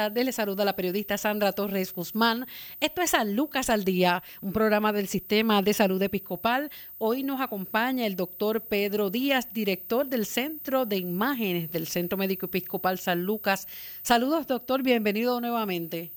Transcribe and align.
tardes. 0.00 0.24
Les 0.24 0.34
saluda 0.34 0.64
la 0.64 0.76
periodista 0.76 1.18
Sandra 1.18 1.52
Torres 1.52 1.92
Guzmán. 1.92 2.46
Esto 2.80 3.02
es 3.02 3.10
San 3.10 3.36
Lucas 3.36 3.68
al 3.68 3.84
Día, 3.84 4.22
un 4.40 4.50
programa 4.50 4.94
del 4.94 5.08
Sistema 5.08 5.60
de 5.60 5.74
Salud 5.74 6.00
Episcopal. 6.00 6.70
Hoy 6.96 7.22
nos 7.22 7.42
acompaña 7.42 8.06
el 8.06 8.16
doctor 8.16 8.62
Pedro 8.62 9.10
Díaz, 9.10 9.52
director 9.52 10.06
del 10.06 10.24
Centro 10.24 10.86
de 10.86 10.96
Imágenes 10.96 11.70
del 11.70 11.86
Centro 11.86 12.16
Médico 12.16 12.46
Episcopal 12.46 12.98
San 12.98 13.24
Lucas. 13.24 13.68
Saludos, 14.00 14.46
doctor. 14.46 14.82
Bienvenido 14.82 15.38
nuevamente. 15.38 16.12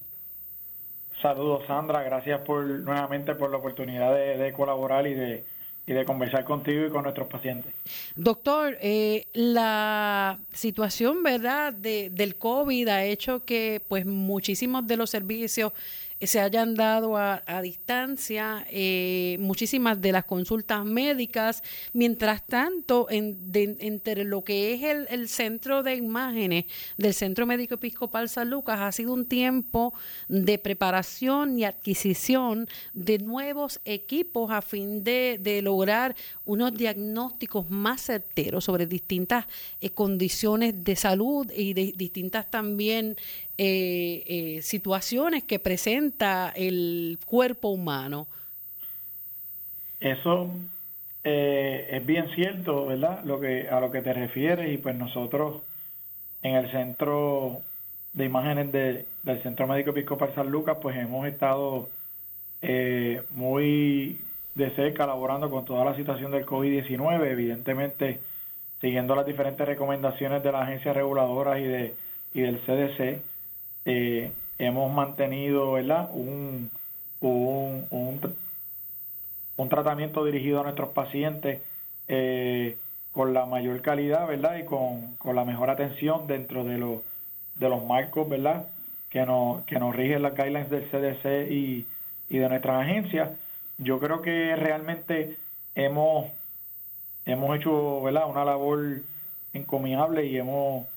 Saludos, 1.22 1.64
Sandra. 1.68 2.04
Gracias 2.04 2.40
por 2.40 2.64
nuevamente 2.64 3.36
por 3.36 3.52
la 3.52 3.58
oportunidad 3.58 4.16
de 4.16 4.54
colaborar 4.54 5.06
y 5.08 5.14
de 5.14 5.44
y 5.86 5.94
de 5.94 6.06
conversar 6.06 6.46
contigo 6.46 6.86
y 6.86 6.90
con 6.90 7.04
nuestros 7.04 7.28
pacientes. 7.28 7.74
Doctor, 8.16 8.78
eh, 8.82 9.26
la 9.34 10.40
situación, 10.54 11.24
¿verdad?, 11.24 11.74
de, 11.74 12.10
del 12.10 12.36
COVID 12.36 12.88
ha 12.88 13.04
hecho 13.04 13.44
que 13.44 13.82
pues 13.88 14.06
muchísimos 14.06 14.88
de 14.88 14.98
los 14.98 15.10
servicios 15.10 15.74
se 16.22 16.40
hayan 16.40 16.76
dado 16.76 17.18
a, 17.18 17.42
distancia 17.62 18.66
eh, 18.70 19.38
muchísimas 19.40 20.00
de 20.02 20.12
las 20.12 20.26
consultas 20.26 20.86
médicas. 20.86 21.64
Mientras 21.94 22.46
tanto, 22.46 23.08
entre 23.10 24.24
lo 24.24 24.44
que 24.44 24.74
es 24.74 25.08
el, 25.10 25.28
centro 25.28 25.84
de 25.84 25.96
imágenes 25.96 26.66
del 26.98 27.14
Centro 27.14 27.46
Médico 27.46 27.76
Episcopal 27.76 28.30
San 28.30 28.50
Lucas, 28.50 28.80
ha 28.80 28.92
sido 28.92 29.14
un 29.14 29.26
tiempo 29.26 29.94
de 30.28 30.58
preparación 30.58 31.58
y 31.58 31.66
adquisición 31.66 32.68
de 32.94 33.20
nuevos 33.20 33.80
equipos 33.86 34.52
a 34.52 34.62
fin 34.62 35.04
de, 35.04 35.40
de 35.42 35.62
lograr 35.62 36.16
unos 36.46 36.74
diagnósticos 36.74 37.70
más 37.70 38.02
certeros 38.02 38.66
sobre 38.66 38.86
distintas 38.86 39.46
eh, 39.82 39.90
condiciones 39.90 40.84
de 40.84 40.96
salud 40.96 41.50
y 41.56 41.74
de 41.74 41.94
distintas 41.96 42.50
también 42.50 43.16
eh, 43.58 44.24
eh, 44.26 44.62
situaciones 44.62 45.44
que 45.44 45.60
presenta 45.60 46.52
el 46.56 47.20
cuerpo 47.26 47.70
humano. 47.70 48.28
Eso 50.00 50.52
eh, 51.24 51.88
es 51.92 52.06
bien 52.06 52.30
cierto, 52.36 52.88
¿verdad? 52.88 53.24
Lo 53.24 53.40
que 53.40 53.70
a 53.70 53.80
lo 53.80 53.92
que 53.92 54.02
te 54.02 54.14
refieres 54.14 54.72
y 54.72 54.78
pues 54.78 54.96
nosotros 54.96 55.62
en 56.42 56.56
el 56.56 56.72
centro 56.72 57.62
de 58.14 58.26
imágenes 58.26 58.72
del 58.72 59.44
Centro 59.44 59.66
Médico 59.68 59.92
Episcopal 59.92 60.36
San 60.36 60.50
Lucas 60.50 60.78
pues 60.82 60.98
hemos 60.98 61.26
estado 61.26 61.90
muy 63.32 64.20
de 64.56 64.70
cerca 64.76 65.06
elaborando 65.06 65.50
con 65.50 65.66
toda 65.66 65.84
la 65.84 65.96
situación 65.96 66.32
del 66.32 66.46
COVID-19, 66.46 67.26
evidentemente 67.32 68.20
siguiendo 68.82 69.16
las 69.16 69.26
diferentes 69.26 69.66
recomendaciones 69.66 70.44
de 70.44 70.52
las 70.52 70.64
agencias 70.64 70.96
reguladoras 70.96 71.60
y 71.60 71.64
de 71.64 71.94
y 72.34 72.42
del 72.42 72.60
CDC 72.62 73.33
eh, 73.86 74.32
hemos 74.58 74.92
mantenido 74.94 75.74
¿verdad? 75.74 76.10
Un, 76.14 76.70
un, 77.22 77.88
un, 79.58 79.70
tratamiento 79.70 80.26
dirigido 80.26 80.60
a 80.60 80.64
nuestros 80.64 80.90
pacientes 80.90 81.62
eh, 82.08 82.78
con 83.12 83.34
la 83.34 83.46
mayor 83.46 83.82
calidad 83.82 84.28
¿verdad? 84.28 84.58
y 84.58 84.66
con, 84.66 85.16
con, 85.16 85.36
la 85.36 85.46
mejor 85.46 85.70
atención 85.70 86.28
dentro 86.28 86.64
de, 86.64 86.78
los 86.78 87.02
de 87.56 87.70
los 87.70 87.84
marcos 87.86 88.28
¿verdad? 88.28 88.68
Que, 89.10 89.26
nos, 89.26 89.64
que 89.66 89.80
nos 89.80 89.96
rigen 89.96 90.22
las 90.22 90.34
guidelines 90.34 90.70
del 90.70 90.90
CDC 90.90 91.52
y, 91.52 91.86
y 92.30 92.38
de 92.38 92.50
nuestras 92.50 92.82
agencias. 92.82 93.30
Yo 93.78 94.00
creo 94.00 94.22
que 94.22 94.56
realmente 94.56 95.38
hemos, 95.76 96.32
hemos 97.26 97.58
hecho 97.58 98.02
¿verdad? 98.02 98.30
una 98.30 98.46
labor 98.46 99.02
encomiable 99.54 100.26
y 100.26 100.38
hemos 100.38 100.88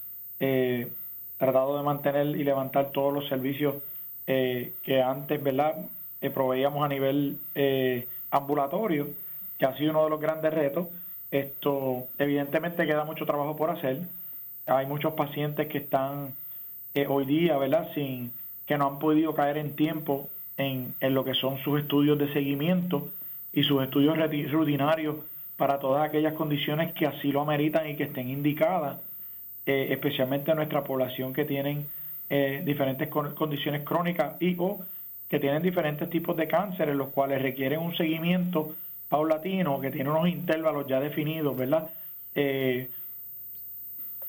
eh, 0.41 0.89
tratado 1.39 1.77
de 1.77 1.83
mantener 1.83 2.27
y 2.29 2.45
levantar 2.45 2.91
todos 2.93 3.13
los 3.13 3.29
servicios 3.29 3.77
eh, 4.27 4.73
que 4.83 5.03
antes, 5.03 5.43
¿verdad?, 5.43 5.77
eh, 6.21 6.31
proveíamos 6.31 6.85
a 6.85 6.89
nivel 6.89 7.39
eh, 7.55 8.07
ambulatorio, 8.31 9.09
que 9.59 9.67
ha 9.67 9.77
sido 9.77 9.91
uno 9.91 10.05
de 10.05 10.11
los 10.11 10.21
grandes 10.21 10.53
retos. 10.53 10.89
Esto, 11.31 12.07
evidentemente, 12.19 12.87
queda 12.87 13.05
mucho 13.05 13.27
trabajo 13.27 13.57
por 13.57 13.71
hacer. 13.71 14.01
Hay 14.67 14.87
muchos 14.87 15.15
pacientes 15.15 15.69
que 15.69 15.79
están 15.79 16.35
hoy 17.09 17.27
día, 17.27 17.59
¿verdad?, 17.59 17.91
sin 17.95 18.33
que 18.65 18.79
no 18.79 18.87
han 18.87 18.99
podido 18.99 19.35
caer 19.35 19.59
en 19.59 19.77
tiempo 19.77 20.29
en, 20.57 20.95
en 21.01 21.15
lo 21.15 21.25
que 21.25 21.35
son 21.35 21.59
sus 21.59 21.79
estudios 21.79 22.19
de 22.19 22.33
seguimiento 22.33 23.09
y 23.53 23.63
sus 23.63 23.83
estudios 23.83 24.17
rutinarios 24.51 25.17
para 25.59 25.79
todas 25.79 26.09
aquellas 26.09 26.33
condiciones 26.33 26.95
que 26.95 27.07
así 27.07 27.33
lo 27.33 27.43
ameritan 27.43 27.89
y 27.89 27.97
que 27.97 28.05
estén 28.05 28.31
indicadas 28.31 28.97
eh, 29.67 29.89
especialmente 29.91 30.55
nuestra 30.55 30.85
población 30.85 31.33
que 31.33 31.45
tienen 31.45 31.87
eh, 32.31 32.63
diferentes 32.65 33.09
condiciones 33.09 33.83
crónicas 33.83 34.41
y 34.41 34.57
o 34.59 34.79
que 35.29 35.41
tienen 35.41 35.63
diferentes 35.63 36.09
tipos 36.09 36.37
de 36.37 36.47
cánceres, 36.47 36.95
los 36.95 37.09
cuales 37.09 37.43
requieren 37.43 37.81
un 37.81 37.97
seguimiento 37.97 38.75
paulatino, 39.09 39.81
que 39.81 39.91
tiene 39.91 40.11
unos 40.11 40.29
intervalos 40.29 40.87
ya 40.87 41.01
definidos, 41.01 41.57
¿verdad? 41.57 41.91
Eh, 42.35 42.89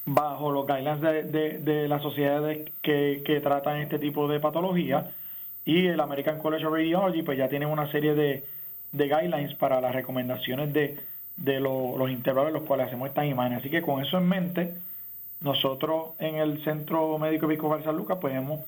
bajo 0.06 0.52
los 0.52 0.66
guidelines 0.66 1.02
de, 1.32 1.60
de, 1.60 1.88
las 1.88 2.02
sociedades 2.02 2.72
que, 2.82 3.22
que, 3.26 3.42
tratan 3.42 3.82
este 3.82 4.00
tipo 4.00 4.28
de 4.28 4.40
patología 4.40 5.12
y 5.66 5.88
el 5.88 6.00
American 6.00 6.40
College 6.40 6.66
of 6.66 6.74
Radiology 6.74 7.24
pues 7.24 7.38
ya 7.38 7.50
tiene 7.50 7.66
una 7.66 7.92
serie 7.92 8.16
de, 8.16 8.46
de 8.94 9.04
guidelines 9.04 9.54
para 9.56 9.82
las 9.82 9.94
recomendaciones 9.94 10.72
de, 10.72 10.98
de 11.36 11.60
los 11.60 12.10
intervalos 12.10 12.50
en 12.50 12.54
los 12.54 12.64
cuales 12.64 12.88
hacemos 12.88 13.10
estas 13.10 13.26
imágenes. 13.26 13.60
Así 13.60 13.70
que 13.70 13.82
con 13.82 14.02
eso 14.02 14.18
en 14.18 14.30
mente, 14.30 14.74
nosotros 15.42 16.12
en 16.20 16.36
el 16.36 16.64
Centro 16.64 17.18
Médico 17.18 17.46
Episcopal 17.46 17.84
San 17.84 17.96
Lucas 17.96 18.18
pues 18.20 18.36
hemos 18.36 18.62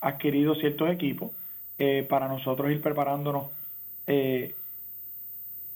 adquirido 0.00 0.54
ciertos 0.54 0.90
equipos 0.90 1.30
eh, 1.78 2.06
para 2.08 2.28
nosotros 2.28 2.70
ir 2.70 2.80
preparándonos 2.80 3.46
eh, 4.06 4.54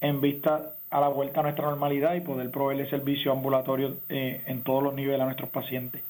en 0.00 0.20
vista 0.20 0.74
a 0.90 1.00
la 1.00 1.08
vuelta 1.08 1.40
a 1.40 1.42
nuestra 1.44 1.66
normalidad 1.66 2.14
y 2.14 2.20
poder 2.20 2.50
proveerle 2.50 2.88
servicio 2.88 3.32
ambulatorio 3.32 3.96
eh, 4.08 4.42
en 4.46 4.62
todos 4.62 4.82
los 4.82 4.94
niveles 4.94 5.20
a 5.20 5.24
nuestros 5.24 5.50
pacientes. 5.50 6.02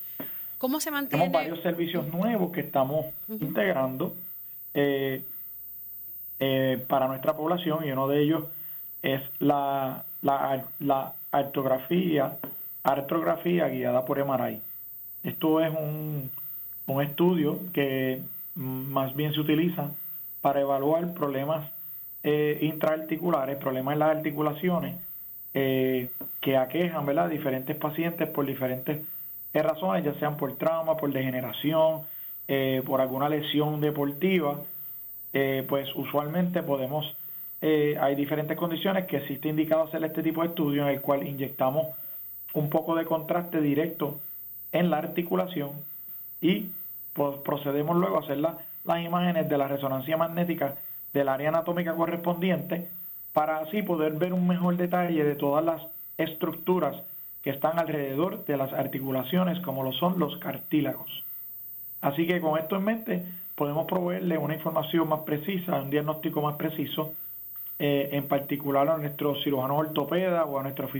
¿Cómo 0.59 0.81
se 0.81 0.91
mantiene? 0.91 1.25
Tenemos 1.25 1.33
varios 1.33 1.63
servicios 1.63 2.07
nuevos 2.09 2.53
que 2.53 2.61
estamos 2.61 3.07
integrando 3.29 4.15
para 6.89 7.09
nuestra 7.09 7.35
población 7.35 7.87
y 7.87 7.91
uno 7.93 8.09
de 8.09 8.23
ellos 8.23 8.45
es 9.03 9.23
la, 9.39 10.05
la, 10.23 10.65
la 10.81 11.13
artografía 11.31 12.37
artrografía 12.87 13.69
guiada 13.69 14.05
por 14.05 14.25
MRI. 14.25 14.61
Esto 15.25 15.61
es 15.61 15.71
un, 15.71 16.31
un 16.87 17.03
estudio 17.03 17.59
que 17.73 18.23
más 18.55 19.15
bien 19.15 19.35
se 19.35 19.41
utiliza 19.41 19.91
para 20.41 20.61
evaluar 20.61 21.13
problemas 21.13 21.69
eh, 22.23 22.59
intraarticulares, 22.63 23.57
problemas 23.57 23.95
en 23.95 23.99
las 23.99 24.17
articulaciones 24.17 24.97
eh, 25.55 26.11
que 26.41 26.57
aquejan 26.57 27.05
¿verdad? 27.05 27.29
diferentes 27.29 27.77
pacientes 27.77 28.29
por 28.29 28.47
diferentes 28.47 29.01
razones, 29.53 30.05
ya 30.05 30.13
sean 30.15 30.37
por 30.37 30.55
trauma, 30.57 30.99
por 30.99 31.11
degeneración, 31.13 32.03
eh, 32.47 32.83
por 32.85 33.01
alguna 33.01 33.29
lesión 33.29 33.81
deportiva, 33.81 34.61
pues 35.69 35.95
usualmente 35.95 36.63
podemos, 36.63 37.15
hay 37.61 38.15
diferentes 38.15 38.57
condiciones 38.57 39.05
que 39.05 39.19
existe 39.19 39.49
indicado 39.49 39.83
hacer 39.83 40.03
este 40.03 40.23
tipo 40.23 40.41
de 40.41 40.49
estudio 40.49 40.83
en 40.83 40.95
el 40.95 41.01
cual 41.03 41.27
inyectamos 41.27 41.89
un 42.57 42.71
poco 42.71 42.95
de 42.95 43.05
contraste 43.05 43.61
directo 43.61 44.19
en 44.73 44.91
la 44.91 44.99
articulación 44.99 45.73
y 46.41 46.71
procedemos 47.45 47.97
luego 47.97 48.17
a 48.17 48.21
hacer 48.21 48.39
las 48.39 49.05
imágenes 49.05 49.49
de 49.49 49.59
la 49.59 49.69
resonancia 49.69 50.17
magnética 50.17 50.75
del 51.13 51.29
área 51.29 51.51
anatómica 51.51 51.95
correspondiente 51.95 52.89
para 53.33 53.59
así 53.59 53.83
poder 53.83 54.15
ver 54.15 54.33
un 54.33 54.49
mejor 54.49 54.77
detalle 54.77 55.23
de 55.23 55.35
todas 55.35 55.65
las 55.65 55.83
estructuras 56.17 56.97
que 57.43 57.51
están 57.51 57.79
alrededor 57.79 58.45
de 58.47 58.57
las 58.57 58.73
articulaciones 58.73 59.61
como 59.61 59.83
lo 59.83 59.93
son 59.93 60.19
los 60.19 60.39
cartílagos. 60.39 61.25
Así 62.01 62.27
que 62.27 62.41
con 62.41 62.59
esto 62.59 62.77
en 62.77 62.85
mente 62.85 63.25
podemos 63.55 63.87
proveerle 63.87 64.39
una 64.39 64.55
información 64.55 65.09
más 65.09 65.21
precisa, 65.21 65.83
un 65.83 65.91
diagnóstico 65.91 66.41
más 66.41 66.57
preciso, 66.57 67.13
eh, 67.79 68.09
en 68.13 68.27
particular 68.29 68.89
a 68.89 68.97
nuestros 68.97 69.45
cirujanos 69.45 69.79
ortopedas 69.79 70.45
o 70.49 70.59
a 70.59 70.63
nuestros 70.63 70.91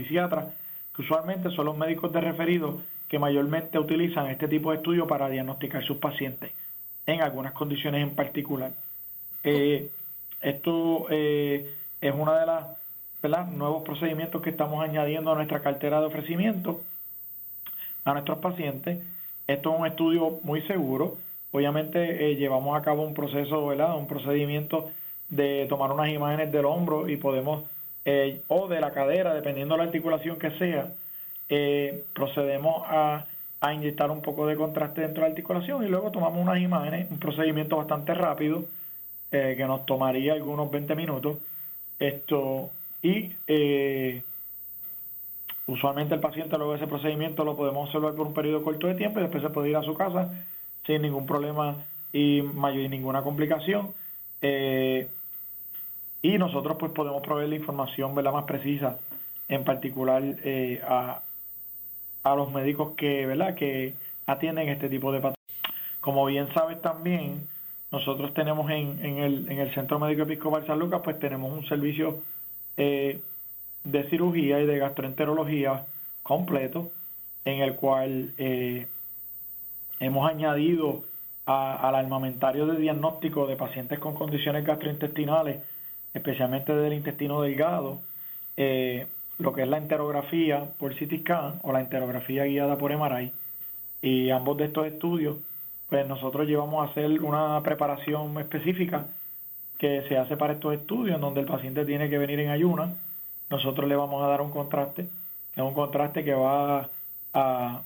usualmente 0.97 1.49
son 1.51 1.65
los 1.65 1.77
médicos 1.77 2.11
de 2.11 2.21
referido 2.21 2.81
que 3.07 3.19
mayormente 3.19 3.79
utilizan 3.79 4.27
este 4.27 4.47
tipo 4.47 4.71
de 4.71 4.77
estudios 4.77 5.07
para 5.07 5.29
diagnosticar 5.29 5.83
sus 5.83 5.97
pacientes 5.97 6.51
en 7.05 7.21
algunas 7.21 7.53
condiciones 7.53 8.03
en 8.03 8.15
particular. 8.15 8.71
Eh, 9.43 9.89
esto 10.41 11.07
eh, 11.09 11.73
es 12.01 12.13
uno 12.13 12.33
de 12.33 12.45
los 13.29 13.47
nuevos 13.49 13.83
procedimientos 13.83 14.41
que 14.41 14.49
estamos 14.49 14.83
añadiendo 14.83 15.31
a 15.31 15.35
nuestra 15.35 15.61
cartera 15.61 15.99
de 15.99 16.07
ofrecimiento 16.07 16.81
a 18.03 18.13
nuestros 18.13 18.39
pacientes. 18.39 19.03
Esto 19.47 19.73
es 19.73 19.79
un 19.79 19.87
estudio 19.87 20.39
muy 20.43 20.61
seguro. 20.63 21.17
Obviamente 21.51 22.31
eh, 22.31 22.35
llevamos 22.35 22.77
a 22.77 22.81
cabo 22.81 23.03
un 23.03 23.13
proceso, 23.13 23.67
¿verdad? 23.67 23.97
un 23.97 24.07
procedimiento 24.07 24.91
de 25.29 25.65
tomar 25.67 25.91
unas 25.91 26.09
imágenes 26.09 26.51
del 26.51 26.65
hombro 26.65 27.09
y 27.09 27.17
podemos 27.17 27.63
eh, 28.05 28.41
o 28.47 28.67
de 28.67 28.79
la 28.79 28.91
cadera, 28.91 29.33
dependiendo 29.33 29.75
de 29.75 29.79
la 29.79 29.83
articulación 29.85 30.39
que 30.39 30.51
sea, 30.51 30.93
eh, 31.49 32.03
procedemos 32.13 32.83
a 32.87 33.25
a 33.59 33.73
inyectar 33.73 34.11
un 34.11 34.21
poco 34.21 34.45
de 34.45 34.55
contraste 34.55 35.01
dentro 35.01 35.23
de 35.23 35.29
la 35.29 35.31
articulación 35.31 35.83
y 35.83 35.87
luego 35.87 36.11
tomamos 36.11 36.39
unas 36.39 36.61
imágenes, 36.61 37.09
un 37.09 37.17
procedimiento 37.17 37.77
bastante 37.77 38.13
rápido 38.13 38.65
eh, 39.31 39.55
que 39.57 39.65
nos 39.65 39.85
tomaría 39.85 40.33
algunos 40.33 40.69
20 40.69 40.95
minutos. 40.95 41.39
Esto 41.97 42.69
y 43.01 43.31
usualmente 45.65 46.15
el 46.15 46.21
paciente 46.21 46.57
luego 46.57 46.73
de 46.73 46.77
ese 46.77 46.87
procedimiento 46.87 47.43
lo 47.43 47.57
podemos 47.57 47.87
observar 47.87 48.13
por 48.13 48.27
un 48.27 48.33
periodo 48.33 48.63
corto 48.63 48.87
de 48.87 48.95
tiempo 48.95 49.19
y 49.19 49.23
después 49.23 49.43
se 49.43 49.49
puede 49.49 49.69
ir 49.69 49.75
a 49.75 49.83
su 49.83 49.95
casa 49.95 50.31
sin 50.85 51.01
ningún 51.01 51.25
problema 51.25 51.77
y 52.13 52.41
mayor 52.41 52.89
ninguna 52.89 53.23
complicación. 53.23 53.93
Y 56.21 56.37
nosotros 56.37 56.77
pues 56.79 56.91
podemos 56.91 57.21
proveer 57.21 57.49
la 57.49 57.55
información 57.55 58.15
¿verdad? 58.15 58.33
más 58.33 58.45
precisa, 58.45 58.97
en 59.47 59.63
particular 59.63 60.23
a, 60.87 61.21
a 62.23 62.35
los 62.35 62.51
médicos 62.51 62.93
que, 62.95 63.25
¿verdad? 63.25 63.55
que 63.55 63.93
atienden 64.25 64.69
este 64.69 64.89
tipo 64.89 65.11
de 65.11 65.19
patologías. 65.19 65.37
Como 66.01 66.25
bien 66.25 66.47
sabes 66.53 66.81
también, 66.81 67.47
nosotros 67.91 68.33
tenemos 68.33 68.69
en, 68.69 69.03
en, 69.03 69.17
el, 69.19 69.51
en 69.51 69.59
el 69.59 69.73
Centro 69.73 69.99
Médico 69.99 70.23
Episcopal 70.23 70.65
San 70.67 70.79
Lucas, 70.79 71.01
pues 71.03 71.19
tenemos 71.19 71.51
un 71.51 71.65
servicio 71.67 72.21
eh, 72.75 73.21
de 73.83 74.09
cirugía 74.09 74.59
y 74.59 74.65
de 74.65 74.77
gastroenterología 74.77 75.85
completo, 76.23 76.91
en 77.45 77.61
el 77.61 77.75
cual 77.75 78.33
eh, 78.37 78.87
hemos 79.99 80.29
añadido 80.29 81.03
al 81.45 81.95
armamentario 81.95 82.65
de 82.65 82.77
diagnóstico 82.77 83.47
de 83.47 83.55
pacientes 83.55 83.99
con 83.99 84.15
condiciones 84.15 84.65
gastrointestinales, 84.65 85.63
especialmente 86.17 86.73
del 86.73 86.93
intestino 86.93 87.41
delgado, 87.41 87.99
eh, 88.57 89.07
lo 89.39 89.53
que 89.53 89.63
es 89.63 89.67
la 89.67 89.77
enterografía 89.77 90.65
por 90.79 90.93
CT 90.95 91.29
o 91.61 91.71
la 91.71 91.81
enterografía 91.81 92.45
guiada 92.45 92.77
por 92.77 92.91
MRI. 92.91 93.31
Y 94.01 94.29
ambos 94.29 94.57
de 94.57 94.65
estos 94.65 94.87
estudios, 94.87 95.37
pues 95.89 96.07
nosotros 96.07 96.47
llevamos 96.47 96.85
a 96.85 96.91
hacer 96.91 97.21
una 97.21 97.61
preparación 97.63 98.37
específica 98.39 99.07
que 99.77 100.03
se 100.07 100.17
hace 100.17 100.37
para 100.37 100.53
estos 100.53 100.73
estudios, 100.73 101.15
en 101.15 101.21
donde 101.21 101.41
el 101.41 101.45
paciente 101.45 101.85
tiene 101.85 102.09
que 102.09 102.17
venir 102.17 102.39
en 102.39 102.49
ayuna. 102.49 102.95
Nosotros 103.49 103.87
le 103.87 103.95
vamos 103.95 104.23
a 104.23 104.27
dar 104.27 104.41
un 104.41 104.51
contraste, 104.51 105.03
es 105.55 105.63
un 105.63 105.73
contraste 105.73 106.23
que 106.23 106.33
va 106.33 106.89
a, 107.33 107.81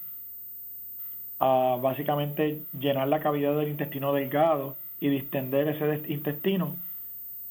a 1.40 1.78
básicamente 1.82 2.64
llenar 2.80 3.08
la 3.10 3.20
cavidad 3.20 3.56
del 3.58 3.70
intestino 3.70 4.14
delgado 4.14 4.76
y 5.00 5.10
distender 5.10 5.68
ese 5.68 6.12
intestino 6.12 6.76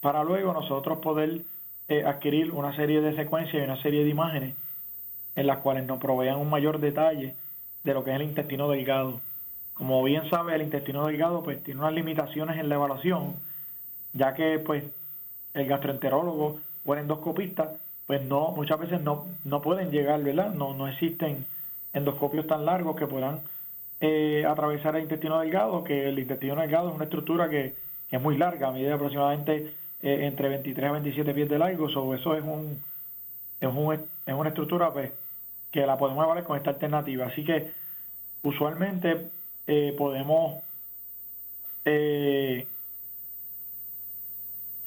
para 0.00 0.24
luego 0.24 0.52
nosotros 0.52 0.98
poder 0.98 1.42
eh, 1.88 2.04
adquirir 2.04 2.52
una 2.52 2.74
serie 2.74 3.00
de 3.00 3.14
secuencias 3.16 3.62
y 3.62 3.64
una 3.64 3.80
serie 3.82 4.04
de 4.04 4.10
imágenes 4.10 4.54
en 5.36 5.46
las 5.46 5.58
cuales 5.58 5.86
nos 5.86 5.98
provean 5.98 6.38
un 6.38 6.50
mayor 6.50 6.80
detalle 6.80 7.34
de 7.84 7.94
lo 7.94 8.04
que 8.04 8.10
es 8.10 8.16
el 8.16 8.22
intestino 8.22 8.68
delgado. 8.68 9.20
Como 9.74 10.02
bien 10.02 10.28
sabe, 10.28 10.54
el 10.54 10.62
intestino 10.62 11.06
delgado 11.06 11.42
pues 11.42 11.62
tiene 11.62 11.80
unas 11.80 11.94
limitaciones 11.94 12.58
en 12.58 12.68
la 12.68 12.74
evaluación, 12.74 13.34
ya 14.12 14.34
que 14.34 14.58
pues 14.58 14.84
el 15.54 15.66
gastroenterólogo 15.66 16.60
o 16.84 16.94
el 16.94 17.00
endoscopista 17.00 17.72
pues 18.06 18.22
no 18.22 18.50
muchas 18.50 18.78
veces 18.78 19.00
no, 19.00 19.26
no 19.44 19.62
pueden 19.62 19.90
llegar, 19.90 20.22
¿verdad? 20.22 20.52
No, 20.52 20.74
no 20.74 20.88
existen 20.88 21.46
endoscopios 21.92 22.46
tan 22.46 22.66
largos 22.66 22.96
que 22.96 23.06
puedan 23.06 23.40
eh, 24.00 24.44
atravesar 24.48 24.96
el 24.96 25.02
intestino 25.02 25.40
delgado, 25.40 25.84
que 25.84 26.08
el 26.08 26.18
intestino 26.18 26.56
delgado 26.56 26.88
es 26.88 26.94
una 26.94 27.04
estructura 27.04 27.48
que, 27.48 27.74
que 28.08 28.16
es 28.16 28.22
muy 28.22 28.36
larga, 28.36 28.72
mide 28.72 28.92
aproximadamente 28.92 29.74
eh, 30.02 30.26
entre 30.26 30.48
23 30.48 30.88
a 30.88 30.92
27 30.92 31.34
pies 31.34 31.48
de 31.48 31.58
largo, 31.58 31.90
so, 31.90 32.14
eso 32.14 32.34
es 32.34 32.42
un, 32.42 32.82
es, 33.60 33.68
un, 33.68 33.92
es 33.92 34.34
una 34.34 34.48
estructura 34.48 34.90
pues, 34.92 35.12
que 35.70 35.84
la 35.84 35.98
podemos 35.98 36.24
evaluar 36.24 36.44
con 36.44 36.56
esta 36.56 36.70
alternativa. 36.70 37.26
Así 37.26 37.44
que 37.44 37.70
usualmente 38.42 39.30
eh, 39.66 39.94
podemos 39.98 40.62
eh, 41.84 42.66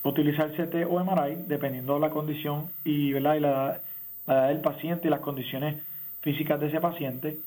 utilizar 0.04 0.52
CT 0.52 0.88
o 0.90 1.04
MRI 1.04 1.44
dependiendo 1.48 1.94
de 1.94 2.00
la 2.00 2.10
condición 2.10 2.72
y, 2.84 3.14
¿verdad? 3.14 3.36
y 3.36 3.40
la, 3.40 3.82
edad 4.26 4.48
del 4.48 4.62
paciente 4.62 5.08
y 5.08 5.12
las 5.12 5.20
condiciones 5.20 5.84
físicas 6.22 6.60
de 6.60 6.68
ese 6.68 6.82
paciente. 6.82 7.38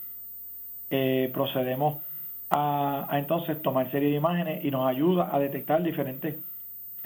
procedemos 1.32 2.00
a, 2.48 3.08
a, 3.10 3.18
entonces 3.18 3.60
tomar 3.60 3.90
serie 3.90 4.10
de 4.10 4.16
imágenes 4.16 4.64
y 4.64 4.70
nos 4.70 4.86
ayuda 4.86 5.34
a 5.34 5.40
detectar 5.40 5.82
diferentes 5.82 6.36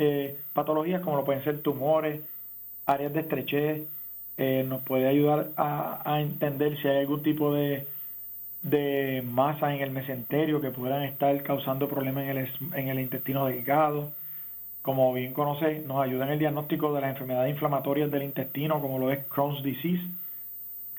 eh, 0.00 0.36
patologías 0.52 1.02
como 1.02 1.16
lo 1.16 1.24
pueden 1.24 1.44
ser 1.44 1.60
tumores, 1.62 2.20
áreas 2.86 3.12
de 3.12 3.20
estrechez, 3.20 3.82
eh, 4.38 4.64
nos 4.66 4.82
puede 4.82 5.06
ayudar 5.06 5.50
a, 5.56 6.20
entender 6.20 6.80
si 6.80 6.88
hay 6.88 7.00
algún 7.00 7.22
tipo 7.22 7.54
de, 7.54 7.86
de 8.62 9.22
masa 9.26 9.74
en 9.74 9.82
el 9.82 9.90
mesenterio 9.90 10.60
que 10.60 10.70
puedan 10.70 11.02
estar 11.02 11.42
causando 11.42 11.88
problemas 11.88 12.24
en 12.24 12.38
el, 12.38 12.50
en 12.74 12.88
el 12.88 13.00
intestino 13.00 13.46
delgado. 13.46 14.12
Como 14.82 15.12
bien 15.12 15.34
conoce, 15.34 15.80
nos 15.86 16.02
ayuda 16.02 16.24
en 16.24 16.32
el 16.32 16.38
diagnóstico 16.38 16.94
de 16.94 17.02
las 17.02 17.10
enfermedades 17.10 17.52
inflamatorias 17.52 18.10
del 18.10 18.22
intestino, 18.22 18.80
como 18.80 18.98
lo 18.98 19.10
es 19.12 19.26
Crohn's 19.26 19.62
disease. 19.62 20.02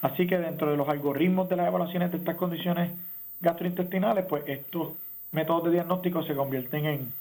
Así 0.01 0.27
que 0.27 0.37
dentro 0.37 0.69
de 0.69 0.77
los 0.77 0.87
algoritmos 0.87 1.49
de 1.49 1.55
las 1.55 1.67
evaluaciones 1.67 2.11
de 2.11 2.17
estas 2.17 2.35
condiciones 2.35 2.91
gastrointestinales, 3.39 4.25
pues 4.25 4.43
estos 4.45 4.89
métodos 5.31 5.63
de 5.63 5.71
diagnóstico 5.71 6.23
se 6.23 6.35
convierten 6.35 6.85
en, 6.85 7.13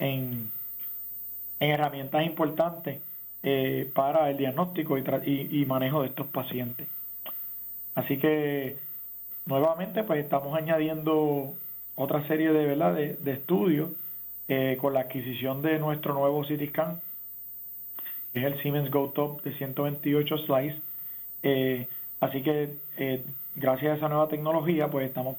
en 0.00 0.50
en 1.60 1.70
herramientas 1.70 2.24
importantes 2.24 3.00
eh, 3.42 3.90
para 3.94 4.30
el 4.30 4.38
diagnóstico 4.38 4.98
y, 4.98 5.64
manejo 5.66 6.02
de 6.02 6.08
estos 6.08 6.26
pacientes. 6.26 6.88
Así 7.94 8.18
que 8.18 8.78
nuevamente 9.46 10.02
pues 10.02 10.24
estamos 10.24 10.56
añadiendo 10.56 11.54
otra 11.94 12.26
serie 12.26 12.52
de, 12.52 12.66
¿verdad? 12.66 12.94
de, 12.94 13.32
estudios 13.32 13.90
eh, 14.48 14.78
con 14.80 14.94
la 14.94 15.00
adquisición 15.00 15.62
de 15.62 15.78
nuestro 15.78 16.14
nuevo 16.14 16.42
CT 16.42 16.68
scan, 16.70 17.00
que 18.32 18.40
es 18.40 18.44
el 18.44 18.60
Siemens 18.62 18.90
Go 18.90 19.10
Top 19.10 19.42
de 19.42 19.54
128 19.54 20.38
slices. 20.38 20.82
Eh, 21.42 21.86
así 22.20 22.42
que 22.42 22.74
gracias 23.54 23.92
a 23.92 23.96
esa 23.96 24.08
nueva 24.08 24.28
tecnología 24.28 24.88
pues 24.88 25.06
estamos 25.06 25.36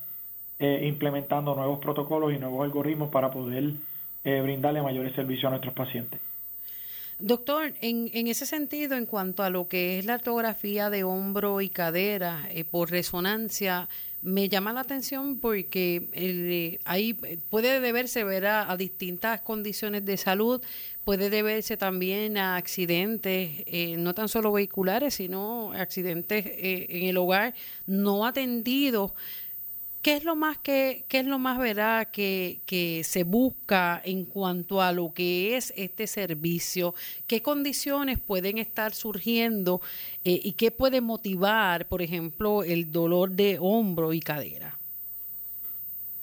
implementando 0.60 1.56
nuevos 1.56 1.80
protocolos 1.80 2.34
y 2.34 2.38
nuevos 2.38 2.64
algoritmos 2.64 3.10
para 3.10 3.32
poder 3.32 3.74
eh, 4.24 4.40
brindarle 4.42 4.82
mayores 4.82 5.16
servicios 5.16 5.46
a 5.46 5.50
nuestros 5.50 5.74
pacientes. 5.74 6.20
Doctor, 7.18 7.74
en, 7.82 8.10
en, 8.14 8.28
ese 8.28 8.46
sentido, 8.46 8.96
en 8.96 9.06
cuanto 9.06 9.44
a 9.44 9.50
lo 9.50 9.68
que 9.68 10.00
es 10.00 10.06
la 10.06 10.16
ortografía 10.16 10.90
de 10.90 11.04
hombro 11.04 11.62
y 11.62 11.70
cadera 11.70 12.48
eh, 12.50 12.64
por 12.64 12.90
resonancia, 12.90 13.90
me 14.24 14.50
llama 14.50 14.74
la 14.74 14.82
atención 14.82 15.40
porque 15.40 16.10
eh, 16.14 16.80
ahí 16.86 17.14
puede 17.50 17.80
deberse 17.80 18.24
ver 18.24 18.46
a, 18.46 18.76
distintas 18.78 19.42
condiciones 19.42 20.06
de 20.06 20.18
salud, 20.18 20.62
puede 21.04 21.32
deberse 21.32 21.78
también 21.78 22.38
a 22.38 22.56
accidentes, 22.58 23.66
no 23.98 24.14
tan 24.14 24.30
solo 24.30 24.52
vehiculares, 24.52 25.16
sino 25.16 25.74
accidentes 25.74 26.46
en 26.46 27.08
el 27.08 27.18
hogar 27.18 27.56
no 27.88 28.26
atendidos. 28.28 29.14
¿Qué 30.02 30.16
es 30.16 30.24
lo 30.24 30.36
más 30.36 30.58
que, 30.58 31.06
qué 31.08 31.20
es 31.20 31.28
lo 31.28 31.38
más 31.38 31.60
verdad 31.60 32.08
que, 32.08 32.62
que, 32.66 33.04
se 33.04 33.24
busca 33.24 34.02
en 34.04 34.26
cuanto 34.26 34.82
a 34.82 34.92
lo 34.92 35.14
que 35.14 35.56
es 35.56 35.72
este 35.78 36.08
servicio? 36.08 36.96
¿Qué 37.28 37.44
condiciones 37.44 38.20
pueden 38.20 38.58
estar 38.58 38.94
surgiendo 38.94 39.80
eh, 40.26 40.40
y 40.44 40.54
qué 40.54 40.72
puede 40.72 41.02
motivar, 41.02 41.86
por 41.86 42.02
ejemplo, 42.02 42.64
el 42.64 42.92
dolor 42.92 43.32
de 43.32 43.60
hombro 43.60 44.12
y 44.14 44.22
cadera? 44.22 44.76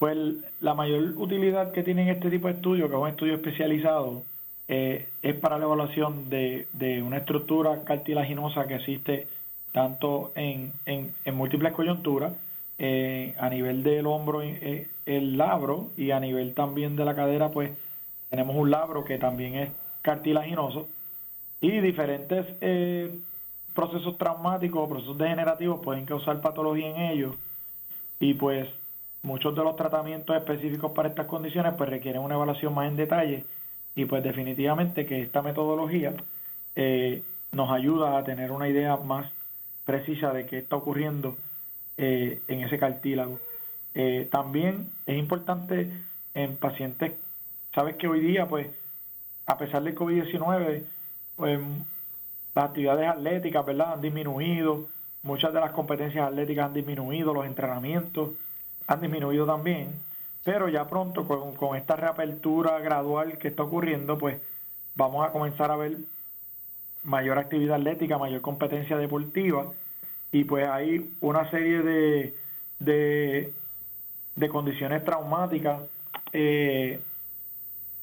Pues 0.00 0.16
la 0.61 0.75
mayor 0.75 1.14
utilidad 1.16 1.70
que 1.70 1.85
tienen 1.85 2.08
este 2.08 2.30
tipo 2.30 2.49
de 2.49 2.54
estudios, 2.54 2.88
que 2.88 2.97
es 2.97 3.00
un 3.00 3.08
estudio 3.08 3.35
especializado, 3.35 4.25
eh, 4.66 5.08
es 5.23 5.37
para 5.37 5.56
la 5.56 5.64
evaluación 5.64 6.28
de, 6.28 6.66
de, 6.73 7.00
una 7.00 7.18
estructura 7.18 7.85
cartilaginosa 7.85 8.66
que 8.66 8.75
existe 8.75 9.28
tanto 9.73 10.32
en, 10.35 10.73
en, 10.85 11.14
en 11.25 11.35
múltiples 11.37 11.73
coyunturas, 11.73 12.32
eh, 12.80 13.35
a 13.38 13.50
nivel 13.50 13.82
del 13.82 14.06
hombro 14.06 14.40
eh, 14.40 14.88
el 15.04 15.37
labro 15.37 15.90
y 15.97 16.12
a 16.12 16.20
nivel 16.20 16.54
también 16.54 16.94
de 16.94 17.04
la 17.04 17.16
cadera 17.16 17.50
pues 17.50 17.73
tenemos 18.30 18.54
un 18.54 18.70
labro 18.70 19.04
que 19.04 19.18
también 19.18 19.56
es 19.56 19.70
cartilaginoso 20.00 20.87
y 21.61 21.80
diferentes 21.80 22.47
eh, 22.61 23.18
procesos 23.75 24.16
traumáticos 24.16 24.80
o 24.80 24.88
procesos 24.88 25.18
degenerativos 25.18 25.80
pueden 25.82 26.06
causar 26.06 26.40
patología 26.40 26.88
en 26.88 26.99
ellos 26.99 27.35
y 28.20 28.35
pues 28.35 28.68
muchos 29.23 29.56
de 29.56 29.64
los 29.64 29.75
tratamientos 29.75 30.37
específicos 30.37 30.92
para 30.92 31.08
estas 31.08 31.26
condiciones 31.26 31.75
pues 31.76 31.90
requieren 31.90 32.23
una 32.23 32.37
evaluación 32.37 32.75
más 32.75 32.87
en 32.87 32.94
detalle 32.94 33.44
y 33.97 34.04
pues 34.04 34.23
definitivamente 34.23 35.04
que 35.04 35.20
esta 35.20 35.42
metodología 35.42 36.14
nos 37.50 37.73
ayuda 37.73 38.16
a 38.16 38.23
tener 38.23 38.52
una 38.52 38.68
idea 38.68 38.97
más 38.99 39.32
precisa 39.85 40.32
de 40.32 40.47
qué 40.47 40.58
está 40.58 40.76
ocurriendo 40.76 41.37
eh, 41.99 42.40
en 42.47 42.62
ese 42.62 42.78
cartílago. 42.78 43.40
Eh, 43.93 44.28
también 44.31 44.88
es 45.05 45.19
importante 45.19 45.90
en 46.33 46.57
pacientes, 46.57 47.14
sabes 47.75 47.97
que 47.97 48.07
hoy 48.07 48.21
día, 48.21 48.47
pues, 48.49 48.69
a 49.47 49.59
pesar 49.59 49.83
del 49.83 49.97
COVID-19, 49.97 50.85
pues 51.35 51.59
las 52.55 52.64
actividades 52.67 53.09
atléticas, 53.09 53.67
¿verdad?, 53.67 53.95
han 53.95 54.00
disminuido, 54.00 54.87
muchas 55.25 55.52
de 55.52 55.59
las 55.59 55.73
competencias 55.73 56.28
atléticas 56.28 56.67
han 56.67 56.75
disminuido, 56.75 57.35
los 57.35 57.47
entrenamientos 57.47 58.31
han 58.87 59.00
disminuido 59.00 59.45
también, 59.45 59.93
pero 60.45 60.69
ya 60.69 60.87
pronto 60.87 61.26
con, 61.26 61.57
con 61.57 61.76
esta 61.76 61.97
reapertura 61.97 62.78
gradual 62.78 63.38
que 63.38 63.49
está 63.49 63.64
ocurriendo, 63.64 64.19
pues 64.19 64.40
vamos 64.95 65.26
a 65.26 65.33
comenzar 65.33 65.73
a 65.73 65.76
ver 65.76 65.97
mayor 67.02 67.38
actividad 67.38 67.76
atlética, 67.76 68.19
mayor 68.19 68.40
competencia 68.40 68.97
deportiva 68.97 69.73
y 70.32 70.44
pues 70.44 70.68
hay 70.68 71.11
una 71.20 71.50
serie 71.50 71.82
de, 71.82 72.35
de, 72.78 73.52
de 74.37 74.49
condiciones 74.49 75.04
traumáticas 75.04 75.82
eh, 76.32 77.00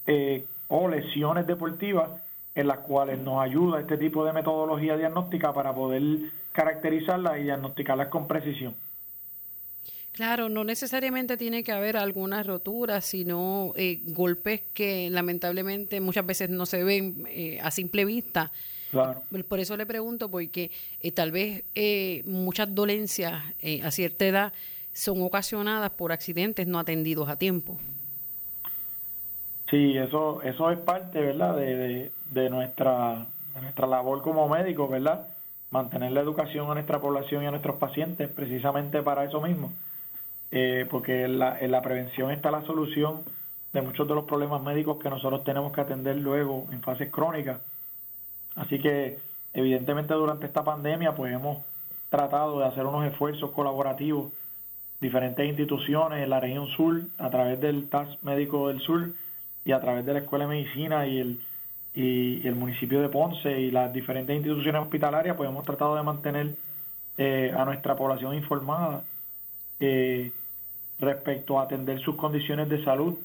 eh, 0.07 0.45
o 0.67 0.87
lesiones 0.87 1.45
deportivas 1.47 2.09
en 2.55 2.67
las 2.67 2.79
cuales 2.79 3.19
nos 3.19 3.41
ayuda 3.43 3.81
este 3.81 3.97
tipo 3.97 4.25
de 4.25 4.33
metodología 4.33 4.97
diagnóstica 4.97 5.53
para 5.53 5.73
poder 5.73 6.01
caracterizarlas 6.51 7.37
y 7.39 7.43
diagnosticarlas 7.43 8.07
con 8.07 8.27
precisión. 8.27 8.73
Claro, 10.13 10.47
no 10.47 10.63
necesariamente 10.63 11.35
tiene 11.35 11.61
que 11.61 11.73
haber 11.73 11.97
alguna 11.97 12.41
rotura, 12.41 13.01
sino 13.01 13.73
eh, 13.75 13.99
golpes 14.05 14.61
que 14.73 15.09
lamentablemente 15.09 15.99
muchas 15.99 16.25
veces 16.25 16.49
no 16.49 16.65
se 16.65 16.85
ven 16.85 17.25
eh, 17.27 17.59
a 17.61 17.69
simple 17.69 18.05
vista. 18.05 18.49
Claro. 18.91 19.23
Por 19.47 19.59
eso 19.59 19.75
le 19.75 19.85
pregunto, 19.85 20.29
porque 20.29 20.71
eh, 21.01 21.11
tal 21.11 21.31
vez 21.31 21.63
muchas 22.25 22.73
dolencias 22.73 23.43
a 23.83 23.91
cierta 23.91 24.25
edad 24.25 24.53
son 24.93 25.21
ocasionadas 25.21 25.91
por 25.91 26.11
accidentes 26.11 26.67
no 26.67 26.79
atendidos 26.79 27.27
a 27.27 27.35
tiempo. 27.35 27.77
Sí, 29.69 29.97
eso, 29.97 30.41
eso 30.43 30.71
es 30.71 30.77
parte, 30.79 31.19
¿verdad?, 31.19 31.55
de, 31.57 32.11
de, 32.31 32.49
nuestra, 32.49 33.25
nuestra 33.59 33.87
labor 33.87 34.21
como 34.21 34.47
médicos, 34.47 34.89
¿verdad? 34.89 35.27
Mantener 35.71 36.11
la 36.11 36.21
educación 36.21 36.69
a 36.69 36.75
nuestra 36.75 37.01
población 37.01 37.43
y 37.43 37.47
a 37.47 37.51
nuestros 37.51 37.77
pacientes, 37.77 38.29
precisamente 38.29 39.01
para 39.01 39.25
eso 39.25 39.41
mismo. 39.41 39.73
Eh, 40.51 40.85
porque 40.89 41.23
en 41.25 41.39
la, 41.39 41.59
en 41.59 41.71
la 41.71 41.81
prevención 41.81 42.31
está 42.31 42.51
la 42.51 42.63
solución 42.65 43.23
de 43.73 43.81
muchos 43.81 44.07
de 44.07 44.13
los 44.13 44.25
problemas 44.25 44.61
médicos 44.61 44.97
que 45.01 45.09
nosotros 45.09 45.43
tenemos 45.43 45.73
que 45.73 45.81
atender 45.81 46.15
luego 46.15 46.67
en 46.71 46.81
fases 46.81 47.11
crónicas. 47.11 47.59
Así 48.55 48.79
que, 48.79 49.19
evidentemente, 49.53 50.13
durante 50.13 50.45
esta 50.45 50.63
pandemia, 50.63 51.13
pues 51.15 51.33
hemos 51.33 51.63
tratado 52.09 52.59
de 52.59 52.65
hacer 52.65 52.85
unos 52.85 53.05
esfuerzos 53.05 53.51
colaborativos, 53.51 54.31
diferentes 55.01 55.45
instituciones 55.45 56.23
en 56.23 56.29
la 56.29 56.39
región 56.39 56.67
sur, 56.67 57.01
a 57.17 57.29
través 57.29 57.59
del 57.59 57.89
TAS 57.89 58.23
Médico 58.23 58.69
del 58.69 58.79
Sur, 58.79 59.11
y 59.65 59.71
a 59.71 59.81
través 59.81 60.05
de 60.05 60.13
la 60.13 60.19
Escuela 60.19 60.45
de 60.45 60.55
Medicina 60.55 61.05
y 61.07 61.19
el, 61.19 61.41
y, 61.93 62.47
el 62.47 62.55
municipio 62.55 63.01
de 63.01 63.09
Ponce 63.09 63.59
y 63.59 63.71
las 63.71 63.91
diferentes 63.91 64.35
instituciones 64.35 64.81
hospitalarias, 64.81 65.35
pues 65.35 65.49
hemos 65.49 65.65
tratado 65.65 65.95
de 65.95 66.03
mantener 66.03 66.55
eh, 67.17 67.53
a 67.55 67.65
nuestra 67.65 67.95
población 67.95 68.35
informada 68.35 69.03
eh, 69.79 70.31
respecto 70.99 71.59
a 71.59 71.63
atender 71.63 71.99
sus 71.99 72.15
condiciones 72.15 72.69
de 72.69 72.83
salud, 72.83 73.15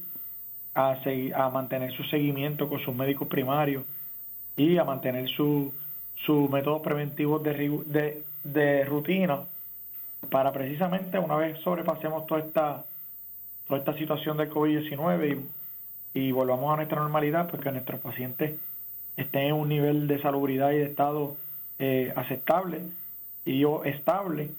a, 0.73 0.97
a 1.35 1.49
mantener 1.49 1.93
su 1.93 2.03
seguimiento 2.05 2.67
con 2.67 2.79
sus 2.79 2.95
médicos 2.95 3.27
primarios 3.27 3.83
y 4.57 4.77
a 4.77 4.83
mantener 4.83 5.27
sus 5.29 5.71
su 6.25 6.47
métodos 6.49 6.81
preventivos 6.81 7.41
de, 7.41 7.81
de, 7.85 8.23
de 8.43 8.85
rutina 8.85 9.41
para 10.29 10.51
precisamente 10.51 11.17
una 11.17 11.35
vez 11.35 11.59
sobrepasemos 11.61 12.27
toda 12.27 12.41
esta, 12.41 12.85
toda 13.67 13.79
esta 13.79 13.93
situación 13.97 14.37
del 14.37 14.51
COVID-19 14.51 15.31
y 15.31 15.61
y 16.13 16.31
volvamos 16.31 16.73
a 16.73 16.77
nuestra 16.77 16.99
normalidad, 17.01 17.49
pues 17.49 17.61
que 17.61 17.71
nuestros 17.71 18.01
pacientes 18.01 18.59
estén 19.15 19.43
en 19.43 19.53
un 19.53 19.69
nivel 19.69 20.07
de 20.07 20.21
salubridad 20.21 20.71
y 20.71 20.77
de 20.77 20.85
estado 20.85 21.37
eh, 21.79 22.11
aceptable 22.15 22.81
y 23.45 23.63
o 23.63 23.83
estable 23.83 24.49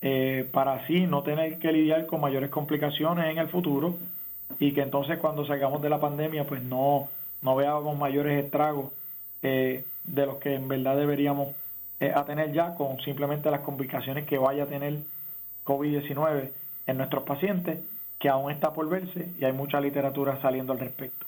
eh, 0.00 0.48
para 0.52 0.74
así 0.74 1.06
no 1.06 1.22
tener 1.22 1.58
que 1.58 1.72
lidiar 1.72 2.06
con 2.06 2.20
mayores 2.20 2.50
complicaciones 2.50 3.26
en 3.26 3.38
el 3.38 3.48
futuro 3.48 3.96
y 4.58 4.72
que 4.72 4.82
entonces 4.82 5.18
cuando 5.18 5.44
salgamos 5.46 5.82
de 5.82 5.90
la 5.90 6.00
pandemia 6.00 6.46
pues 6.46 6.62
no, 6.62 7.08
no 7.42 7.56
veamos 7.56 7.98
mayores 7.98 8.44
estragos 8.44 8.92
eh, 9.42 9.84
de 10.04 10.26
los 10.26 10.36
que 10.36 10.54
en 10.54 10.68
verdad 10.68 10.96
deberíamos 10.96 11.54
a 12.14 12.24
tener 12.24 12.52
ya 12.52 12.74
con 12.76 13.00
simplemente 13.00 13.50
las 13.50 13.60
complicaciones 13.62 14.24
que 14.24 14.38
vaya 14.38 14.62
a 14.62 14.66
tener 14.66 14.98
COVID-19 15.64 16.50
en 16.86 16.96
nuestros 16.96 17.24
pacientes 17.24 17.80
que 18.18 18.28
aún 18.28 18.50
está 18.50 18.72
por 18.72 18.88
verse 18.88 19.28
y 19.38 19.44
hay 19.44 19.52
mucha 19.52 19.80
literatura 19.80 20.40
saliendo 20.42 20.72
al 20.72 20.80
respecto. 20.80 21.26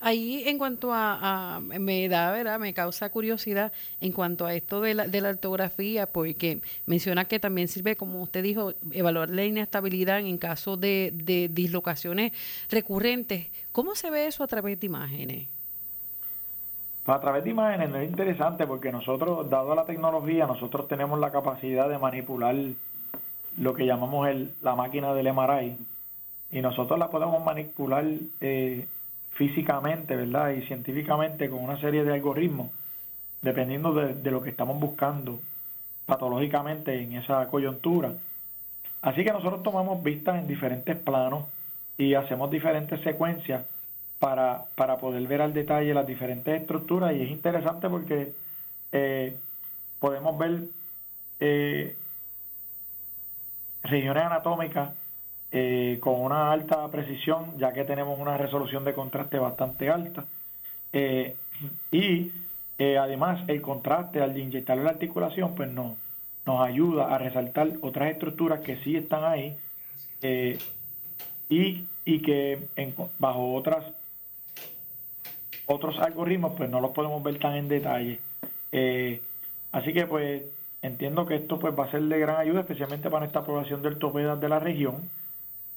Ahí 0.00 0.42
en 0.46 0.58
cuanto 0.58 0.90
a, 0.92 1.60
me 1.62 2.08
da, 2.08 2.32
¿verdad? 2.32 2.58
Me 2.58 2.74
causa 2.74 3.10
curiosidad 3.10 3.72
en 4.00 4.10
cuanto 4.10 4.44
a 4.44 4.54
esto 4.54 4.80
de 4.80 4.94
la, 4.94 5.06
de 5.06 5.20
la 5.20 5.28
ortografía, 5.28 6.06
porque 6.06 6.60
menciona 6.86 7.26
que 7.26 7.38
también 7.38 7.68
sirve, 7.68 7.94
como 7.94 8.20
usted 8.22 8.42
dijo, 8.42 8.74
evaluar 8.90 9.30
la 9.30 9.44
inestabilidad 9.44 10.18
en 10.18 10.36
caso 10.36 10.76
de, 10.76 11.12
de 11.14 11.48
dislocaciones 11.48 12.32
recurrentes. 12.70 13.46
¿Cómo 13.70 13.94
se 13.94 14.10
ve 14.10 14.26
eso 14.26 14.42
a 14.42 14.48
través 14.48 14.80
de 14.80 14.86
imágenes? 14.86 15.59
Pues 17.04 17.16
a 17.16 17.20
través 17.20 17.44
de 17.44 17.50
imágenes 17.50 17.94
es 17.94 18.10
interesante 18.10 18.66
porque 18.66 18.92
nosotros, 18.92 19.48
dado 19.48 19.74
la 19.74 19.84
tecnología, 19.84 20.46
nosotros 20.46 20.86
tenemos 20.88 21.18
la 21.18 21.32
capacidad 21.32 21.88
de 21.88 21.98
manipular 21.98 22.54
lo 23.58 23.74
que 23.74 23.86
llamamos 23.86 24.28
el, 24.28 24.54
la 24.62 24.74
máquina 24.74 25.12
del 25.14 25.32
MRI, 25.32 25.76
y 26.52 26.60
nosotros 26.60 26.98
la 26.98 27.10
podemos 27.10 27.44
manipular 27.44 28.04
eh, 28.40 28.86
físicamente, 29.30 30.16
¿verdad? 30.16 30.50
Y 30.50 30.62
científicamente 30.62 31.48
con 31.48 31.62
una 31.62 31.80
serie 31.80 32.04
de 32.04 32.14
algoritmos, 32.14 32.70
dependiendo 33.40 33.94
de, 33.94 34.30
lo 34.30 34.42
que 34.42 34.50
estamos 34.50 34.78
buscando 34.78 35.40
patológicamente 36.06 37.00
en 37.00 37.14
esa 37.14 37.46
coyuntura. 37.48 38.14
Así 39.02 39.24
que 39.24 39.32
nosotros 39.32 39.62
tomamos 39.62 40.02
vistas 40.02 40.38
en 40.40 40.48
diferentes 40.48 40.96
planos 40.96 41.44
y 41.96 42.14
hacemos 42.14 42.50
diferentes 42.50 43.00
secuencias 43.02 43.64
para, 44.20 44.66
para 44.76 44.98
poder 44.98 45.26
ver 45.26 45.40
al 45.40 45.54
detalle 45.54 45.94
las 45.94 46.06
diferentes 46.06 46.60
estructuras 46.60 47.14
y 47.16 47.22
es 47.22 47.30
interesante 47.30 47.88
porque 47.88 48.34
eh, 48.92 49.34
podemos 49.98 50.38
ver 50.38 50.64
eh, 51.40 51.96
regiones 53.82 54.22
anatómicas 54.22 54.90
eh, 55.50 55.98
con 56.00 56.20
una 56.20 56.52
alta 56.52 56.86
precisión, 56.88 57.58
ya 57.58 57.72
que 57.72 57.84
tenemos 57.84 58.20
una 58.20 58.36
resolución 58.36 58.84
de 58.84 58.92
contraste 58.92 59.38
bastante 59.38 59.90
alta. 59.90 60.24
Y 61.90 62.32
además 62.78 63.42
el 63.48 63.60
contraste 63.62 64.20
al 64.20 64.36
inyectar 64.36 64.76
la 64.76 64.90
articulación, 64.90 65.54
pues 65.54 65.70
no, 65.70 65.96
nos 66.46 66.60
ayuda 66.60 67.14
a 67.14 67.18
resaltar 67.18 67.72
otras 67.80 68.10
estructuras 68.10 68.60
que 68.60 68.76
sí 68.82 68.96
están 68.96 69.24
ahí 69.24 69.56
y, 71.48 71.86
y 72.04 72.22
que 72.22 72.68
bajo 73.18 73.54
otras 73.54 73.84
otros 75.70 75.98
algoritmos 75.98 76.54
pues 76.56 76.68
no 76.68 76.80
los 76.80 76.90
podemos 76.90 77.22
ver 77.22 77.38
tan 77.38 77.54
en 77.54 77.68
detalle. 77.68 78.20
así 79.72 79.92
que 79.92 80.06
pues 80.06 80.42
entiendo 80.82 81.26
que 81.26 81.36
esto 81.36 81.58
pues 81.58 81.78
va 81.78 81.84
a 81.84 81.90
ser 81.90 82.02
de 82.02 82.18
gran 82.18 82.36
ayuda, 82.36 82.60
especialmente 82.60 83.10
para 83.10 83.26
esta 83.26 83.44
población 83.44 83.82
de 83.82 83.88
ortopedas 83.88 84.40
de 84.40 84.48
la 84.48 84.58
región 84.58 85.10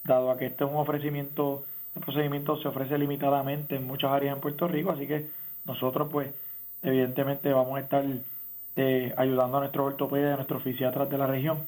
dado 0.04 0.32
a 0.32 0.38
que 0.38 0.48
este 0.48 0.64
es 0.64 0.70
un 0.70 0.78
ofrecimiento, 0.78 1.66
el 1.96 2.02
procedimiento 2.02 2.62
se 2.62 2.68
ofrece 2.68 2.98
limitadamente 2.98 3.76
en 3.76 3.88
muchas 3.88 4.12
áreas 4.12 4.36
en 4.36 4.42
Puerto 4.42 4.68
Rico, 4.68 4.92
así 4.92 5.08
que 5.08 5.30
nosotros 5.66 6.10
pues 6.12 6.30
evidentemente 6.82 7.52
vamos 7.54 7.78
a 7.78 7.82
estar 7.82 8.06
eh, 8.76 9.14
ayudando 9.18 9.58
a 9.58 9.60
nuestros 9.62 9.88
ortopedas 9.88 10.32
y 10.32 10.34
a 10.34 10.36
nuestros 10.36 10.64
fisiatras 10.64 11.10
de 11.10 11.18
la 11.18 11.28
región 11.28 11.66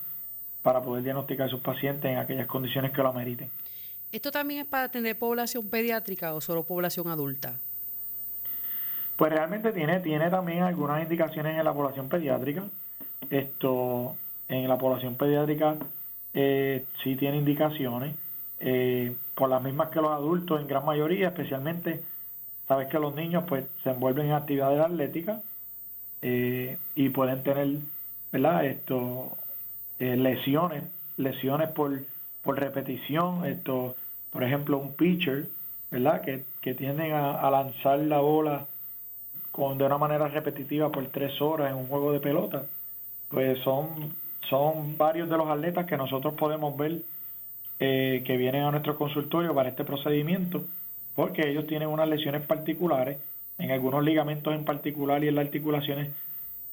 para 0.62 0.82
poder 0.82 1.04
diagnosticar 1.04 1.48
a 1.48 1.50
sus 1.50 1.62
pacientes 1.62 2.12
en 2.12 2.18
aquellas 2.18 2.48
condiciones 2.48 2.92
que 2.92 3.02
lo 3.02 3.10
ameriten. 3.10 3.50
¿Esto 4.12 4.32
también 4.32 4.62
es 4.62 4.68
para 4.68 4.90
tener 4.90 5.18
población 5.18 5.70
pediátrica 5.70 6.34
o 6.34 6.42
solo 6.42 6.64
población 6.64 7.08
adulta? 7.08 7.56
Pues 9.16 9.32
realmente 9.32 9.72
tiene, 9.72 10.00
tiene 10.02 10.30
también 10.30 10.64
algunas 10.64 11.02
indicaciones 11.02 11.58
en 11.58 11.64
la 11.64 11.74
población 11.74 12.10
pediátrica. 12.10 12.64
Esto, 13.30 14.16
en 14.50 14.68
la 14.68 14.78
población 14.78 15.16
pediátrica 15.16 15.78
eh, 16.34 16.86
sí 17.02 17.16
tiene 17.16 17.38
indicaciones 17.38 18.16
eh, 18.60 19.16
por 19.36 19.50
las 19.50 19.62
mismas 19.62 19.90
que 19.90 20.02
los 20.02 20.12
adultos 20.12 20.62
en 20.62 20.68
gran 20.68 20.86
mayoría, 20.86 21.28
especialmente, 21.28 22.04
sabes 22.68 22.88
que 22.88 23.00
los 23.00 23.14
niños 23.16 23.44
pues 23.48 23.66
se 23.84 23.92
envuelven 23.92 24.28
en 24.28 24.34
actividades 24.34 24.80
atléticas 24.80 25.42
eh, 26.22 26.78
y 26.96 27.10
pueden 27.10 27.44
tener, 27.44 27.68
¿verdad? 28.32 28.66
Esto, 28.66 29.38
eh, 30.00 30.16
lesiones, 30.16 30.84
lesiones 31.18 31.70
por, 31.70 32.00
por 32.44 32.60
repetición, 32.60 33.46
esto, 33.46 33.96
por 34.32 34.44
ejemplo, 34.44 34.78
un 34.78 34.94
pitcher, 34.94 35.50
¿verdad? 35.92 36.22
Que, 36.22 36.46
que 36.62 36.74
tienden 36.74 37.14
a, 37.14 37.50
lanzar 37.52 38.00
la 38.00 38.20
bola 38.20 38.66
con, 39.56 39.78
de 39.78 39.86
una 39.86 39.98
manera 39.98 40.28
repetitiva 40.28 40.92
por 40.92 41.06
tres 41.08 41.42
horas 41.42 41.72
en 41.72 41.78
un 41.78 41.88
juego 41.88 42.12
de 42.12 42.20
pelota, 42.20 42.66
pues 43.30 43.58
son, 43.60 44.14
son 44.50 44.98
varios 44.98 45.30
de 45.30 45.38
los 45.38 45.48
atletas 45.48 45.86
que 45.86 45.96
nosotros 45.96 46.34
podemos 46.34 46.76
ver 46.76 47.04
eh, 47.80 48.22
que 48.26 48.36
vienen 48.36 48.64
a 48.64 48.72
nuestro 48.72 48.98
consultorio 48.98 49.56
para 49.56 49.70
este 49.70 49.86
procedimiento, 49.86 50.66
porque 51.16 51.50
ellos 51.50 51.68
tienen 51.68 51.88
unas 51.88 52.10
lesiones 52.10 52.42
particulares, 52.46 53.18
en 53.58 53.72
algunos 53.72 54.04
ligamentos 54.04 54.54
en 54.54 54.66
particular 54.66 55.24
y 55.24 55.30
en 55.30 55.36
las 55.36 55.46
articulaciones, 55.46 56.10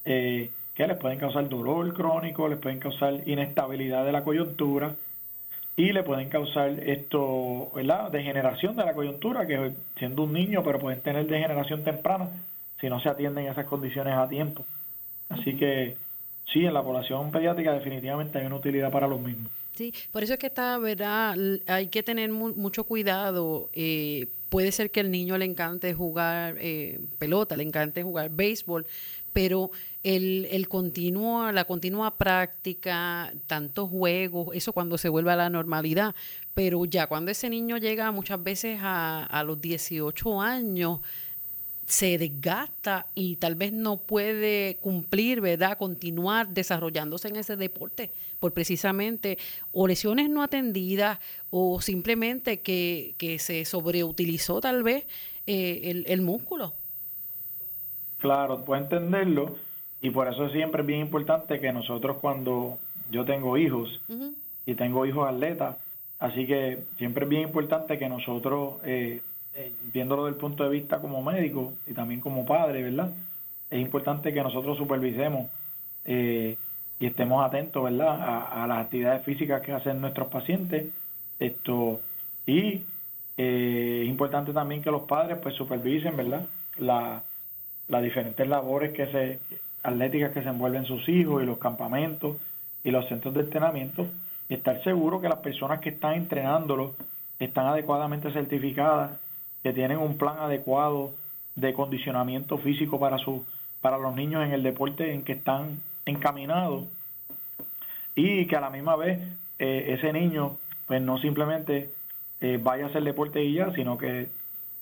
eh, 0.03 0.51
que 0.75 0.85
les 0.85 0.97
pueden 0.97 1.19
causar 1.19 1.47
dolor 1.47 1.93
crónico, 1.93 2.49
les 2.49 2.59
pueden 2.59 2.79
causar 2.79 3.25
inestabilidad 3.25 4.03
de 4.03 4.11
la 4.11 4.25
coyuntura 4.25 4.93
y 5.77 5.93
le 5.93 6.03
pueden 6.03 6.27
causar 6.27 6.71
esto, 6.81 7.71
¿verdad? 7.73 8.11
Degeneración 8.11 8.75
de 8.75 8.83
la 8.83 8.93
coyuntura, 8.93 9.47
que 9.47 9.71
siendo 9.97 10.23
un 10.23 10.33
niño, 10.33 10.63
pero 10.65 10.79
pueden 10.79 10.99
tener 10.99 11.25
degeneración 11.27 11.85
temprana 11.85 12.27
si 12.83 12.89
no 12.89 12.99
se 12.99 13.07
atienden 13.07 13.47
esas 13.47 13.65
condiciones 13.65 14.13
a 14.13 14.27
tiempo. 14.27 14.65
Así 15.29 15.55
que 15.55 15.95
sí, 16.51 16.65
en 16.65 16.73
la 16.73 16.83
población 16.83 17.31
pediátrica 17.31 17.71
definitivamente 17.71 18.39
hay 18.39 18.45
una 18.45 18.57
utilidad 18.57 18.91
para 18.91 19.07
los 19.07 19.21
mismos. 19.21 19.49
Sí, 19.73 19.93
por 20.11 20.21
eso 20.21 20.33
es 20.33 20.39
que 20.39 20.47
está, 20.47 20.77
¿verdad? 20.79 21.33
Hay 21.67 21.87
que 21.87 22.03
tener 22.03 22.29
mucho 22.29 22.83
cuidado. 22.83 23.69
Eh, 23.71 24.27
puede 24.49 24.73
ser 24.73 24.91
que 24.91 24.99
el 24.99 25.11
niño 25.11 25.37
le 25.37 25.45
encante 25.45 25.93
jugar 25.93 26.57
eh, 26.59 26.99
pelota, 27.19 27.55
le 27.55 27.63
encante 27.63 28.03
jugar 28.03 28.29
béisbol, 28.31 28.85
pero 29.31 29.71
el, 30.03 30.49
el 30.51 30.67
continuo, 30.67 31.49
la 31.53 31.63
continua 31.63 32.15
práctica, 32.17 33.33
tantos 33.47 33.89
juegos, 33.89 34.49
eso 34.53 34.73
cuando 34.73 34.97
se 34.97 35.07
vuelve 35.07 35.31
a 35.31 35.37
la 35.37 35.49
normalidad, 35.49 36.13
pero 36.53 36.83
ya 36.83 37.07
cuando 37.07 37.31
ese 37.31 37.49
niño 37.49 37.77
llega 37.77 38.11
muchas 38.11 38.43
veces 38.43 38.79
a, 38.81 39.23
a 39.23 39.43
los 39.45 39.61
18 39.61 40.41
años, 40.41 40.99
se 41.85 42.17
desgasta 42.17 43.07
y 43.13 43.35
tal 43.37 43.55
vez 43.55 43.73
no 43.73 43.97
puede 43.97 44.77
cumplir, 44.81 45.41
¿verdad? 45.41 45.77
Continuar 45.77 46.49
desarrollándose 46.49 47.27
en 47.27 47.35
ese 47.35 47.57
deporte 47.57 48.11
por 48.39 48.53
precisamente 48.53 49.37
o 49.71 49.87
lesiones 49.87 50.29
no 50.29 50.43
atendidas 50.43 51.19
o 51.49 51.81
simplemente 51.81 52.59
que, 52.61 53.15
que 53.17 53.39
se 53.39 53.65
sobreutilizó 53.65 54.59
tal 54.61 54.83
vez 54.83 55.05
eh, 55.45 55.81
el, 55.85 56.05
el, 56.07 56.21
músculo. 56.21 56.73
Claro, 58.19 58.63
puedo 58.63 58.81
entenderlo 58.81 59.57
y 60.01 60.09
por 60.09 60.27
eso 60.27 60.49
siempre 60.49 60.81
es 60.81 60.87
bien 60.87 61.01
importante 61.01 61.59
que 61.59 61.71
nosotros 61.73 62.17
cuando 62.21 62.79
yo 63.11 63.25
tengo 63.25 63.57
hijos 63.57 64.01
y 64.65 64.75
tengo 64.75 65.05
hijos 65.05 65.29
atletas, 65.29 65.77
así 66.19 66.47
que 66.47 66.83
siempre 66.97 67.25
es 67.25 67.29
bien 67.29 67.43
importante 67.43 67.99
que 67.99 68.07
nosotros... 68.07 68.75
Eh, 68.85 69.21
eh, 69.55 69.71
viéndolo 69.93 70.25
desde 70.25 70.35
el 70.35 70.41
punto 70.41 70.63
de 70.63 70.69
vista 70.69 70.99
como 70.99 71.21
médico 71.21 71.73
y 71.85 71.93
también 71.93 72.19
como 72.21 72.45
padre, 72.45 72.81
¿verdad? 72.81 73.11
Es 73.69 73.79
importante 73.79 74.33
que 74.33 74.41
nosotros 74.41 74.77
supervisemos 74.77 75.49
eh, 76.05 76.57
y 76.99 77.05
estemos 77.05 77.45
atentos, 77.45 77.83
¿verdad? 77.83 78.17
A, 78.51 78.65
las 78.67 78.79
actividades 78.79 79.23
físicas 79.23 79.61
que 79.61 79.71
hacen 79.71 80.01
nuestros 80.01 80.27
pacientes. 80.29 80.87
Esto 81.39 81.99
y 82.45 82.81
eh, 83.37 84.01
es 84.03 84.09
importante 84.09 84.53
también 84.53 84.81
que 84.81 84.91
los 84.91 85.03
padres 85.03 85.37
pues 85.41 85.55
supervisen, 85.55 86.17
¿verdad? 86.17 86.47
La, 86.77 87.21
las 87.87 88.03
diferentes 88.03 88.47
labores 88.47 88.91
que 88.91 89.07
se 89.07 89.39
atléticas 89.83 90.31
que 90.31 90.41
se 90.41 90.49
envuelven 90.49 90.85
sus 90.85 91.07
hijos 91.09 91.43
y 91.43 91.45
los 91.45 91.57
campamentos 91.57 92.37
y 92.83 92.91
los 92.91 93.07
centros 93.07 93.33
de 93.33 93.41
entrenamiento 93.41 94.07
y 94.49 94.55
estar 94.55 94.81
seguro 94.83 95.19
que 95.21 95.29
las 95.29 95.39
personas 95.39 95.79
que 95.79 95.89
están 95.89 96.15
entrenándolos 96.15 96.91
están 97.39 97.67
adecuadamente 97.67 98.31
certificadas 98.31 99.19
que 99.63 99.73
tienen 99.73 99.97
un 99.97 100.17
plan 100.17 100.37
adecuado 100.39 101.11
de 101.55 101.73
condicionamiento 101.73 102.57
físico 102.57 102.99
para 102.99 103.17
su 103.17 103.45
para 103.81 103.97
los 103.97 104.15
niños 104.15 104.45
en 104.45 104.53
el 104.53 104.63
deporte 104.63 105.13
en 105.13 105.23
que 105.23 105.33
están 105.33 105.81
encaminados. 106.05 106.85
Y 108.15 108.47
que 108.47 108.55
a 108.55 108.61
la 108.61 108.69
misma 108.69 108.95
vez 108.95 109.19
eh, 109.59 109.95
ese 109.97 110.13
niño 110.13 110.57
pues 110.87 111.01
no 111.01 111.17
simplemente 111.17 111.89
eh, 112.39 112.59
vaya 112.61 112.85
a 112.85 112.87
hacer 112.87 113.03
deporte 113.03 113.43
y 113.43 113.53
ya 113.53 113.73
sino 113.73 113.97
que 113.97 114.29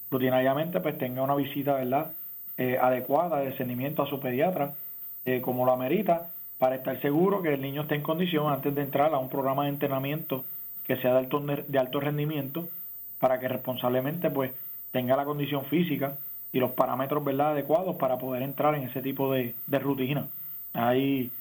rutinariamente 0.09 0.79
pues 0.81 0.97
tenga 0.97 1.23
una 1.23 1.35
visita 1.35 1.73
verdad 1.73 2.11
eh, 2.57 2.77
adecuada 2.79 3.39
de 3.39 3.51
discernimiento 3.51 4.03
a 4.03 4.07
su 4.07 4.19
pediatra 4.19 4.73
como 5.43 5.65
lo 5.65 5.71
amerita 5.71 6.29
para 6.57 6.75
estar 6.75 6.99
seguro 6.99 7.43
que 7.43 7.53
el 7.53 7.61
niño 7.61 7.83
esté 7.83 7.93
en 7.93 8.01
condición 8.01 8.51
antes 8.51 8.73
de 8.73 8.81
entrar 8.81 9.13
a 9.13 9.19
un 9.19 9.29
programa 9.29 9.63
de 9.63 9.69
entrenamiento 9.69 10.43
que 10.83 10.95
sea 10.97 11.13
de 11.13 11.19
alto, 11.19 11.39
de 11.39 11.79
alto 11.79 11.99
rendimiento 11.99 12.67
para 13.19 13.39
que 13.39 13.47
responsablemente 13.47 14.31
pues 14.31 14.51
tenga 14.91 15.15
la 15.15 15.25
condición 15.25 15.65
física 15.65 16.17
y 16.51 16.59
los 16.59 16.71
parámetros 16.71 17.23
¿verdad? 17.23 17.51
adecuados 17.51 17.95
para 17.95 18.17
poder 18.17 18.43
entrar 18.43 18.75
en 18.75 18.83
ese 18.83 19.01
tipo 19.01 19.33
de, 19.33 19.55
rutina. 19.67 20.27
Ahí, 20.73 21.31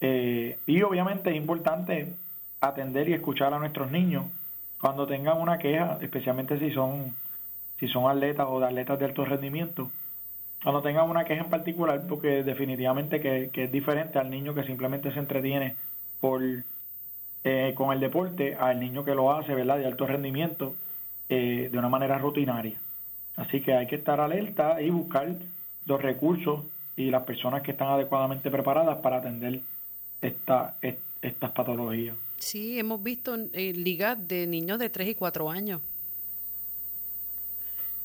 eh, 0.00 0.58
y 0.66 0.82
obviamente 0.82 1.30
es 1.30 1.36
importante 1.36 2.14
atender 2.60 3.08
y 3.08 3.14
escuchar 3.14 3.54
a 3.54 3.58
nuestros 3.58 3.90
niños 3.90 4.24
cuando 4.80 5.06
tengan 5.06 5.40
una 5.40 5.58
queja, 5.58 5.98
especialmente 6.00 6.58
si 6.58 6.70
son, 6.72 7.14
si 7.78 7.88
son 7.88 8.10
atletas 8.10 8.46
o 8.48 8.60
de 8.60 8.66
atletas 8.66 8.98
de 8.98 9.04
alto 9.04 9.24
rendimiento, 9.24 9.90
cuando 10.62 10.82
tengan 10.82 11.08
una 11.08 11.24
queja 11.24 11.44
en 11.44 11.50
particular, 11.50 12.02
porque 12.08 12.42
definitivamente 12.42 13.20
que, 13.20 13.50
es 13.52 13.72
diferente 13.72 14.18
al 14.18 14.30
niño 14.30 14.54
que 14.54 14.64
simplemente 14.64 15.12
se 15.12 15.18
entretiene 15.18 15.76
por 16.20 16.42
eh, 17.44 17.72
con 17.74 17.92
el 17.92 18.00
deporte, 18.00 18.54
al 18.56 18.80
niño 18.80 19.04
que 19.04 19.14
lo 19.14 19.32
hace, 19.32 19.54
¿verdad? 19.54 19.78
De 19.78 19.86
alto 19.86 20.06
rendimiento, 20.06 20.74
eh, 21.32 21.68
de 21.70 21.78
una 21.78 21.88
manera 21.88 22.18
rutinaria. 22.18 22.80
Así 23.36 23.60
que 23.60 23.72
hay 23.72 23.86
que 23.86 23.94
estar 23.94 24.20
alerta 24.20 24.82
y 24.82 24.90
buscar 24.90 25.32
los 25.86 26.02
recursos 26.02 26.64
y 26.96 27.08
las 27.08 27.22
personas 27.22 27.62
que 27.62 27.70
están 27.70 27.86
adecuadamente 27.86 28.50
preparadas 28.50 28.98
para 28.98 29.18
atender 29.18 29.60
esta, 30.20 30.74
estas 31.22 31.50
patologías. 31.52 32.16
Sí, 32.36 32.80
hemos 32.80 33.00
visto 33.00 33.36
eh, 33.52 33.72
ligas 33.74 34.18
de 34.26 34.48
niños 34.48 34.80
de 34.80 34.90
3 34.90 35.10
y 35.10 35.14
4 35.14 35.50
años. 35.50 35.80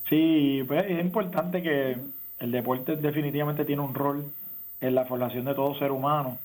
Sí, 0.08 0.64
pues 0.68 0.86
es 0.88 1.04
importante 1.04 1.64
que 1.64 1.98
el 2.40 2.52
deporte 2.52 2.96
definitivamente 2.96 3.66
tiene 3.66 3.82
un 3.82 3.96
rol 3.96 4.32
en 4.82 4.94
la 4.94 5.06
formación 5.06 5.46
de 5.46 5.56
todo 5.56 5.74
ser 5.80 5.92
humano, 5.92 6.38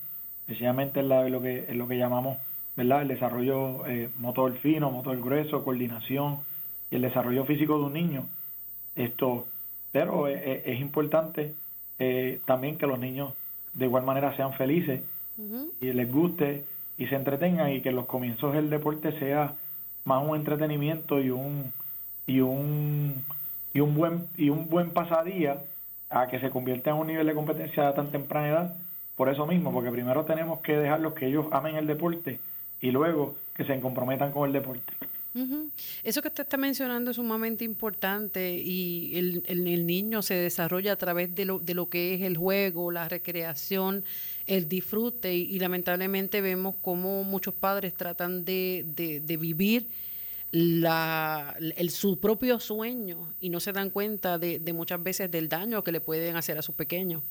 especialmente 0.47 1.01
en, 1.01 1.09
lo, 1.09 1.41
que, 1.43 1.65
en 1.69 1.77
lo 1.77 1.87
que 1.87 1.99
llamamos 1.99 2.39
¿verdad? 2.75 3.03
el 3.03 3.09
desarrollo 3.09 3.85
eh, 3.85 4.09
motor 4.17 4.57
fino, 4.57 4.89
motor 4.89 5.21
grueso, 5.21 5.63
coordinación, 5.63 6.39
y 6.91 6.97
el 6.97 7.01
desarrollo 7.01 7.45
físico 7.45 7.79
de 7.79 7.85
un 7.85 7.93
niño. 7.93 8.27
Esto, 8.95 9.47
pero 9.91 10.27
es, 10.27 10.79
importante 10.79 11.55
eh, 11.97 12.41
también 12.45 12.77
que 12.77 12.85
los 12.85 12.99
niños 12.99 13.33
de 13.73 13.85
igual 13.85 14.03
manera 14.03 14.35
sean 14.35 14.53
felices 14.53 15.01
y 15.79 15.93
les 15.93 16.11
guste 16.11 16.65
y 16.97 17.07
se 17.07 17.15
entretengan 17.15 17.71
y 17.71 17.81
que 17.81 17.91
los 17.91 18.05
comienzos 18.05 18.53
del 18.53 18.69
deporte 18.69 19.17
sea 19.17 19.53
más 20.03 20.23
un 20.27 20.35
entretenimiento 20.35 21.19
y 21.21 21.31
un 21.31 21.71
y 22.27 22.41
un 22.41 23.23
y 23.73 23.79
un 23.79 23.95
buen 23.95 24.27
y 24.37 24.49
un 24.49 24.69
buen 24.69 24.91
pasadía 24.91 25.63
a 26.09 26.27
que 26.27 26.39
se 26.39 26.49
convierta 26.49 26.91
en 26.91 26.97
un 26.97 27.07
nivel 27.07 27.25
de 27.25 27.33
competencia 27.33 27.87
a 27.87 27.93
tan 27.95 28.11
temprana 28.11 28.49
edad. 28.49 28.75
Por 29.15 29.29
eso 29.29 29.47
mismo 29.47 29.71
porque 29.71 29.89
primero 29.89 30.25
tenemos 30.25 30.59
que 30.59 30.77
dejarlos 30.77 31.13
que 31.13 31.27
ellos 31.27 31.47
amen 31.51 31.77
el 31.77 31.87
deporte 31.87 32.39
y 32.81 32.91
luego 32.91 33.35
que 33.55 33.63
se 33.63 33.79
comprometan 33.79 34.31
con 34.31 34.47
el 34.47 34.53
deporte 34.53 34.93
eso 36.03 36.21
que 36.21 36.27
usted 36.27 36.43
está 36.43 36.57
mencionando 36.57 37.11
es 37.11 37.15
sumamente 37.15 37.63
importante 37.63 38.53
y 38.53 39.17
el, 39.17 39.43
el, 39.47 39.85
niño 39.85 40.21
se 40.21 40.33
desarrolla 40.33 40.91
a 40.91 40.95
través 40.97 41.33
de 41.33 41.45
lo, 41.45 41.59
de 41.59 41.73
lo 41.73 41.87
que 41.87 42.15
es 42.15 42.21
el 42.21 42.35
juego, 42.35 42.91
la 42.91 43.07
recreación, 43.07 44.03
el 44.45 44.67
disfrute 44.67 45.33
y, 45.33 45.57
lamentablemente 45.59 46.41
vemos 46.41 46.75
cómo 46.81 47.23
muchos 47.23 47.53
padres 47.53 47.93
tratan 47.93 48.43
de, 48.43 48.83
de, 48.85 49.37
vivir 49.37 49.87
la, 50.51 51.55
el, 51.77 51.89
su 51.91 52.19
propio 52.19 52.59
sueño 52.59 53.33
y 53.39 53.49
no 53.49 53.61
se 53.61 53.71
dan 53.71 53.89
cuenta 53.89 54.37
de, 54.37 54.59
de, 54.59 54.73
muchas 54.73 55.01
veces 55.01 55.31
del 55.31 55.47
daño 55.47 55.81
que 55.81 55.93
le 55.93 56.01
pueden 56.01 56.35
hacer 56.35 56.57
a 56.57 56.61
sus 56.61 56.75
pequeños. 56.75 57.23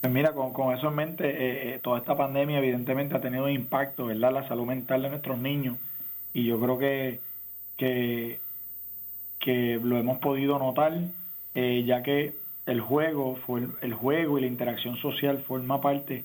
Pues 0.00 0.12
mira, 0.12 0.32
con, 0.32 0.52
con 0.52 0.76
eso 0.76 0.88
en 0.88 0.96
mente, 0.96 1.28
eh, 1.28 1.74
eh, 1.74 1.80
toda 1.80 2.00
esta 2.00 2.16
pandemia 2.16 2.58
evidentemente 2.58 3.14
ha 3.14 3.20
tenido 3.20 3.44
un 3.44 3.52
impacto, 3.52 4.06
¿verdad? 4.06 4.32
La 4.32 4.48
salud 4.48 4.66
mental 4.66 5.02
de 5.02 5.10
nuestros 5.10 5.38
niños 5.38 5.76
y 6.34 6.44
yo 6.44 6.58
creo 6.60 6.78
que, 6.78 7.20
que, 9.38 9.80
lo 9.82 9.98
hemos 9.98 10.18
podido 10.18 10.58
notar, 10.58 10.92
eh, 11.54 11.84
ya 11.86 12.02
que 12.02 12.34
el 12.66 12.80
juego, 12.80 13.36
fue 13.46 13.66
el, 13.80 13.94
juego 13.94 14.38
y 14.38 14.42
la 14.42 14.46
interacción 14.46 14.96
social 14.96 15.42
forma 15.46 15.80
parte 15.80 16.24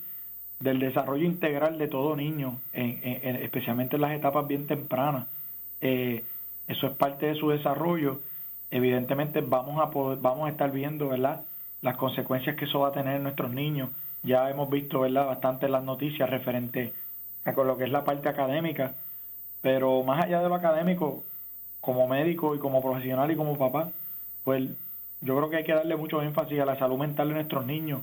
del 0.60 0.78
desarrollo 0.78 1.24
integral 1.24 1.78
de 1.78 1.88
todo 1.88 2.16
niño, 2.16 2.58
en, 2.72 3.00
especialmente 3.36 3.96
en 3.96 4.02
las 4.02 4.12
etapas 4.12 4.46
bien 4.46 4.66
tempranas. 4.66 5.26
Eh, 5.80 6.24
eso 6.66 6.86
es 6.86 6.92
parte 6.92 7.26
de 7.26 7.34
su 7.34 7.50
desarrollo. 7.50 8.20
Evidentemente 8.70 9.40
vamos 9.40 9.80
a 9.80 9.90
poder, 9.90 10.18
vamos 10.20 10.48
a 10.48 10.50
estar 10.50 10.70
viendo, 10.70 11.08
¿verdad? 11.08 11.42
Las 11.82 11.96
consecuencias 11.96 12.56
que 12.56 12.64
eso 12.66 12.80
va 12.80 12.88
a 12.88 12.92
tener 12.92 13.16
en 13.16 13.22
nuestros 13.22 13.50
niños. 13.50 13.90
Ya 14.22 14.50
hemos 14.50 14.68
visto, 14.70 15.00
¿verdad? 15.00 15.26
Bastante 15.26 15.68
las 15.68 15.84
noticias 15.84 16.28
referente 16.28 16.92
a 17.44 17.54
con 17.54 17.66
lo 17.66 17.76
que 17.76 17.84
es 17.84 17.90
la 17.90 18.04
parte 18.04 18.28
académica 18.28 18.94
pero 19.62 20.02
más 20.02 20.24
allá 20.24 20.40
de 20.42 20.48
lo 20.48 20.54
académico, 20.54 21.24
como 21.80 22.06
médico 22.06 22.54
y 22.54 22.58
como 22.58 22.82
profesional 22.82 23.30
y 23.30 23.36
como 23.36 23.58
papá, 23.58 23.90
pues 24.44 24.68
yo 25.20 25.36
creo 25.36 25.50
que 25.50 25.56
hay 25.56 25.64
que 25.64 25.74
darle 25.74 25.96
mucho 25.96 26.22
énfasis 26.22 26.60
a 26.60 26.66
la 26.66 26.78
salud 26.78 26.98
mental 26.98 27.28
de 27.28 27.34
nuestros 27.34 27.64
niños 27.66 28.02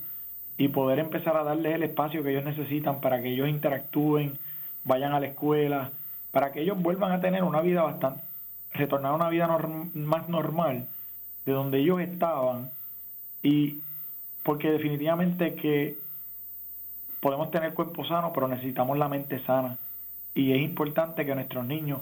y 0.58 0.70
poder 0.70 1.00
empezar 1.00 1.36
a 1.38 1.44
darles 1.44 1.76
el 1.76 1.84
espacio 1.84 2.24
que 2.24 2.32
ellos 2.32 2.46
necesitan 2.46 3.02
para 3.02 3.22
que 3.22 3.30
ellos 3.30 3.50
interactúen, 3.50 4.38
vayan 4.84 5.14
a 5.14 5.20
la 5.20 5.28
escuela, 5.28 5.92
para 6.32 6.52
que 6.52 6.62
ellos 6.62 6.82
vuelvan 6.82 7.12
a 7.12 7.22
tener 7.22 7.44
una 7.44 7.62
vida 7.62 7.84
bastante, 7.84 8.22
retornar 8.74 9.12
a 9.12 9.16
una 9.16 9.30
vida 9.30 9.48
más 9.94 10.30
normal 10.30 10.88
de 11.46 11.52
donde 11.52 11.80
ellos 11.80 12.02
estaban 12.02 12.72
y 13.44 13.80
porque 14.44 14.72
definitivamente 14.72 15.56
que 15.56 15.98
podemos 17.20 17.50
tener 17.52 17.74
cuerpo 17.74 18.06
sano, 18.06 18.32
pero 18.34 18.48
necesitamos 18.48 18.98
la 18.98 19.08
mente 19.08 19.40
sana. 19.46 19.78
Y 20.36 20.52
es 20.52 20.62
importante 20.62 21.26
que 21.26 21.34
nuestros 21.34 21.66
niños 21.66 22.02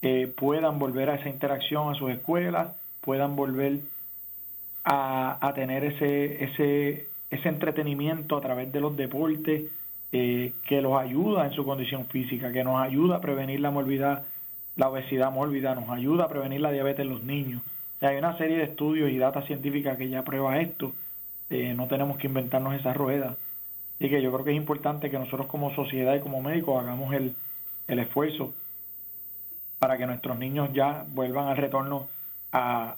eh, 0.00 0.32
puedan 0.34 0.78
volver 0.78 1.10
a 1.10 1.16
esa 1.16 1.28
interacción 1.28 1.92
a 1.92 1.98
sus 1.98 2.10
escuelas, 2.10 2.68
puedan 3.00 3.34
volver 3.34 3.80
a, 4.84 5.52
tener 5.54 5.84
ese, 5.84 6.44
ese, 6.44 7.08
ese 7.30 7.48
entretenimiento 7.48 8.36
a 8.36 8.40
través 8.40 8.72
de 8.72 8.80
los 8.80 8.96
deportes 8.96 9.64
eh, 10.12 10.52
que 10.66 10.80
los 10.80 10.98
ayuda 10.98 11.44
en 11.44 11.52
su 11.52 11.64
condición 11.66 12.06
física, 12.06 12.52
que 12.52 12.64
nos 12.64 12.80
ayuda 12.80 13.16
a 13.16 13.20
prevenir 13.20 13.60
la 13.60 13.70
morbidad, 13.70 14.22
la 14.76 14.88
obesidad 14.88 15.30
mórbida, 15.32 15.74
nos 15.74 15.90
ayuda 15.90 16.24
a 16.24 16.28
prevenir 16.28 16.60
la 16.60 16.70
diabetes 16.70 17.00
en 17.00 17.10
los 17.10 17.24
niños. 17.24 17.60
hay 18.00 18.16
una 18.16 18.38
serie 18.38 18.56
de 18.56 18.64
estudios 18.64 19.10
y 19.10 19.18
data 19.18 19.42
científica 19.42 19.96
que 19.96 20.08
ya 20.08 20.24
prueba 20.24 20.60
esto. 20.60 20.94
Eh, 21.50 21.74
no 21.74 21.88
tenemos 21.88 22.18
que 22.18 22.28
inventarnos 22.28 22.74
esa 22.74 22.94
rueda. 22.94 23.36
y 24.00 24.08
que 24.08 24.22
yo 24.22 24.32
creo 24.32 24.44
que 24.44 24.52
es 24.52 24.56
importante 24.56 25.10
que 25.10 25.18
nosotros 25.18 25.48
como 25.48 25.74
sociedad 25.74 26.14
y 26.14 26.20
como 26.20 26.40
médicos 26.40 26.80
hagamos 26.80 27.12
el, 27.14 27.34
el 27.88 27.98
esfuerzo 27.98 28.54
para 29.78 29.96
que 29.96 30.06
nuestros 30.06 30.38
niños 30.38 30.70
ya 30.72 31.04
vuelvan 31.08 31.48
al 31.48 31.56
retorno 31.56 32.08
a, 32.52 32.96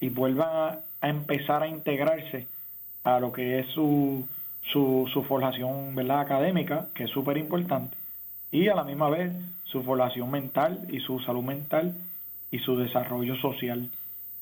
y 0.00 0.08
vuelvan 0.08 0.80
a, 1.00 1.08
empezar 1.08 1.62
a 1.62 1.68
integrarse 1.68 2.46
a 3.04 3.20
lo 3.20 3.32
que 3.32 3.60
es 3.60 3.66
su, 3.68 4.26
su, 4.62 5.08
su 5.12 5.22
formación 5.24 5.94
¿verdad? 5.94 6.20
académica, 6.20 6.88
que 6.94 7.04
es 7.04 7.10
súper 7.10 7.36
importante, 7.38 7.96
y 8.50 8.68
a 8.68 8.74
la 8.74 8.84
misma 8.84 9.08
vez 9.08 9.32
su 9.64 9.82
formación 9.82 10.30
mental 10.30 10.86
y 10.90 11.00
su 11.00 11.20
salud 11.20 11.42
mental 11.42 11.94
y 12.50 12.58
su 12.58 12.76
desarrollo 12.76 13.36
social. 13.36 13.88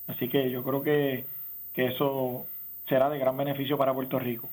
Así 0.06 0.28
que 0.28 0.50
yo 0.50 0.64
creo 0.64 0.82
que, 0.82 1.26
que 1.74 1.86
eso 1.86 2.46
será 2.88 3.10
de 3.10 3.18
gran 3.18 3.36
beneficio 3.36 3.76
para 3.76 3.92
Puerto 3.92 4.18
Rico. 4.18 4.48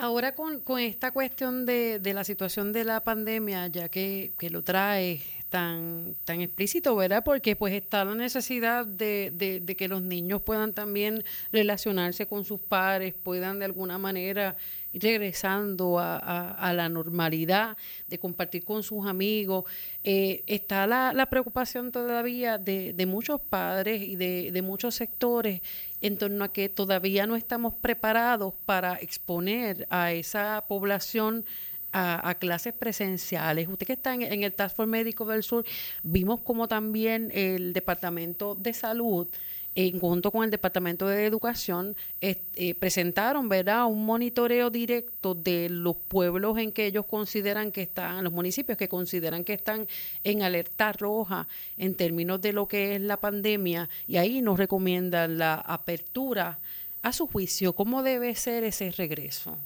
Ahora 0.00 0.34
con, 0.34 0.60
con 0.60 0.80
esta 0.80 1.10
cuestión 1.10 1.66
de, 1.66 1.98
de, 1.98 2.14
la 2.14 2.24
situación 2.24 2.72
de 2.72 2.84
la 2.84 3.04
pandemia, 3.04 3.66
ya 3.66 3.90
que, 3.90 4.32
que 4.38 4.48
lo 4.48 4.62
trae 4.62 5.20
tan, 5.50 6.14
tan 6.24 6.40
explícito, 6.40 6.96
¿verdad? 6.96 7.22
Porque 7.22 7.54
pues 7.54 7.74
está 7.74 8.06
la 8.06 8.14
necesidad 8.14 8.86
de, 8.86 9.30
de, 9.62 9.76
que 9.76 9.88
los 9.88 10.00
niños 10.00 10.40
puedan 10.40 10.72
también 10.72 11.22
relacionarse 11.52 12.26
con 12.26 12.46
sus 12.46 12.60
padres, 12.60 13.12
puedan 13.12 13.58
de 13.58 13.66
alguna 13.66 13.98
manera 13.98 14.56
regresando 14.92 15.98
a, 15.98 16.72
la 16.74 16.88
normalidad, 16.88 17.76
de 18.08 18.18
compartir 18.18 18.64
con 18.64 18.82
sus 18.82 19.06
amigos. 19.06 19.64
Eh, 20.04 20.42
está 20.46 20.86
la, 20.86 21.26
preocupación 21.30 21.92
todavía 21.92 22.58
de, 22.58 23.06
muchos 23.06 23.40
padres 23.40 24.02
y 24.02 24.16
de, 24.16 24.50
de 24.52 24.62
muchos 24.62 24.94
sectores 24.94 25.60
en 26.00 26.16
torno 26.16 26.44
a 26.44 26.52
que 26.52 26.68
todavía 26.68 27.26
no 27.26 27.36
estamos 27.36 27.74
preparados 27.74 28.54
para 28.64 28.94
exponer 28.94 29.86
a 29.90 30.12
esa 30.12 30.64
población 30.66 31.44
a, 31.92 32.34
clases 32.34 32.72
presenciales. 32.72 33.68
Usted 33.68 33.86
que 33.86 33.92
está 33.94 34.14
en, 34.14 34.42
el 34.42 34.52
Task 34.52 34.76
Force 34.76 34.90
Médico 34.90 35.24
del 35.26 35.42
Sur, 35.42 35.64
vimos 36.02 36.40
como 36.40 36.68
también 36.68 37.30
el 37.32 37.72
Departamento 37.72 38.54
de 38.54 38.72
Salud 38.72 39.28
en 39.74 40.00
junto 40.00 40.30
con 40.30 40.44
el 40.44 40.50
Departamento 40.50 41.06
de 41.06 41.26
Educación, 41.26 41.94
eh, 42.20 42.74
presentaron 42.78 43.48
¿verdad? 43.48 43.86
un 43.86 44.04
monitoreo 44.04 44.70
directo 44.70 45.34
de 45.34 45.68
los 45.70 45.96
pueblos 45.96 46.58
en 46.58 46.72
que 46.72 46.86
ellos 46.86 47.06
consideran 47.06 47.70
que 47.70 47.82
están, 47.82 48.24
los 48.24 48.32
municipios 48.32 48.76
que 48.76 48.88
consideran 48.88 49.44
que 49.44 49.52
están 49.52 49.86
en 50.24 50.42
alerta 50.42 50.92
roja 50.92 51.46
en 51.78 51.94
términos 51.94 52.40
de 52.40 52.52
lo 52.52 52.66
que 52.66 52.96
es 52.96 53.00
la 53.00 53.18
pandemia, 53.18 53.88
y 54.08 54.16
ahí 54.16 54.42
nos 54.42 54.58
recomiendan 54.58 55.38
la 55.38 55.54
apertura. 55.54 56.58
A 57.02 57.12
su 57.12 57.26
juicio, 57.26 57.72
¿cómo 57.72 58.02
debe 58.02 58.34
ser 58.34 58.62
ese 58.64 58.90
regreso? 58.90 59.56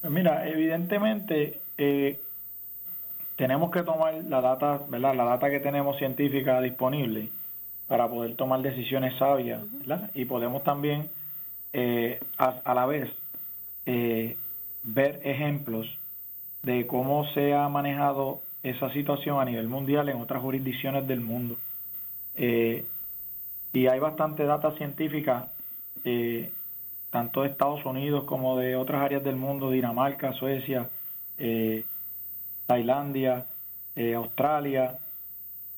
Pues 0.00 0.12
mira, 0.12 0.48
evidentemente 0.48 1.58
eh, 1.76 2.20
tenemos 3.34 3.72
que 3.72 3.82
tomar 3.82 4.14
la 4.14 4.40
data, 4.40 4.80
¿verdad? 4.88 5.16
La 5.16 5.24
data 5.24 5.50
que 5.50 5.58
tenemos 5.58 5.98
científica 5.98 6.60
disponible 6.60 7.30
para 7.92 8.08
poder 8.08 8.36
tomar 8.36 8.62
decisiones 8.62 9.18
sabias, 9.18 9.60
¿verdad? 9.70 10.10
Y 10.14 10.24
podemos 10.24 10.64
también 10.64 11.10
eh, 11.74 12.20
a, 12.38 12.72
la 12.72 12.86
vez 12.86 13.10
eh, 13.84 14.38
ver 14.82 15.20
ejemplos 15.24 15.86
de 16.62 16.86
cómo 16.86 17.26
se 17.34 17.52
ha 17.52 17.68
manejado 17.68 18.40
esa 18.62 18.90
situación 18.94 19.38
a 19.40 19.44
nivel 19.44 19.68
mundial 19.68 20.08
en 20.08 20.22
otras 20.22 20.40
jurisdicciones 20.40 21.06
del 21.06 21.20
mundo. 21.20 21.58
y 22.34 23.86
hay 23.86 23.98
bastante 24.00 24.44
data 24.46 24.72
científica 24.78 25.48
tanto 27.10 27.42
de 27.42 27.48
Estados 27.48 27.84
Unidos 27.84 28.24
como 28.24 28.56
de 28.56 28.74
otras 28.74 29.02
áreas 29.02 29.22
del 29.22 29.36
mundo, 29.36 29.70
Dinamarca, 29.70 30.32
Suecia, 30.32 30.88
eh, 31.36 31.84
Tailandia, 32.64 33.44
eh, 33.94 34.14
Australia, 34.14 34.96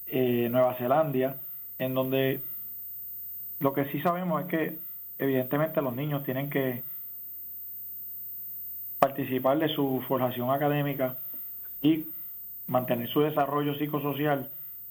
eh, 0.06 0.46
Nueva 0.48 0.74
Zelanda, 0.74 1.38
en 1.78 1.94
donde 1.94 2.40
lo 3.60 3.72
que 3.72 3.86
sí 3.86 4.00
sabemos 4.00 4.42
es 4.42 4.48
que 4.48 4.78
evidentemente 5.18 5.82
los 5.82 5.94
niños 5.94 6.24
tienen 6.24 6.50
que 6.50 6.82
participar 8.98 9.58
de 9.58 9.68
su 9.68 10.02
formación 10.08 10.50
académica 10.50 11.16
y 11.82 12.06
mantener 12.66 13.08
su 13.08 13.20
desarrollo 13.20 13.74
psicosocial 13.74 14.50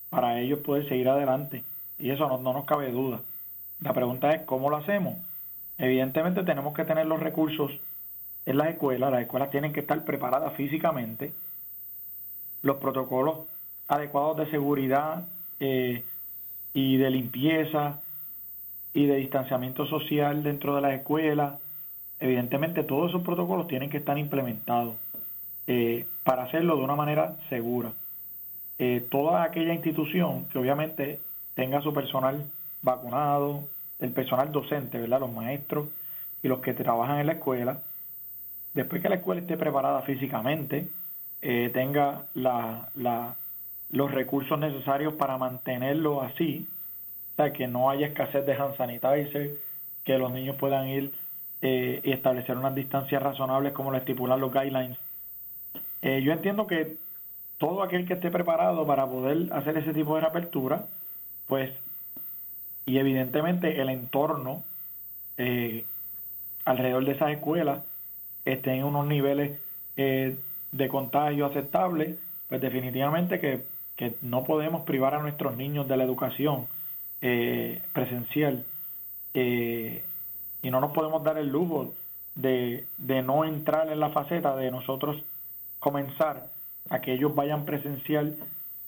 para 0.09 0.39
ellos 0.39 0.59
poder 0.59 0.87
seguir 0.87 1.09
adelante. 1.09 1.63
Y 1.97 2.11
eso 2.11 2.27
no, 2.27 2.37
no 2.37 2.53
nos 2.53 2.65
cabe 2.65 2.91
duda. 2.91 3.21
La 3.81 3.93
pregunta 3.93 4.31
es, 4.31 4.43
¿cómo 4.43 4.69
lo 4.69 4.77
hacemos? 4.77 5.15
Evidentemente 5.77 6.43
tenemos 6.43 6.73
que 6.73 6.85
tener 6.85 7.05
los 7.07 7.19
recursos 7.19 7.71
en 8.45 8.57
las 8.57 8.69
escuelas, 8.69 9.11
las 9.11 9.21
escuelas 9.21 9.49
tienen 9.51 9.73
que 9.73 9.79
estar 9.79 10.03
preparadas 10.03 10.53
físicamente, 10.53 11.33
los 12.61 12.77
protocolos 12.77 13.39
adecuados 13.87 14.37
de 14.37 14.51
seguridad 14.51 15.25
eh, 15.59 16.03
y 16.73 16.97
de 16.97 17.09
limpieza 17.09 18.01
y 18.93 19.05
de 19.05 19.17
distanciamiento 19.17 19.85
social 19.85 20.43
dentro 20.43 20.75
de 20.75 20.81
las 20.81 20.93
escuelas, 20.93 21.59
evidentemente 22.19 22.83
todos 22.83 23.09
esos 23.09 23.23
protocolos 23.23 23.67
tienen 23.67 23.89
que 23.89 23.97
estar 23.97 24.17
implementados 24.17 24.95
eh, 25.67 26.05
para 26.23 26.43
hacerlo 26.43 26.77
de 26.77 26.83
una 26.83 26.95
manera 26.95 27.35
segura. 27.49 27.91
Eh, 28.79 29.05
toda 29.09 29.43
aquella 29.43 29.73
institución 29.73 30.45
que 30.45 30.59
obviamente 30.59 31.19
tenga 31.53 31.81
su 31.81 31.93
personal 31.93 32.45
vacunado, 32.81 33.63
el 33.99 34.11
personal 34.11 34.51
docente, 34.51 34.99
¿verdad? 34.99 35.21
Los 35.21 35.31
maestros 35.31 35.87
y 36.41 36.47
los 36.47 36.59
que 36.59 36.73
trabajan 36.73 37.19
en 37.19 37.27
la 37.27 37.33
escuela, 37.33 37.79
después 38.73 39.01
que 39.01 39.09
la 39.09 39.15
escuela 39.15 39.41
esté 39.41 39.57
preparada 39.57 40.01
físicamente, 40.01 40.89
eh, 41.41 41.69
tenga 41.73 42.23
la, 42.33 42.89
la, 42.95 43.35
los 43.93 44.11
recursos 44.11 44.59
necesarios 44.59 45.13
para 45.13 45.37
mantenerlo 45.37 46.21
así, 46.21 46.67
o 47.33 47.35
sea, 47.37 47.53
que 47.53 47.67
no 47.67 47.89
haya 47.89 48.07
escasez 48.07 48.45
de 48.45 48.53
hand 48.53 48.75
sanitizer, 48.75 49.51
que 50.03 50.17
los 50.17 50.31
niños 50.31 50.57
puedan 50.57 50.87
ir 50.89 51.13
eh, 51.61 52.01
y 52.03 52.11
establecer 52.11 52.57
unas 52.57 52.75
distancias 52.75 53.21
razonables 53.23 53.71
como 53.71 53.91
lo 53.91 53.97
estipulan 53.97 54.41
los 54.41 54.51
guidelines. 54.51 54.97
Eh, 56.01 56.21
yo 56.23 56.33
entiendo 56.33 56.67
que 56.67 56.97
todo 57.59 57.83
aquel 57.83 58.05
que 58.05 58.15
esté 58.15 58.31
preparado 58.31 58.85
para 58.85 59.05
poder 59.05 59.53
hacer 59.53 59.77
ese 59.77 59.93
tipo 59.93 60.15
de 60.15 60.21
reapertura, 60.21 60.85
pues 61.47 61.71
y 62.85 62.97
evidentemente 62.97 63.79
el 63.79 63.89
entorno 63.89 64.63
eh, 65.37 65.85
alrededor 66.65 67.05
de 67.05 67.11
esas 67.13 67.31
escuelas 67.31 67.83
esté 68.43 68.71
en 68.71 68.83
unos 68.83 69.05
niveles 69.05 69.59
eh, 69.95 70.35
de 70.71 70.87
contagio 70.89 71.45
aceptables, 71.45 72.17
pues 72.49 72.59
definitivamente 72.59 73.39
que, 73.39 73.63
que, 73.95 74.15
no 74.21 74.43
podemos 74.43 74.83
privar 74.83 75.15
a 75.15 75.21
nuestros 75.21 75.55
niños 75.57 75.87
de 75.87 75.97
la 75.97 76.03
educación 76.03 76.67
eh, 77.21 77.81
presencial 77.93 78.65
y 79.35 80.69
no 80.69 80.79
nos 80.79 80.91
podemos 80.91 81.23
dar 81.23 81.37
el 81.39 81.49
lujo 81.49 81.93
de, 82.35 82.85
de 82.99 83.21
no 83.23 83.45
entrar 83.45 83.91
en 83.91 83.99
la 83.99 84.09
faceta 84.09 84.55
de 84.55 84.69
nosotros 84.69 85.23
comenzar 85.79 86.47
a 86.89 87.01
que 87.01 87.13
ellos 87.13 87.33
vayan 87.33 87.65
presencial 87.65 88.37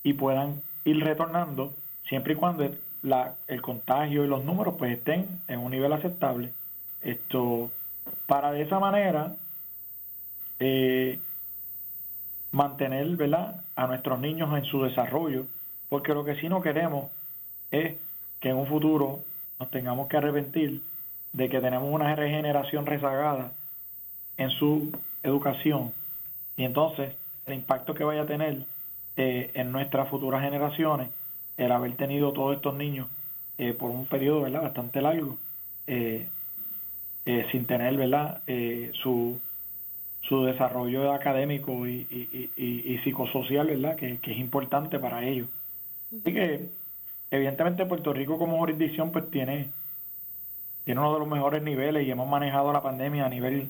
y 0.03 0.13
puedan 0.13 0.61
ir 0.85 1.03
retornando 1.03 1.73
siempre 2.07 2.33
y 2.33 2.35
cuando 2.35 2.69
la, 3.03 3.35
el 3.47 3.61
contagio 3.61 4.23
y 4.23 4.27
los 4.27 4.43
números 4.43 4.75
pues 4.77 4.97
estén 4.97 5.41
en 5.47 5.59
un 5.59 5.71
nivel 5.71 5.93
aceptable. 5.93 6.51
Esto, 7.01 7.71
para 8.25 8.51
de 8.51 8.61
esa 8.61 8.79
manera 8.79 9.35
eh, 10.59 11.19
mantener 12.55 13.05
¿verdad? 13.17 13.61
a 13.75 13.85
nuestros 13.85 14.17
niños 14.19 14.57
en 14.57 14.63
su 14.63 14.81
desarrollo, 14.81 15.45
porque 15.89 16.13
lo 16.13 16.23
que 16.23 16.37
sí 16.37 16.47
no 16.47 16.61
queremos 16.61 17.11
es 17.69 17.97
que 18.39 18.49
en 18.49 18.55
un 18.55 18.65
futuro 18.65 19.19
nos 19.59 19.69
tengamos 19.71 20.07
que 20.07 20.15
arrepentir 20.15 20.81
de 21.33 21.49
que 21.49 21.59
tenemos 21.59 21.93
una 21.93 22.15
regeneración 22.15 22.85
rezagada 22.85 23.51
en 24.37 24.51
su 24.51 24.93
educación 25.21 25.91
y 26.55 26.63
entonces 26.63 27.13
el 27.45 27.55
impacto 27.55 27.93
que 27.93 28.05
vaya 28.05 28.21
a 28.21 28.25
tener 28.25 28.63
eh, 29.17 29.51
en 29.53 29.73
nuestras 29.73 30.07
futuras 30.07 30.41
generaciones 30.41 31.09
el 31.57 31.71
haber 31.73 31.93
tenido 31.97 32.31
todos 32.31 32.55
estos 32.55 32.73
niños 32.73 33.09
eh, 33.57 33.73
por 33.73 33.91
un 33.91 34.05
periodo 34.05 34.41
¿verdad? 34.43 34.61
bastante 34.61 35.01
largo, 35.01 35.37
eh, 35.87 36.29
sin 37.51 37.65
tener 37.65 37.97
¿verdad? 37.97 38.41
su, 38.93 39.41
su 40.27 40.43
desarrollo 40.43 41.13
académico 41.13 41.87
y, 41.87 42.07
y, 42.57 42.97
psicosocial, 43.03 43.67
¿verdad? 43.67 43.95
Que, 43.95 44.19
es 44.21 44.37
importante 44.37 44.99
para 44.99 45.23
ellos. 45.23 45.47
Así 46.11 46.33
que, 46.33 46.69
evidentemente, 47.29 47.85
Puerto 47.85 48.11
Rico 48.13 48.37
como 48.37 48.57
jurisdicción, 48.57 49.11
pues 49.11 49.29
tiene, 49.29 49.69
tiene 50.83 50.99
uno 50.99 51.13
de 51.13 51.19
los 51.19 51.27
mejores 51.27 51.61
niveles 51.61 52.07
y 52.07 52.11
hemos 52.11 52.27
manejado 52.27 52.73
la 52.73 52.81
pandemia 52.81 53.25
a 53.25 53.29
nivel 53.29 53.69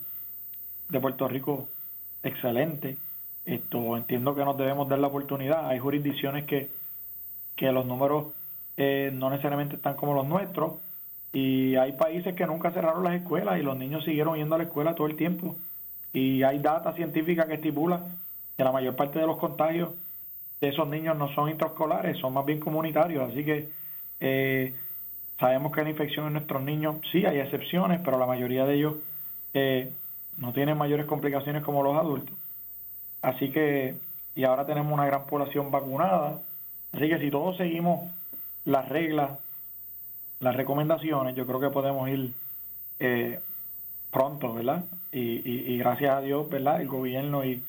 de 0.90 1.00
Puerto 1.00 1.28
Rico 1.28 1.68
excelente. 2.24 2.98
Esto 3.46 3.98
entiendo 3.98 4.34
que 4.34 4.46
nos 4.46 4.58
debemos 4.58 4.88
dar 4.88 5.00
la 5.00 5.08
oportunidad. 5.08 5.68
Hay 5.68 5.80
jurisdicciones 5.80 6.46
que, 6.46 6.70
que 7.56 7.72
los 7.72 7.86
números 7.86 8.28
eh, 8.78 9.12
no 9.14 9.30
necesariamente 9.30 9.76
están 9.76 9.96
como 9.96 10.14
los 10.14 10.26
nuestros 10.26 10.74
y 11.34 11.76
hay 11.76 11.92
países 11.92 12.34
que 12.34 12.48
nunca 12.48 12.72
cerraron 12.72 13.04
las 13.04 13.16
escuelas 13.16 13.60
y 13.60 13.62
los 13.62 13.78
niños 13.78 14.06
siguieron 14.06 14.38
yendo 14.38 14.56
a 14.56 14.58
la 14.58 14.64
escuela 14.64 14.96
todo 14.96 15.08
el 15.08 15.18
tiempo 15.18 15.56
y 16.16 16.44
hay 16.44 16.60
data 16.60 16.94
científica 16.94 17.46
que 17.46 17.56
estipula 17.56 18.00
que 18.56 18.64
la 18.64 18.72
mayor 18.72 18.96
parte 18.96 19.20
de 19.20 19.28
los 19.28 19.38
contagios 19.38 19.90
de 20.62 20.70
esos 20.70 20.88
niños 20.88 21.18
no 21.18 21.28
son 21.36 21.50
intraescolares, 21.50 22.18
son 22.18 22.34
más 22.34 22.46
bien 22.46 22.62
comunitarios, 22.62 23.30
así 23.30 23.44
que 23.44 23.70
eh, 24.22 24.74
sabemos 25.38 25.74
que 25.74 25.84
la 25.84 25.90
infección 25.90 26.28
en 26.28 26.34
nuestros 26.34 26.62
niños 26.62 26.96
sí 27.12 27.26
hay 27.26 27.40
excepciones, 27.40 28.00
pero 28.04 28.18
la 28.18 28.26
mayoría 28.26 28.66
de 28.66 28.76
ellos 28.76 28.96
eh, 29.54 29.92
no 30.38 30.54
tienen 30.54 30.78
mayores 30.78 31.06
complicaciones 31.06 31.64
como 31.64 31.84
los 31.84 31.98
adultos. 31.98 32.34
Así 33.22 33.52
que, 33.52 33.96
y 34.36 34.46
ahora 34.46 34.66
tenemos 34.66 34.94
una 34.94 35.06
gran 35.06 35.26
población 35.26 35.70
vacunada, 35.70 36.40
así 36.94 37.10
que 37.10 37.20
si 37.20 37.30
todos 37.30 37.58
seguimos 37.58 38.10
las 38.64 38.88
reglas, 38.88 39.32
las 40.40 40.56
recomendaciones, 40.56 41.36
yo 41.36 41.46
creo 41.46 41.60
que 41.60 41.70
podemos 41.72 42.08
ir 42.08 42.32
eh, 43.00 43.42
pronto, 44.16 44.54
¿verdad? 44.54 44.86
Y, 45.12 45.78
gracias 45.78 46.18
a 46.18 46.22
Dios, 46.22 46.50
¿verdad? 46.50 46.80
El 46.80 46.88
gobierno 46.88 47.44
y, 47.44 47.62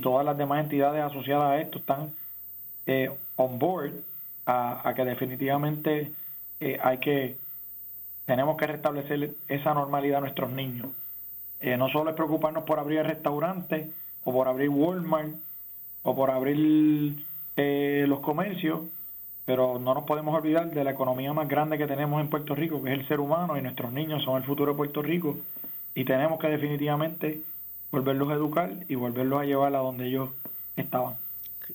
todas 0.00 0.24
las 0.24 0.38
demás 0.38 0.62
entidades 0.62 1.02
asociadas 1.02 1.50
a 1.50 1.60
esto 1.60 1.78
están 1.78 2.12
eh, 2.86 3.10
on 3.34 3.58
board 3.58 3.94
a, 4.46 4.92
que 4.94 5.04
definitivamente 5.04 6.12
eh, 6.60 6.78
hay 6.80 6.98
que, 6.98 7.36
tenemos 8.26 8.56
que 8.56 8.68
restablecer 8.68 9.30
esa 9.48 9.74
normalidad 9.74 10.18
a 10.18 10.20
nuestros 10.20 10.50
niños. 10.50 10.86
Eh, 11.60 11.76
no 11.76 11.88
solo 11.88 12.10
es 12.10 12.16
preocuparnos 12.16 12.62
por 12.62 12.78
abrir 12.78 13.02
restaurantes 13.02 13.88
o 14.22 14.32
por 14.32 14.46
abrir 14.46 14.68
Walmart 14.68 15.34
o 16.04 16.14
por 16.14 16.30
abrir 16.30 17.24
los 17.56 18.20
comercios, 18.20 18.82
pero 19.44 19.80
no 19.80 19.94
nos 19.94 20.04
podemos 20.04 20.32
olvidar 20.32 20.70
de 20.70 20.84
la 20.84 20.92
economía 20.92 21.32
más 21.32 21.48
grande 21.48 21.76
que 21.76 21.88
tenemos 21.88 22.20
en 22.20 22.30
Puerto 22.30 22.54
Rico, 22.54 22.80
que 22.84 22.92
es 22.92 23.00
el 23.00 23.08
ser 23.08 23.18
humano, 23.18 23.58
y 23.58 23.62
nuestros 23.62 23.92
niños 23.92 24.22
son 24.22 24.36
el 24.36 24.44
futuro 24.44 24.72
de 24.72 24.76
Puerto 24.76 25.02
Rico, 25.02 25.38
y 25.98 26.04
tenemos 26.04 26.38
que 26.38 26.46
definitivamente 26.46 27.42
volverlos 27.90 28.30
a 28.30 28.34
educar 28.34 28.72
y 28.88 28.94
volverlos 28.94 29.42
a 29.42 29.44
llevar 29.44 29.74
a 29.74 29.78
donde 29.78 30.06
ellos 30.06 30.30
estaban. 30.76 31.16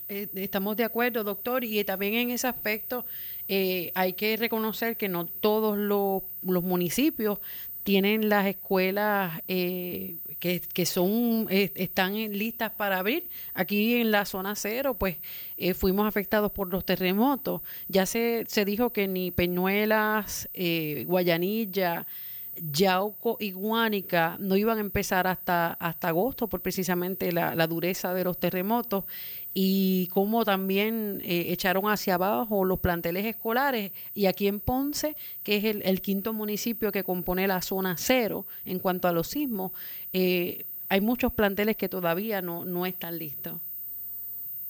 Eh, 0.08 0.28
estamos 0.34 0.78
de 0.78 0.84
acuerdo, 0.84 1.24
doctor, 1.24 1.62
y 1.62 1.84
también 1.84 2.14
en 2.14 2.30
ese 2.30 2.46
aspecto 2.46 3.04
eh, 3.48 3.92
hay 3.94 4.14
que 4.14 4.38
reconocer 4.38 4.96
que 4.96 5.10
no 5.10 5.26
todos 5.26 5.76
los, 5.76 6.22
municipios 6.42 7.38
tienen 7.82 8.30
las 8.30 8.46
escuelas 8.46 9.42
eh, 9.46 10.16
que, 10.40 10.86
son 10.86 11.46
están 11.50 12.14
listas 12.14 12.70
para 12.70 13.00
abrir. 13.00 13.28
Aquí 13.52 13.96
en 13.96 14.10
la 14.10 14.24
zona 14.24 14.54
cero, 14.56 14.96
pues 14.98 15.18
fuimos 15.76 16.08
afectados 16.08 16.50
por 16.50 16.72
los 16.72 16.86
terremotos. 16.86 17.60
Ya 17.88 18.06
se, 18.06 18.44
se 18.48 18.64
dijo 18.64 18.88
que 18.90 19.06
ni 19.06 19.32
Peñuelas, 19.32 20.48
Guayanilla, 21.04 22.06
Yauco 22.70 23.36
y 23.40 23.52
Guánica 23.52 24.36
no 24.38 24.56
iban 24.56 24.78
a 24.78 24.80
empezar 24.80 25.26
hasta, 25.26 25.72
hasta 25.74 26.08
agosto 26.08 26.48
por 26.48 26.60
precisamente 26.60 27.32
la, 27.32 27.66
dureza 27.66 28.14
de 28.14 28.24
los 28.24 28.38
terremotos. 28.38 29.04
Y 29.52 30.08
cómo 30.08 30.44
también 30.44 31.20
eh, 31.22 31.46
echaron 31.48 31.88
hacia 31.88 32.14
abajo 32.14 32.64
los 32.64 32.80
planteles 32.80 33.24
escolares. 33.24 33.92
Y 34.14 34.26
aquí 34.26 34.48
en 34.48 34.60
Ponce, 34.60 35.16
que 35.42 35.56
es 35.56 35.64
el, 35.64 36.00
quinto 36.00 36.32
municipio 36.32 36.90
que 36.90 37.04
compone 37.04 37.46
la 37.46 37.62
zona 37.62 37.96
cero 37.96 38.46
en 38.64 38.78
cuanto 38.78 39.06
a 39.06 39.12
los 39.12 39.28
sismos, 39.28 39.72
eh, 40.12 40.64
hay 40.88 41.00
muchos 41.00 41.32
planteles 41.32 41.76
que 41.76 41.88
todavía 41.88 42.42
no, 42.42 42.64
no 42.64 42.84
están 42.86 43.18
listos. 43.18 43.54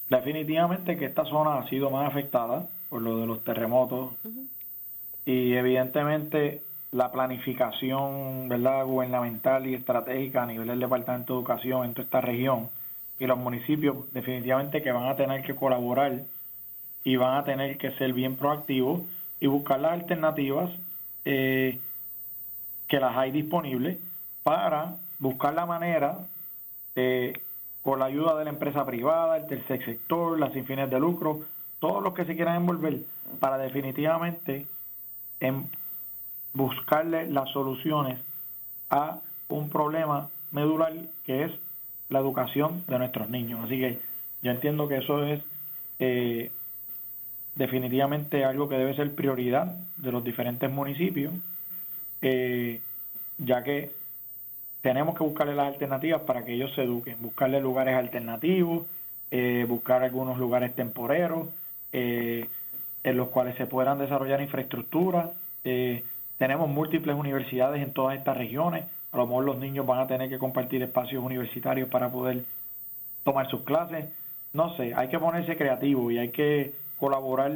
Definitivamente 0.09 0.97
que 0.97 1.07
esta 1.07 1.25
zona 1.25 1.59
ha 1.59 1.69
sido 1.69 1.91
más 1.91 2.09
afectada 2.09 2.67
por 2.89 3.03
lo 3.03 3.19
de 3.19 3.27
los 3.27 3.43
terremotos. 3.43 4.13
Y 5.27 5.55
evidentemente 5.55 6.63
la 6.95 7.11
planificación 7.11 8.49
verdad 8.49 8.85
gubernamental 8.85 9.67
y 9.67 9.75
estratégica 9.75 10.45
a 10.45 10.47
nivel 10.47 10.69
del 10.69 10.79
Departamento 10.79 11.33
de 11.33 11.41
Educación 11.41 11.85
en 11.85 11.93
toda 11.93 12.05
esta 12.05 12.21
región 12.21 12.71
y 13.19 13.27
los 13.27 13.37
municipios 13.37 13.97
definitivamente 14.13 14.81
que 14.81 14.93
van 14.93 15.09
a 15.09 15.17
tener 15.17 15.43
que 15.43 15.57
colaborar 15.57 16.21
y 17.03 17.17
van 17.17 17.37
a 17.37 17.45
tener 17.45 17.79
que 17.79 17.91
ser 17.93 18.13
bien 18.13 18.37
proactivos 18.37 19.03
y 19.41 19.49
buscar 19.49 19.81
las 19.81 19.91
alternativas 19.91 20.71
eh, 21.25 21.81
que 22.87 23.01
las 23.01 23.17
hay 23.17 23.33
disponibles 23.33 23.99
para 24.45 24.95
buscar 25.19 25.53
la 25.53 25.67
manera 25.67 26.19
con 27.83 27.99
la 27.99 28.05
ayuda 28.05 28.37
de 28.37 28.45
la 28.45 28.51
empresa 28.51 28.87
privada, 28.87 29.37
el 29.39 29.49
tercer 29.49 29.85
sector, 29.85 30.39
las 30.39 30.53
sin 30.53 30.65
fines 30.65 30.89
de 30.89 31.01
lucro, 31.01 31.41
todos 31.81 32.05
los 32.05 32.15
que 32.15 32.25
se 32.25 32.37
quieran 32.37 32.55
envolver 32.55 33.01
para 33.41 33.59
definitivamente 33.59 34.69
en 35.41 35.69
buscarle 36.55 37.29
las 37.29 37.51
soluciones 37.51 38.19
a 38.89 39.19
un 39.49 39.69
problema 39.69 40.31
medular 40.53 40.93
que 41.27 41.45
es 41.45 41.53
la 42.09 42.21
educación 42.21 42.85
de 42.89 42.99
nuestros 42.99 43.29
niños. 43.29 43.61
Así 43.65 43.79
que 43.79 43.99
yo 44.43 44.53
entiendo 44.53 44.89
que 44.89 44.99
eso 44.99 45.25
es 45.25 45.43
eh, 45.99 46.51
definitivamente 47.57 48.45
algo 48.45 48.69
que 48.69 48.77
debe 48.77 48.95
ser 48.95 49.15
prioridad 49.15 49.77
de 49.97 50.13
los 50.13 50.23
diferentes 50.23 50.71
municipios, 50.71 51.35
eh, 52.23 52.81
ya 53.39 53.63
que 53.63 53.91
tenemos 54.81 55.17
que 55.17 55.25
buscarle 55.25 55.55
las 55.55 55.69
alternativas 55.69 56.23
para 56.23 56.45
que 56.45 56.53
ellos 56.53 56.73
se 56.75 56.85
eduquen, 56.85 57.17
buscarle 57.21 57.61
lugares 57.61 57.97
alternativos, 57.97 58.87
eh, 59.31 59.67
buscar 59.69 60.03
algunos 60.03 60.39
lugares 60.39 60.75
temporeros 60.75 61.49
en 61.93 63.17
los 63.17 63.29
cuales 63.29 63.57
se 63.57 63.67
puedan 63.67 63.99
desarrollar 63.99 64.41
infraestructura, 64.41 65.31
tenemos 66.45 66.69
múltiples 66.69 67.17
universidades 67.17 67.83
en 67.83 67.95
todas 67.95 68.19
estas 68.19 68.37
regiones. 68.37 68.85
A 69.13 69.17
lo 69.17 69.27
mejor 69.27 69.45
los 69.47 69.57
niños 69.57 69.87
van 69.87 70.01
a 70.01 70.07
tener 70.07 70.29
que 70.29 70.39
compartir 70.39 70.83
espacios 70.83 71.25
universitarios 71.25 71.89
para 71.89 72.13
poder 72.13 72.45
tomar 73.23 73.49
sus 73.49 73.63
clases. 73.63 74.11
No 74.53 74.77
sé, 74.77 74.93
hay 74.95 75.09
que 75.09 75.19
ponerse 75.19 75.57
creativo 75.57 76.11
y 76.11 76.19
hay 76.19 76.29
que 76.29 76.75
colaborar 77.01 77.53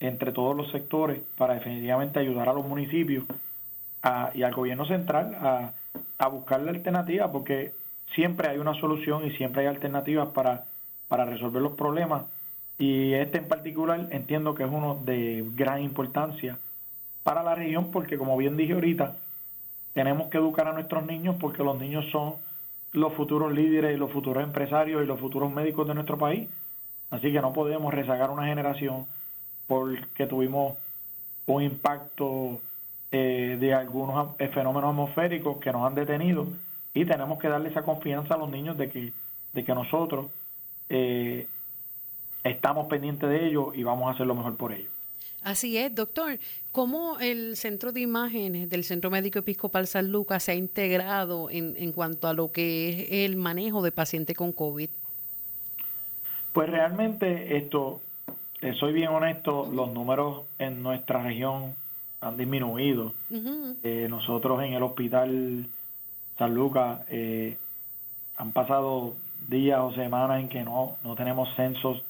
entre 0.00 0.32
todos 0.32 0.56
los 0.56 0.72
sectores 0.72 1.20
para 1.38 1.54
definitivamente 1.54 2.18
ayudar 2.18 2.48
a 2.48 2.52
los 2.52 2.66
municipios 2.66 3.26
y 4.34 4.42
al 4.42 4.54
gobierno 4.54 4.86
central 4.86 5.36
a, 5.36 5.70
a 6.18 6.26
buscar 6.26 6.62
la 6.62 6.72
alternativa, 6.72 7.30
porque 7.30 7.72
siempre 8.12 8.48
hay 8.48 8.58
una 8.58 8.74
solución 8.74 9.24
y 9.24 9.30
siempre 9.36 9.60
hay 9.60 9.68
alternativas 9.68 10.30
para, 10.30 10.64
para 11.06 11.26
resolver 11.26 11.62
los 11.62 11.74
problemas. 11.74 12.24
Y 12.76 13.12
este 13.12 13.38
en 13.38 13.46
particular 13.46 14.08
entiendo 14.10 14.56
que 14.56 14.64
es 14.64 14.68
uno 14.68 14.98
de 15.04 15.44
gran 15.54 15.80
importancia 15.80 16.58
para 17.22 17.42
la 17.42 17.54
región 17.54 17.90
porque, 17.90 18.18
como 18.18 18.36
bien 18.36 18.56
dije 18.56 18.72
ahorita, 18.72 19.16
tenemos 19.92 20.30
que 20.30 20.38
educar 20.38 20.68
a 20.68 20.72
nuestros 20.72 21.06
niños 21.06 21.36
porque 21.38 21.62
los 21.62 21.78
niños 21.78 22.06
son 22.10 22.34
los 22.92 23.12
futuros 23.14 23.52
líderes 23.52 23.94
y 23.94 23.98
los 23.98 24.10
futuros 24.10 24.42
empresarios 24.44 25.02
y 25.02 25.06
los 25.06 25.20
futuros 25.20 25.52
médicos 25.52 25.86
de 25.86 25.94
nuestro 25.94 26.18
país. 26.18 26.48
Así 27.10 27.32
que 27.32 27.40
no 27.40 27.52
podemos 27.52 27.92
rezagar 27.92 28.30
una 28.30 28.46
generación 28.46 29.06
porque 29.66 30.26
tuvimos 30.26 30.76
un 31.46 31.62
impacto 31.62 32.60
eh, 33.10 33.56
de 33.60 33.74
algunos 33.74 34.36
fenómenos 34.52 34.90
atmosféricos 34.90 35.58
que 35.58 35.72
nos 35.72 35.86
han 35.86 35.94
detenido 35.94 36.46
y 36.94 37.04
tenemos 37.04 37.38
que 37.38 37.48
darle 37.48 37.70
esa 37.70 37.82
confianza 37.82 38.34
a 38.34 38.38
los 38.38 38.50
niños 38.50 38.76
de 38.76 38.90
que, 38.90 39.12
de 39.52 39.64
que 39.64 39.74
nosotros 39.74 40.26
eh, 40.88 41.46
estamos 42.44 42.86
pendientes 42.88 43.28
de 43.28 43.46
ellos 43.46 43.68
y 43.74 43.82
vamos 43.82 44.08
a 44.08 44.12
hacer 44.12 44.26
lo 44.26 44.34
mejor 44.34 44.56
por 44.56 44.72
ellos. 44.72 44.92
Así 45.42 45.76
es, 45.76 45.94
doctor. 45.94 46.38
¿Cómo 46.70 47.18
el 47.18 47.56
Centro 47.56 47.92
de 47.92 48.00
Imágenes 48.00 48.70
del 48.70 48.84
Centro 48.84 49.10
Médico 49.10 49.40
Episcopal 49.40 49.86
San 49.86 50.10
Lucas 50.10 50.44
se 50.44 50.52
ha 50.52 50.54
integrado 50.54 51.50
en, 51.50 51.74
en 51.76 51.92
cuanto 51.92 52.28
a 52.28 52.32
lo 52.32 52.52
que 52.52 52.90
es 52.90 53.12
el 53.30 53.36
manejo 53.36 53.82
de 53.82 53.92
pacientes 53.92 54.36
con 54.36 54.52
COVID? 54.52 54.88
Pues 56.52 56.68
realmente 56.68 57.56
esto, 57.56 58.00
eh, 58.60 58.74
soy 58.74 58.92
bien 58.92 59.08
honesto, 59.08 59.70
los 59.72 59.90
números 59.92 60.44
en 60.58 60.82
nuestra 60.82 61.22
región 61.22 61.74
han 62.20 62.36
disminuido. 62.36 63.14
Eh, 63.82 64.06
nosotros 64.08 64.62
en 64.62 64.74
el 64.74 64.82
hospital 64.82 65.66
San 66.38 66.54
Lucas 66.54 67.00
eh, 67.08 67.56
han 68.36 68.52
pasado 68.52 69.14
días 69.48 69.80
o 69.80 69.92
semanas 69.94 70.40
en 70.40 70.48
que 70.48 70.62
no, 70.62 70.96
no 71.02 71.16
tenemos 71.16 71.48
censos, 71.56 72.04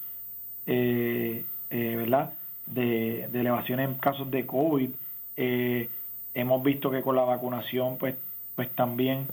¿verdad? 0.66 2.33
De, 2.74 3.24
elevación 3.24 3.80
en 3.80 3.94
casos 3.94 4.30
de 4.30 4.46
COVID. 4.46 4.90
Eh, 5.37 5.88
hemos 6.35 6.62
visto 6.62 6.90
que 6.90 7.02
con 7.02 7.16
la 7.16 7.22
vacunación, 7.22 7.98
pues, 7.98 8.14
pues 8.54 8.70
también 8.70 9.26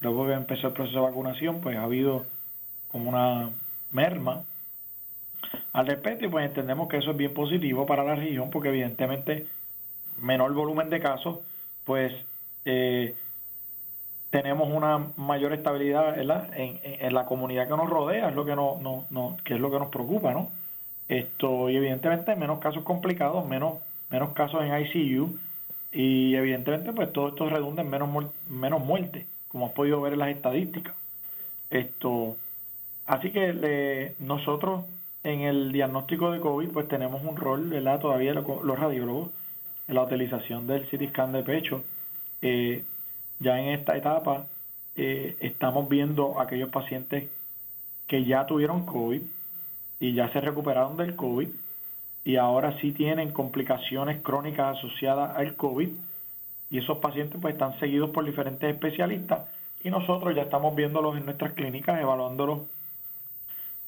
luego 0.00 0.26
que 0.26 0.32
empezó 0.32 0.68
el 0.68 0.72
proceso 0.74 1.00
de 1.00 1.06
vacunación, 1.06 1.60
pues 1.60 1.76
ha 1.76 1.84
habido 1.84 2.26
como 2.90 3.08
una 3.10 3.50
merma 3.90 4.42
al 5.72 5.86
respecto 5.86 6.24
y 6.24 6.28
pues 6.28 6.46
entendemos 6.46 6.88
que 6.88 6.98
eso 6.98 7.12
es 7.12 7.16
bien 7.16 7.34
positivo 7.34 7.86
para 7.86 8.04
la 8.04 8.14
región 8.14 8.50
porque 8.50 8.68
evidentemente 8.68 9.46
menor 10.20 10.52
volumen 10.54 10.90
de 10.90 11.00
casos, 11.00 11.38
pues 11.84 12.12
eh, 12.64 13.14
tenemos 14.30 14.68
una 14.68 14.98
mayor 15.16 15.52
estabilidad 15.52 16.18
En, 16.18 16.80
en, 16.82 17.14
la 17.14 17.24
comunidad 17.24 17.68
que 17.68 17.76
nos 17.76 17.88
rodea, 17.88 18.30
es 18.30 18.34
lo 18.34 18.44
que 18.44 18.56
no, 18.56 18.78
no, 18.80 19.06
no, 19.10 19.36
que 19.44 19.54
es 19.54 19.60
lo 19.60 19.70
que 19.70 19.78
nos 19.78 19.90
preocupa, 19.90 20.32
¿no? 20.32 20.50
Esto, 21.08 21.68
y 21.70 21.76
evidentemente 21.76 22.34
menos 22.36 22.60
casos 22.60 22.82
complicados, 22.82 23.46
menos, 23.46 23.74
menos 24.10 24.32
casos 24.32 24.62
en 24.62 24.86
ICU, 24.86 25.38
y 25.92 26.34
evidentemente 26.34 26.92
pues 26.92 27.12
todo 27.12 27.28
esto 27.28 27.48
redunda 27.48 27.82
en 27.82 27.90
menos, 27.90 28.08
menos 28.48 28.84
muertes, 28.84 29.26
como 29.48 29.66
has 29.66 29.72
podido 29.72 30.00
ver 30.00 30.14
en 30.14 30.18
las 30.18 30.30
estadísticas. 30.30 30.94
Esto, 31.70 32.36
así 33.06 33.30
que 33.30 34.14
nosotros 34.18 34.84
en 35.24 35.40
el 35.40 35.72
diagnóstico 35.72 36.30
de 36.30 36.40
COVID 36.40 36.68
pues 36.68 36.88
tenemos 36.88 37.22
un 37.24 37.36
rol, 37.36 37.68
¿verdad? 37.68 38.00
Todavía 38.00 38.34
los 38.34 38.78
radiólogos 38.78 39.30
en 39.88 39.94
la 39.94 40.02
utilización 40.02 40.66
del 40.66 40.86
CT 40.86 41.10
scan 41.10 41.32
de 41.32 41.42
pecho. 41.42 41.82
Eh, 42.42 42.84
ya 43.40 43.58
en 43.58 43.68
esta 43.68 43.96
etapa 43.96 44.46
eh, 44.96 45.36
estamos 45.40 45.88
viendo 45.88 46.40
aquellos 46.40 46.70
pacientes 46.70 47.28
que 48.06 48.24
ya 48.24 48.46
tuvieron 48.46 48.84
COVID 48.84 49.22
y 50.00 50.12
ya 50.12 50.32
se 50.32 50.40
recuperaron 50.40 50.96
del 50.96 51.16
COVID 51.16 51.48
y 52.24 52.36
ahora 52.36 52.78
sí 52.80 52.92
tienen 52.92 53.32
complicaciones 53.32 54.22
crónicas 54.22 54.78
asociadas 54.78 55.36
al 55.36 55.56
COVID 55.56 55.88
y 56.70 56.78
esos 56.78 56.98
pacientes 56.98 57.38
pues 57.40 57.54
están 57.54 57.78
seguidos 57.78 58.10
por 58.10 58.24
diferentes 58.24 58.72
especialistas 58.72 59.40
y 59.82 59.90
nosotros 59.90 60.34
ya 60.34 60.42
estamos 60.42 60.74
viéndolos 60.74 61.16
en 61.16 61.26
nuestras 61.26 61.52
clínicas, 61.52 62.00
evaluándolos 62.00 62.60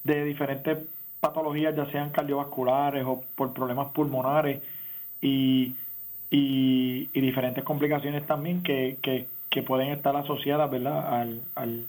de 0.05 0.25
diferentes 0.25 0.79
patologías, 1.21 1.75
ya 1.75 1.87
sean 1.87 2.11
cardiovasculares 2.11 3.05
o 3.07 3.25
por 3.35 3.55
problemas 3.55 3.89
pulmonares 3.93 4.63
y, 5.21 5.75
y, 6.31 7.21
diferentes 7.21 7.65
complicaciones 7.65 8.27
también 8.27 8.63
que, 8.63 8.99
que, 9.03 9.27
que, 9.51 9.63
pueden 9.63 9.89
estar 9.89 10.15
asociadas 10.15 10.71
¿verdad? 10.71 11.21
Al, 11.21 11.43
al, 11.55 11.87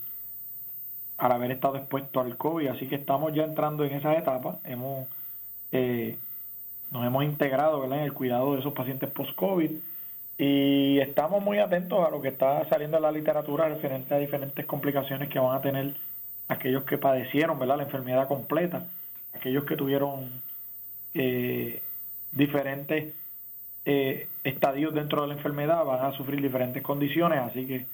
al 1.17 1.31
haber 1.31 1.51
estado 1.51 1.77
expuesto 1.77 2.19
al 2.19 2.37
COVID. 2.37 2.67
Así 2.67 2.87
que 2.87 2.95
estamos 2.95 3.33
ya 3.33 3.43
entrando 3.43 3.83
en 3.83 3.93
esa 3.93 4.15
etapa. 4.15 4.59
Hemos 4.63 5.07
eh, 5.71 6.17
nos 6.91 7.05
hemos 7.05 7.23
integrado 7.23 7.83
en 7.83 7.93
el 7.93 8.13
cuidado 8.13 8.53
de 8.53 8.59
esos 8.59 8.73
pacientes 8.73 9.09
post-COVID 9.11 9.71
y 10.37 10.99
estamos 10.99 11.43
muy 11.43 11.59
atentos 11.59 12.05
a 12.05 12.11
lo 12.11 12.21
que 12.21 12.29
está 12.29 12.67
saliendo 12.69 12.97
en 12.97 13.03
la 13.03 13.11
literatura 13.11 13.67
referente 13.67 14.13
a 14.13 14.19
diferentes 14.19 14.65
complicaciones 14.65 15.29
que 15.29 15.39
van 15.39 15.57
a 15.57 15.61
tener 15.61 15.95
aquellos 16.47 16.83
que 16.83 16.97
padecieron 16.97 17.59
¿verdad? 17.59 17.77
la 17.77 17.83
enfermedad 17.83 18.27
completa, 18.27 18.85
aquellos 19.33 19.65
que 19.65 19.75
tuvieron 19.75 20.29
eh, 21.13 21.81
diferentes 22.31 23.13
eh, 23.85 24.27
estadios 24.43 24.93
dentro 24.93 25.21
de 25.21 25.27
la 25.29 25.33
enfermedad 25.33 25.83
van 25.83 26.05
a 26.05 26.13
sufrir 26.13 26.41
diferentes 26.41 26.83
condiciones, 26.83 27.39
así 27.39 27.65
que 27.65 27.85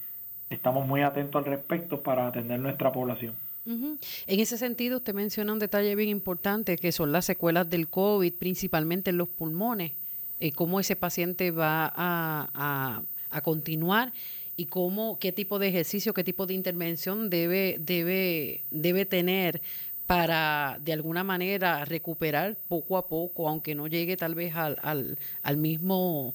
estamos 0.50 0.86
muy 0.86 1.02
atentos 1.02 1.44
al 1.44 1.50
respecto 1.50 2.02
para 2.02 2.26
atender 2.26 2.58
nuestra 2.60 2.92
población. 2.92 3.34
En 3.66 3.98
ese 4.26 4.58
sentido, 4.58 4.98
usted 4.98 5.14
menciona 5.14 5.52
un 5.52 5.58
detalle 5.58 5.94
bien 5.94 6.10
importante 6.10 6.76
que 6.76 6.92
son 6.92 7.12
las 7.12 7.24
secuelas 7.24 7.68
del 7.70 7.88
COVID, 7.88 8.34
principalmente 8.34 9.08
en 9.08 9.16
los 9.16 9.28
pulmones, 9.28 9.92
eh, 10.38 10.52
cómo 10.52 10.80
ese 10.80 10.96
paciente 10.96 11.50
va 11.50 11.90
a, 11.96 13.02
a, 13.30 13.40
continuar 13.40 14.12
y 14.56 14.66
cómo, 14.66 15.18
qué 15.18 15.32
tipo 15.32 15.58
de 15.58 15.68
ejercicio, 15.68 16.12
qué 16.12 16.22
tipo 16.22 16.46
de 16.46 16.52
intervención 16.52 17.30
debe, 17.30 17.76
debe, 17.80 18.60
debe 18.70 19.06
tener 19.06 19.62
para 20.06 20.78
de 20.84 20.92
alguna 20.92 21.24
manera 21.24 21.86
recuperar 21.86 22.56
poco 22.68 22.98
a 22.98 23.08
poco, 23.08 23.48
aunque 23.48 23.74
no 23.74 23.86
llegue 23.86 24.18
tal 24.18 24.34
vez 24.34 24.54
al, 24.54 24.76
al, 24.82 25.18
al 25.42 25.56
mismo 25.56 26.34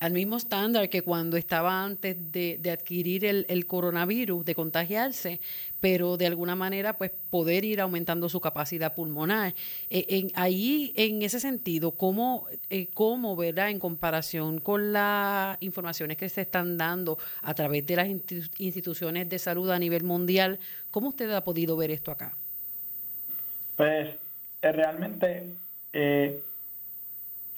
al 0.00 0.12
mismo 0.12 0.36
estándar 0.36 0.88
que 0.88 1.02
cuando 1.02 1.36
estaba 1.36 1.82
antes 1.82 2.16
de, 2.30 2.60
adquirir 2.70 3.24
el, 3.24 3.66
coronavirus, 3.66 4.44
de 4.44 4.54
contagiarse, 4.54 5.40
pero 5.80 6.16
de 6.16 6.26
alguna 6.26 6.56
manera 6.56 6.98
pues 6.98 7.10
poder 7.30 7.64
ir 7.64 7.80
aumentando 7.80 8.28
su 8.28 8.40
capacidad 8.40 8.94
pulmonar. 8.94 9.54
Eh, 9.90 10.06
en, 10.08 10.30
ahí, 10.34 10.92
en 10.96 11.22
ese 11.22 11.40
sentido, 11.40 11.92
¿cómo, 11.92 12.46
eh, 12.70 12.88
¿cómo, 12.92 13.42
en 13.42 13.78
comparación 13.78 14.60
con 14.60 14.92
las 14.92 15.56
informaciones 15.60 16.16
que 16.16 16.28
se 16.28 16.42
están 16.42 16.76
dando 16.76 17.18
a 17.42 17.54
través 17.54 17.86
de 17.86 17.96
las 17.96 18.08
instituciones 18.58 19.28
de 19.28 19.38
salud 19.38 19.70
a 19.70 19.78
nivel 19.78 20.04
mundial, 20.04 20.58
cómo 20.90 21.08
usted 21.08 21.30
ha 21.30 21.44
podido 21.44 21.76
ver 21.76 21.90
esto 21.90 22.10
acá? 22.10 22.34
Pues 23.76 24.10
eh, 24.62 24.72
realmente 24.72 25.44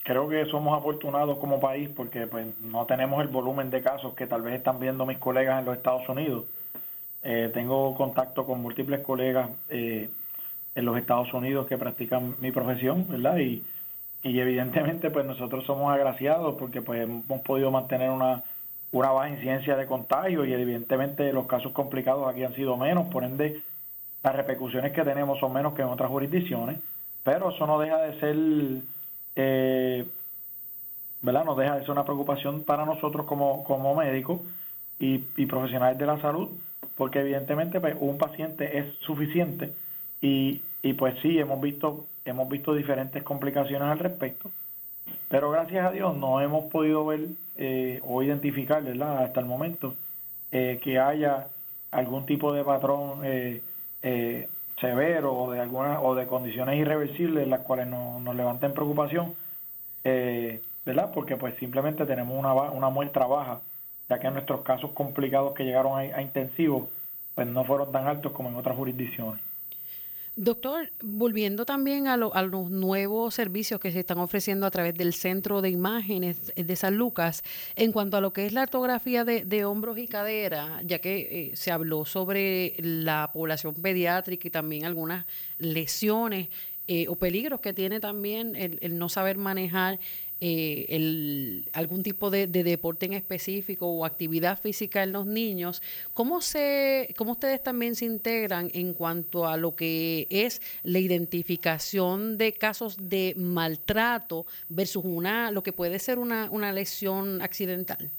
creo 0.07 0.29
que 0.29 0.45
somos 0.45 0.77
afortunados 0.77 1.37
como 1.37 1.59
país 1.59 1.89
porque 1.93 2.27
pues 2.27 2.47
no 2.61 2.85
tenemos 2.85 3.21
el 3.21 3.27
volumen 3.27 3.69
de 3.69 3.81
casos 3.81 4.13
que 4.13 4.25
tal 4.25 4.41
vez 4.41 4.55
están 4.55 4.79
viendo 4.79 5.05
mis 5.05 5.17
colegas 5.17 5.59
en 5.59 5.65
los 5.65 5.75
Estados 5.75 6.07
Unidos. 6.07 6.45
Eh, 7.23 7.51
tengo 7.53 7.93
contacto 7.93 8.45
con 8.45 8.61
múltiples 8.61 9.01
colegas 9.01 9.49
eh, 9.67 10.09
en 10.75 10.85
los 10.85 10.97
Estados 10.97 11.33
Unidos 11.33 11.67
que 11.67 11.77
practican 11.77 12.35
mi 12.39 12.53
profesión, 12.53 13.05
¿verdad? 13.09 13.37
Y, 13.39 13.65
y 14.23 14.39
evidentemente 14.39 15.11
pues 15.11 15.25
nosotros 15.25 15.65
somos 15.65 15.93
agraciados 15.93 16.55
porque 16.57 16.81
pues 16.81 17.01
hemos 17.01 17.41
podido 17.41 17.69
mantener 17.69 18.09
una, 18.09 18.43
una 18.93 19.11
baja 19.11 19.29
incidencia 19.29 19.75
de 19.75 19.87
contagio 19.87 20.45
y 20.45 20.53
evidentemente 20.53 21.33
los 21.33 21.47
casos 21.47 21.73
complicados 21.73 22.29
aquí 22.29 22.45
han 22.45 22.55
sido 22.55 22.77
menos, 22.77 23.09
por 23.09 23.25
ende 23.25 23.61
las 24.23 24.35
repercusiones 24.37 24.93
que 24.93 25.03
tenemos 25.03 25.37
son 25.39 25.51
menos 25.51 25.73
que 25.73 25.81
en 25.81 25.89
otras 25.89 26.09
jurisdicciones, 26.09 26.79
pero 27.23 27.49
eso 27.49 27.67
no 27.67 27.77
deja 27.77 27.97
de 28.03 28.19
ser 28.21 28.35
eh, 29.37 30.05
¿verdad? 31.21 31.45
Nos 31.45 31.57
deja 31.57 31.77
de 31.77 31.91
una 31.91 32.03
preocupación 32.03 32.63
para 32.63 32.85
nosotros 32.85 33.25
como, 33.25 33.63
como 33.63 33.95
médicos 33.95 34.41
y, 34.99 35.19
profesionales 35.45 35.97
de 35.97 36.07
la 36.07 36.19
salud, 36.19 36.49
porque 36.95 37.19
evidentemente 37.19 37.79
pues, 37.79 37.95
un 37.99 38.17
paciente 38.17 38.79
es 38.79 38.95
suficiente 39.01 39.73
y, 40.21 40.61
y 40.81 40.93
pues 40.93 41.15
sí, 41.21 41.37
hemos 41.37 41.61
visto, 41.61 42.05
hemos 42.25 42.49
visto 42.49 42.73
diferentes 42.73 43.21
complicaciones 43.21 43.87
al 43.87 43.99
respecto, 43.99 44.49
pero 45.29 45.51
gracias 45.51 45.85
a 45.85 45.91
Dios 45.91 46.17
no 46.17 46.41
hemos 46.41 46.65
podido 46.71 47.05
ver 47.05 47.27
eh, 47.57 48.01
o 48.07 48.23
identificar 48.23 48.83
hasta 48.87 49.39
el 49.39 49.45
momento 49.45 49.93
eh, 50.51 50.79
que 50.83 50.97
haya 50.97 51.47
algún 51.91 52.25
tipo 52.25 52.53
de 52.53 52.63
patrón 52.63 53.21
eh, 53.23 53.61
severo 54.79 55.33
o 55.33 55.51
de 55.51 55.59
alguna 55.59 56.01
o 56.01 56.15
de 56.15 56.27
condiciones 56.27 56.77
irreversibles 56.77 57.47
las 57.47 57.61
cuales 57.61 57.87
nos, 57.87 58.21
nos 58.21 58.35
levanten 58.35 58.73
preocupación 58.73 59.33
eh, 60.03 60.61
verdad 60.85 61.11
porque 61.13 61.35
pues 61.35 61.55
simplemente 61.57 62.05
tenemos 62.05 62.37
una, 62.37 62.53
una 62.53 62.89
muestra 62.89 63.25
baja 63.25 63.61
ya 64.09 64.19
que 64.19 64.29
nuestros 64.31 64.61
casos 64.61 64.91
complicados 64.91 65.53
que 65.53 65.65
llegaron 65.65 65.93
a, 65.93 66.17
a 66.17 66.21
intensivos 66.21 66.89
pues 67.35 67.47
no 67.47 67.63
fueron 67.63 67.91
tan 67.91 68.07
altos 68.07 68.31
como 68.31 68.49
en 68.49 68.55
otras 68.55 68.75
jurisdicciones 68.75 69.46
Doctor, 70.39 70.91
volviendo 71.01 71.65
también 71.65 72.07
a, 72.07 72.15
los 72.15 72.69
nuevos 72.69 73.33
servicios 73.33 73.79
que 73.79 73.91
se 73.91 74.01
están 74.01 74.19
ofreciendo 74.19 74.67
a 74.67 74.71
través 74.71 74.93
del 74.93 75.15
Centro 75.15 75.63
de 75.63 75.71
Imágenes 75.71 76.53
de 76.55 76.75
San 76.75 76.95
Lucas, 76.95 77.43
en 77.75 77.91
cuanto 77.91 78.17
a 78.17 78.21
lo 78.21 78.33
que 78.33 78.45
es 78.45 78.53
la 78.53 78.61
ortografía 78.61 79.25
de, 79.25 79.65
hombros 79.65 79.97
y 79.97 80.07
cadera, 80.07 80.79
ya 80.85 80.99
que 80.99 81.17
eh, 81.51 81.55
se 81.55 81.71
habló 81.71 82.05
sobre 82.05 82.75
la 82.77 83.31
población 83.33 83.73
pediátrica 83.73 84.47
y 84.47 84.51
también 84.51 84.85
algunas 84.85 85.25
lesiones 85.57 86.49
eh, 86.87 87.07
o 87.07 87.15
peligros 87.15 87.59
que 87.59 87.73
tiene 87.73 87.99
también 87.99 88.55
el 88.55 88.97
no 88.99 89.09
saber 89.09 89.37
manejar 89.37 89.97
eh, 90.39 90.85
el, 90.89 91.67
algún 91.73 92.03
tipo 92.03 92.29
de, 92.29 92.45
deporte 92.45 93.07
en 93.07 93.13
específico 93.13 93.87
o 93.87 94.05
actividad 94.05 94.59
física 94.59 95.01
en 95.01 95.11
los 95.11 95.25
niños, 95.25 95.81
¿cómo, 96.13 96.41
se, 96.41 97.13
¿cómo 97.17 97.31
ustedes 97.31 97.63
también 97.63 97.95
se 97.95 98.05
integran 98.05 98.69
en 98.75 98.93
cuanto 98.93 99.47
a 99.47 99.57
lo 99.57 99.75
que 99.75 100.27
es 100.29 100.61
la 100.83 100.99
identificación 100.99 102.37
de 102.37 102.53
casos 102.53 103.09
de 103.09 103.33
maltrato 103.35 104.45
versus 104.69 105.03
una, 105.03 105.49
lo 105.49 105.63
que 105.63 105.73
puede 105.73 105.97
ser 105.97 106.19
una, 106.19 106.49
una 106.51 106.71
lesión 106.71 107.41
accidental? 107.41 108.11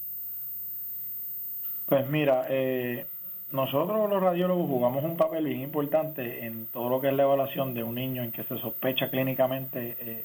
Pues 1.86 2.08
mira, 2.08 2.46
eh, 2.50 3.06
nosotros 3.52 4.10
los 4.10 4.20
radiólogos 4.20 4.66
jugamos 4.66 5.04
un 5.04 5.16
papel 5.16 5.44
bien 5.44 5.60
importante 5.60 6.44
en 6.44 6.66
todo 6.66 6.88
lo 6.88 7.00
que 7.00 7.08
es 7.08 7.14
la 7.14 7.22
evaluación 7.22 7.74
de 7.74 7.84
un 7.84 7.94
niño 7.94 8.24
en 8.24 8.32
que 8.32 8.42
se 8.42 8.58
sospecha 8.58 9.08
clínicamente 9.08 10.24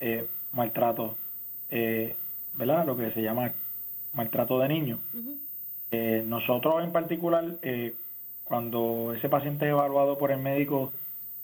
eh, 0.00 0.26
maltrato, 0.52 1.16
eh, 1.70 2.16
¿verdad? 2.54 2.86
Lo 2.86 2.96
que 2.96 3.10
se 3.12 3.22
llama 3.22 3.52
maltrato 4.12 4.58
de 4.58 4.68
niños. 4.68 5.00
Eh, 5.90 6.22
nosotros 6.26 6.82
en 6.82 6.92
particular, 6.92 7.44
eh, 7.62 7.94
cuando 8.44 9.14
ese 9.16 9.28
paciente 9.28 9.66
es 9.66 9.70
evaluado 9.70 10.18
por 10.18 10.30
el 10.30 10.38
médico 10.38 10.92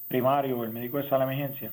primario, 0.09 0.65
el 0.65 0.71
médico 0.71 0.99
de 0.99 1.09
sala 1.09 1.27
de 1.27 1.35
emergencia, 1.35 1.73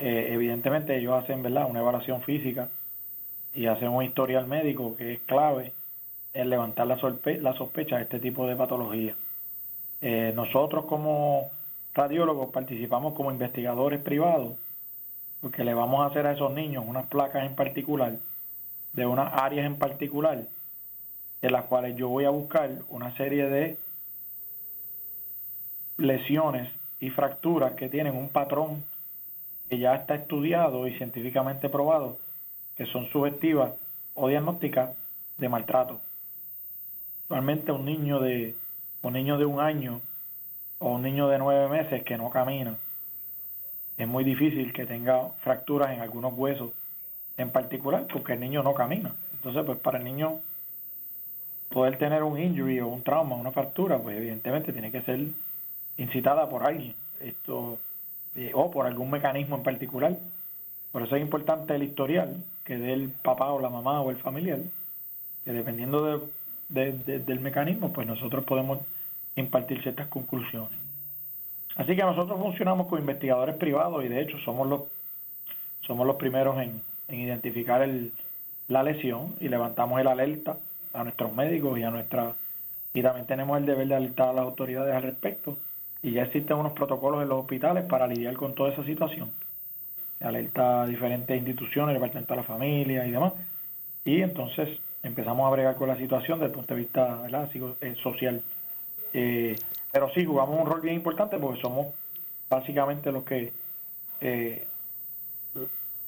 evidentemente 0.00 0.96
ellos 0.96 1.12
hacen, 1.12 1.42
¿verdad? 1.42 1.68
Una 1.68 1.80
evaluación 1.80 2.22
física 2.22 2.68
y 3.52 3.66
hacen 3.66 3.88
un 3.88 4.04
historial 4.04 4.46
médico 4.46 4.96
que 4.96 5.14
es 5.14 5.20
clave 5.20 5.72
en 6.34 6.50
levantar 6.50 6.86
la, 6.86 6.98
la 7.40 7.54
sospecha 7.54 7.96
de 7.96 8.02
este 8.02 8.20
tipo 8.20 8.46
de 8.46 8.54
patología. 8.54 9.14
Eh, 10.00 10.32
nosotros 10.34 10.84
como 10.84 11.50
radiólogos 11.94 12.50
participamos 12.50 13.14
como 13.14 13.32
investigadores 13.32 14.00
privados 14.00 14.52
porque 15.40 15.64
le 15.64 15.74
vamos 15.74 16.00
a 16.00 16.06
hacer 16.06 16.26
a 16.26 16.32
esos 16.32 16.52
niños 16.52 16.84
unas 16.86 17.06
placas 17.06 17.44
en 17.44 17.54
particular, 17.54 18.16
de 18.92 19.06
unas 19.06 19.32
áreas 19.34 19.66
en 19.66 19.76
particular, 19.76 20.44
en 21.42 21.52
las 21.52 21.64
cuales 21.64 21.96
yo 21.96 22.08
voy 22.08 22.24
a 22.24 22.30
buscar 22.30 22.70
una 22.88 23.16
serie 23.16 23.46
de 23.46 23.78
lesiones 25.96 26.70
y 27.00 27.10
fracturas 27.10 27.72
que 27.72 27.88
tienen 27.88 28.16
un 28.16 28.28
patrón 28.28 28.84
que 29.68 29.78
ya 29.78 29.94
está 29.94 30.14
estudiado 30.14 30.86
y 30.86 30.96
científicamente 30.96 31.68
probado, 31.68 32.18
que 32.76 32.86
son 32.86 33.08
subjetivas 33.10 33.72
o 34.14 34.28
diagnósticas 34.28 34.96
de 35.36 35.48
maltrato. 35.48 36.00
Normalmente 37.28 37.72
un 37.72 37.84
niño 37.84 38.20
de 38.20 38.56
un 39.02 39.12
niño 39.12 39.38
de 39.38 39.44
un 39.44 39.60
año 39.60 40.00
o 40.78 40.90
un 40.90 41.02
niño 41.02 41.28
de 41.28 41.38
nueve 41.38 41.68
meses 41.68 42.02
que 42.02 42.16
no 42.16 42.30
camina, 42.30 42.78
es 43.98 44.06
muy 44.06 44.24
difícil 44.24 44.72
que 44.72 44.86
tenga 44.86 45.28
fracturas 45.42 45.90
en 45.90 46.00
algunos 46.00 46.32
huesos 46.34 46.70
en 47.36 47.50
particular 47.50 48.06
porque 48.10 48.34
el 48.34 48.40
niño 48.40 48.62
no 48.62 48.72
camina. 48.72 49.12
Entonces, 49.34 49.62
pues 49.66 49.78
para 49.78 49.98
el 49.98 50.04
niño 50.04 50.38
poder 51.68 51.98
tener 51.98 52.22
un 52.22 52.38
injury 52.38 52.80
o 52.80 52.86
un 52.88 53.02
trauma, 53.02 53.36
una 53.36 53.52
fractura, 53.52 53.98
pues 53.98 54.16
evidentemente 54.16 54.72
tiene 54.72 54.90
que 54.90 55.02
ser 55.02 55.20
incitada 55.96 56.48
por 56.48 56.64
alguien 56.64 56.94
esto 57.20 57.78
eh, 58.36 58.52
o 58.54 58.70
por 58.70 58.86
algún 58.86 59.10
mecanismo 59.10 59.56
en 59.56 59.62
particular. 59.64 60.16
Por 60.92 61.02
eso 61.02 61.16
es 61.16 61.22
importante 61.22 61.74
el 61.74 61.82
historial 61.82 62.44
que 62.64 62.78
dé 62.78 62.92
el 62.92 63.10
papá 63.10 63.50
o 63.50 63.60
la 63.60 63.68
mamá 63.68 64.00
o 64.00 64.10
el 64.10 64.16
familiar, 64.16 64.60
que 65.44 65.52
dependiendo 65.52 66.28
del 66.68 67.40
mecanismo, 67.40 67.92
pues 67.92 68.06
nosotros 68.06 68.44
podemos 68.44 68.78
impartir 69.36 69.82
ciertas 69.82 70.06
conclusiones. 70.08 70.87
Así 71.78 71.94
que 71.94 72.02
nosotros 72.02 72.38
funcionamos 72.38 72.88
con 72.88 72.98
investigadores 72.98 73.56
privados 73.56 74.04
y 74.04 74.08
de 74.08 74.20
hecho 74.20 74.36
somos 74.40 74.68
los 74.68 74.82
somos 75.82 76.06
los 76.06 76.16
primeros 76.16 76.58
en, 76.58 76.82
identificar 77.08 77.80
el, 77.80 78.12
la 78.66 78.82
lesión 78.82 79.34
y 79.40 79.48
levantamos 79.48 79.98
el 80.00 80.08
alerta 80.08 80.58
a 80.92 81.04
nuestros 81.04 81.32
médicos 81.34 81.78
y 81.78 81.84
a 81.84 81.90
nuestra 81.90 82.34
y 82.92 83.00
también 83.00 83.26
tenemos 83.26 83.56
el 83.58 83.64
deber 83.64 83.86
de 83.86 83.94
alertar 83.94 84.28
a 84.28 84.32
las 84.34 84.44
autoridades 84.44 84.94
al 84.94 85.02
respecto 85.02 85.56
y 86.02 86.12
ya 86.12 86.24
existen 86.24 86.56
unos 86.56 86.72
protocolos 86.72 87.22
en 87.22 87.28
los 87.28 87.40
hospitales 87.40 87.84
para 87.84 88.06
lidiar 88.06 88.34
con 88.34 88.54
toda 88.54 88.72
esa 88.72 88.84
situación. 88.84 89.30
Alerta 90.20 90.82
a 90.82 90.86
diferentes 90.86 91.36
instituciones, 91.36 91.94
departamento 91.94 92.34
de 92.34 92.40
la 92.40 92.46
familia 92.46 93.06
y 93.06 93.12
demás. 93.12 93.32
Y 94.04 94.20
entonces 94.20 94.80
empezamos 95.02 95.46
a 95.46 95.50
bregar 95.50 95.76
con 95.76 95.88
la 95.88 95.96
situación 95.96 96.38
desde 96.38 96.50
el 96.50 96.56
punto 96.56 96.74
de 96.74 96.80
vista. 96.80 97.22
Eh, 97.80 97.94
social. 98.02 98.42
Eh, 99.12 99.56
pero 99.92 100.10
sí, 100.12 100.24
jugamos 100.24 100.60
un 100.60 100.66
rol 100.66 100.80
bien 100.80 100.96
importante 100.96 101.38
porque 101.38 101.60
somos 101.60 101.88
básicamente 102.48 103.12
los 103.12 103.24
que 103.24 103.52
eh, 104.20 104.66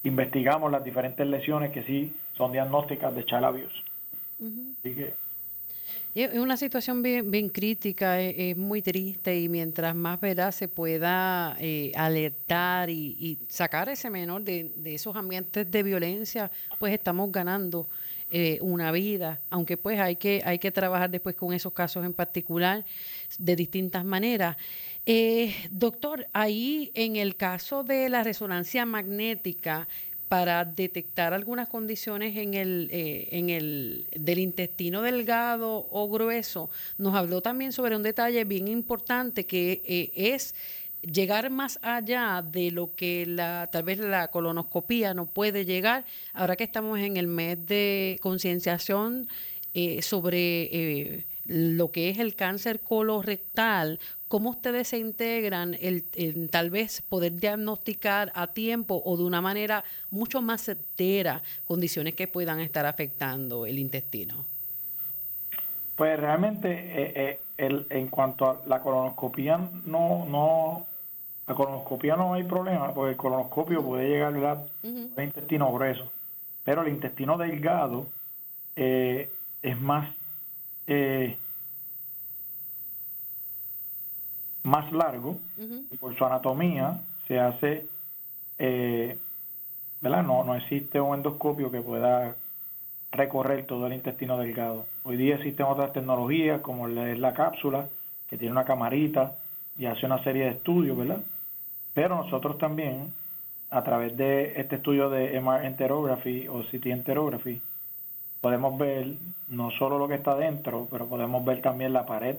investigamos 0.05 0.71
las 0.71 0.85
diferentes 0.85 1.27
lesiones 1.27 1.73
que 1.73 1.83
sí 1.83 2.15
son 2.37 2.53
diagnósticas 2.53 3.15
de 3.15 3.25
chalabios. 3.25 3.73
Así 4.81 4.95
que 4.95 5.15
es 6.15 6.39
una 6.39 6.57
situación 6.57 7.03
bien, 7.03 7.31
bien 7.31 7.49
crítica, 7.49 8.21
es, 8.21 8.57
muy 8.57 8.83
triste 8.83 9.39
y 9.39 9.49
mientras 9.49 9.95
más 9.95 10.21
¿verdad? 10.21 10.51
se 10.51 10.67
pueda 10.67 11.57
eh, 11.61 11.93
alertar 11.95 12.91
y, 12.91 13.39
sacar 13.49 13.89
a 13.89 13.93
ese 13.93 14.11
menor 14.11 14.43
de, 14.43 14.73
esos 14.87 15.15
ambientes 15.15 15.71
de 15.71 15.83
violencia, 15.83 16.51
pues 16.79 16.93
estamos 16.93 17.31
ganando 17.31 17.87
eh, 18.31 18.59
una 18.61 18.93
vida, 18.93 19.41
aunque 19.51 19.77
pues 19.77 19.99
hay 19.99 20.17
que, 20.17 20.43
hay 20.45 20.59
que 20.59 20.71
trabajar 20.71 21.11
después 21.11 21.35
con 21.35 21.53
esos 21.53 21.73
casos 21.73 22.05
en 22.05 22.15
particular 22.15 22.85
de 23.39 23.57
distintas 23.57 24.05
maneras. 24.05 24.57
Eh, 25.07 25.55
doctor, 25.71 26.27
ahí 26.33 26.91
en 26.95 27.17
el 27.17 27.37
caso 27.37 27.83
de 27.83 28.09
la 28.09 28.23
resonancia 28.23 28.87
magnética, 28.87 29.89
para 30.31 30.65
detectar 30.65 31.35
algunas 31.35 31.69
condiciones 31.69 32.37
en 32.37 32.55
el, 32.55 32.89
eh, 32.93 33.27
en 33.33 33.51
el 33.51 34.07
del 34.15 34.39
intestino 34.39 35.03
delgado 35.03 35.89
o 35.91 36.09
grueso. 36.09 36.71
Nos 36.99 37.17
habló 37.17 37.41
también 37.41 37.73
sobre 37.73 37.97
un 37.97 38.05
detalle 38.05 38.45
bien 38.45 38.69
importante 38.69 39.45
que 39.45 39.83
eh, 39.85 40.13
es 40.15 40.55
llegar 41.03 41.51
más 41.51 41.79
allá 41.83 42.43
de 42.43 42.71
lo 42.71 42.95
que 42.95 43.27
la 43.27 43.69
tal 43.71 43.83
vez 43.83 43.99
la 43.99 44.29
colonoscopía 44.29 45.15
no 45.15 45.27
puede 45.27 45.65
llegar. 45.65 46.05
Ahora 46.33 46.57
que 46.57 46.65
estamos 46.65 46.99
en 46.99 47.17
el 47.17 47.27
mes 47.27 47.65
de 47.67 48.19
concienciación 48.21 49.29
eh, 49.75 50.03
sobre 50.03 51.25
lo 51.51 51.91
que 51.91 52.11
es 52.11 52.19
el 52.19 52.37
cáncer 52.37 52.79
colorectal, 52.81 53.99
¿cómo 54.29 54.51
ustedes 54.51 54.87
se 54.87 54.99
integran 54.99 55.77
el, 55.81 56.05
tal 56.51 56.71
vez 56.71 57.03
poder 57.03 57.33
diagnosticar 57.33 58.31
a 58.37 58.47
tiempo 58.47 59.03
o 59.05 59.17
de 59.17 59.25
una 59.25 59.41
manera 59.41 59.83
mucho 60.13 60.41
más 60.41 60.63
certera 60.63 61.43
condiciones 61.67 62.15
que 62.15 62.29
puedan 62.29 62.61
estar 62.61 62.87
afectando 62.87 63.67
el 63.67 63.81
intestino? 63.81 64.45
Pues 65.97 66.19
realmente 66.21 66.71
eh, 66.71 67.13
eh, 67.17 67.41
el, 67.59 67.87
en 67.91 68.07
cuanto 68.07 68.49
a 68.49 68.63
la 68.67 68.81
colonoscopia 68.81 69.59
no 69.87 70.25
no 70.27 70.87
la 71.51 71.57
colonoscopia 71.57 72.17
no 72.17 72.35
hay 72.35 72.45
problema 72.45 72.95
porque 72.95 73.11
el 73.11 73.17
colonoscopio 73.17 73.83
puede 73.83 74.09
llegar 74.09 74.35
al 74.35 75.25
intestino 75.25 75.73
grueso 75.73 76.11
pero 76.65 76.83
el 76.83 76.89
intestino 76.89 77.37
delgado 77.37 78.07
eh, 78.77 79.29
es 79.63 79.81
más 79.81 80.09
más 84.63 84.93
largo 84.93 85.39
y 85.59 85.97
por 85.97 86.17
su 86.17 86.25
anatomía 86.25 87.01
se 87.27 87.39
hace, 87.39 87.87
eh, 88.59 89.19
¿verdad? 90.01 90.23
No, 90.23 90.45
no 90.45 90.55
existe 90.55 91.01
un 91.01 91.17
endoscopio 91.17 91.71
que 91.71 91.81
pueda 91.81 92.35
recorrer 93.13 93.67
todo 93.67 93.87
el 93.87 93.93
intestino 93.93 94.39
delgado. 94.39 94.87
Hoy 95.03 95.17
día 95.17 95.37
existen 95.37 95.67
otras 95.67 95.93
tecnologías 95.93 96.61
como 96.61 96.89
es 96.89 97.19
la 97.19 97.35
cápsula, 97.35 97.89
que 98.29 98.37
tiene 98.37 98.53
una 98.53 98.65
camarita 98.65 99.37
y 99.79 99.87
hace 99.87 100.07
una 100.07 100.23
serie 100.23 100.45
de 100.45 100.51
estudios, 100.51 100.97
¿verdad? 100.97 101.23
Pero 101.95 102.17
nosotros 102.17 102.59
también, 102.59 103.13
a 103.71 103.83
través 103.83 104.17
de 104.17 104.61
este 104.61 104.77
estudio 104.77 105.11
de 105.11 105.41
MR 105.41 105.67
enterography 105.67 106.49
o 106.49 106.63
CT 106.63 106.87
enterography, 106.87 107.61
podemos 108.41 108.79
ver 108.79 109.15
no 109.49 109.71
solo 109.71 109.99
lo 109.99 110.09
que 110.09 110.15
está 110.15 110.35
dentro, 110.37 110.87
pero 110.91 111.07
podemos 111.07 111.45
ver 111.45 111.61
también 111.61 111.93
la 111.93 112.07
pared 112.07 112.37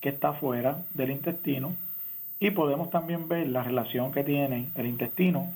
que 0.00 0.08
está 0.10 0.32
fuera 0.32 0.78
del 0.94 1.10
intestino 1.10 1.74
y 2.40 2.50
podemos 2.50 2.90
también 2.90 3.28
ver 3.28 3.48
la 3.48 3.62
relación 3.62 4.12
que 4.12 4.24
tiene 4.24 4.70
el 4.74 4.86
intestino 4.86 5.52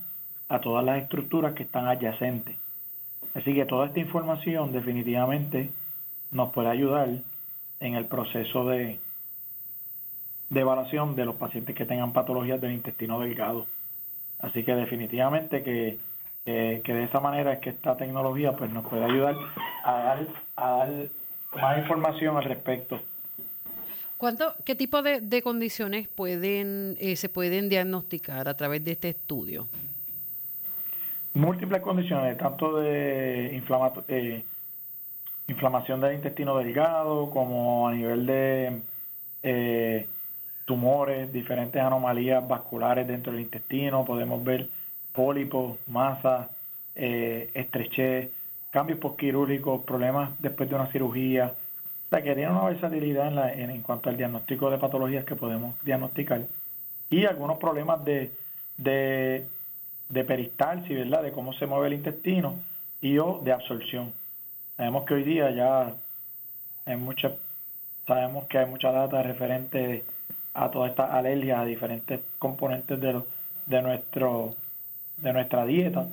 a 0.48 0.60
todas 0.60 0.84
las 0.84 1.02
estructuras 1.02 1.54
que 1.54 1.64
están 1.64 1.86
adyacentes. 1.88 2.56
Así 3.34 3.54
que 3.54 3.66
toda 3.66 3.86
esta 3.86 4.00
información 4.00 4.72
definitivamente 4.72 5.70
nos 6.30 6.52
puede 6.52 6.68
ayudar 6.68 7.08
en 7.80 7.94
el 7.94 8.06
proceso 8.06 8.66
de, 8.68 8.98
de 10.48 10.60
evaluación 10.60 11.16
de 11.16 11.24
los 11.24 11.36
pacientes 11.36 11.74
que 11.74 11.86
tengan 11.86 12.12
patologías 12.12 12.60
del 12.60 12.72
intestino 12.72 13.20
delgado. 13.20 13.66
Así 14.38 14.64
que 14.64 14.74
definitivamente 14.74 15.62
que, 15.62 15.98
que, 16.44 16.82
de 16.94 17.04
esa 17.04 17.20
manera 17.20 17.54
es 17.54 17.58
que 17.60 17.70
esta 17.70 17.96
tecnología 17.96 18.52
pues 18.52 18.70
nos 18.70 18.86
puede 18.86 19.04
ayudar 19.04 19.34
a 19.84 19.92
dar, 19.92 20.26
a 20.56 20.70
dar 20.70 20.90
más 21.60 21.78
información 21.78 22.36
al 22.36 22.44
respecto. 22.44 23.00
¿Cuánto, 24.16 24.54
¿Qué 24.64 24.74
tipo 24.74 25.02
de, 25.02 25.42
condiciones 25.42 26.08
pueden 26.08 26.96
eh, 26.98 27.16
se 27.16 27.28
pueden 27.28 27.68
diagnosticar 27.68 28.48
a 28.48 28.56
través 28.56 28.82
de 28.82 28.92
este 28.92 29.10
estudio? 29.10 29.68
Múltiples 31.34 31.82
condiciones, 31.82 32.38
tanto 32.38 32.78
de 32.78 33.54
eh, 34.08 34.44
inflamación 35.48 36.00
del 36.00 36.14
intestino 36.14 36.56
delgado 36.56 37.28
como 37.28 37.88
a 37.88 37.92
nivel 37.92 38.24
de 38.24 38.80
eh, 39.42 40.08
tumores, 40.66 41.32
diferentes 41.32 41.80
anomalías 41.80 42.46
vasculares 42.46 43.08
dentro 43.08 43.32
del 43.32 43.40
intestino. 43.40 44.04
Podemos 44.04 44.44
ver 44.44 44.68
pólipos, 45.12 45.78
masa, 45.86 46.50
estrechez, 46.94 48.30
cambios 48.70 48.98
postquirúrgicos, 48.98 49.82
problemas 49.84 50.30
después 50.40 50.68
de 50.68 50.74
una 50.74 50.92
cirugía 50.92 51.54
o 52.06 52.08
sea, 52.08 52.22
que 52.22 52.34
tiene 52.34 52.50
una 52.50 52.64
versatilidad 52.66 53.26
en, 53.26 53.34
la, 53.34 53.52
en, 53.52 53.82
cuanto 53.82 54.10
al 54.10 54.16
diagnóstico 54.16 54.70
de 54.70 54.78
patologías 54.78 55.24
que 55.24 55.34
podemos 55.34 55.74
diagnosticar 55.84 56.42
y 57.10 57.24
algunos 57.24 57.58
problemas 57.58 58.04
de, 58.04 58.30
de, 58.76 59.46
de 60.08 60.24
peristalsis, 60.24 60.96
¿verdad? 60.96 61.24
De 61.24 61.32
cómo 61.32 61.52
se 61.54 61.66
mueve 61.66 61.88
el 61.88 61.94
intestino 61.94 62.60
y 63.00 63.18
o 63.18 63.40
de 63.42 63.52
absorción. 63.52 64.12
Sabemos 64.76 65.04
que 65.04 65.14
hoy 65.14 65.24
día 65.24 65.50
ya 65.50 65.94
hay 66.84 66.96
mucha, 66.96 67.32
sabemos 68.06 68.46
que 68.46 68.58
hay 68.58 68.66
mucha 68.66 68.92
data 68.92 69.22
referente 69.24 70.04
a 70.56 70.70
todas 70.70 70.90
estas 70.90 71.10
alergias 71.10 71.58
a 71.58 71.64
diferentes 71.64 72.20
componentes 72.38 72.98
de, 72.98 73.20
de, 73.66 73.82
nuestro, 73.82 74.54
de 75.18 75.32
nuestra 75.32 75.66
dieta 75.66 76.08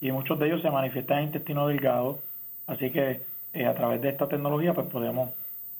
y 0.00 0.12
muchos 0.12 0.38
de 0.38 0.46
ellos 0.46 0.60
se 0.60 0.70
manifiestan 0.70 1.18
en 1.18 1.24
intestino 1.24 1.66
delgado, 1.66 2.18
así 2.66 2.90
que 2.90 3.22
a 3.64 3.74
través 3.74 4.02
de 4.02 4.10
esta 4.10 4.28
tecnología 4.28 4.74
pues 4.74 4.86
podemos 4.88 5.30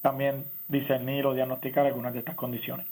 también 0.01 0.45
discernir 0.69 1.27
o 1.27 1.35
diagnosticar 1.35 1.87
algunas 1.87 2.15
de 2.15 2.21
estas 2.21 2.35
condiciones. 2.35 2.87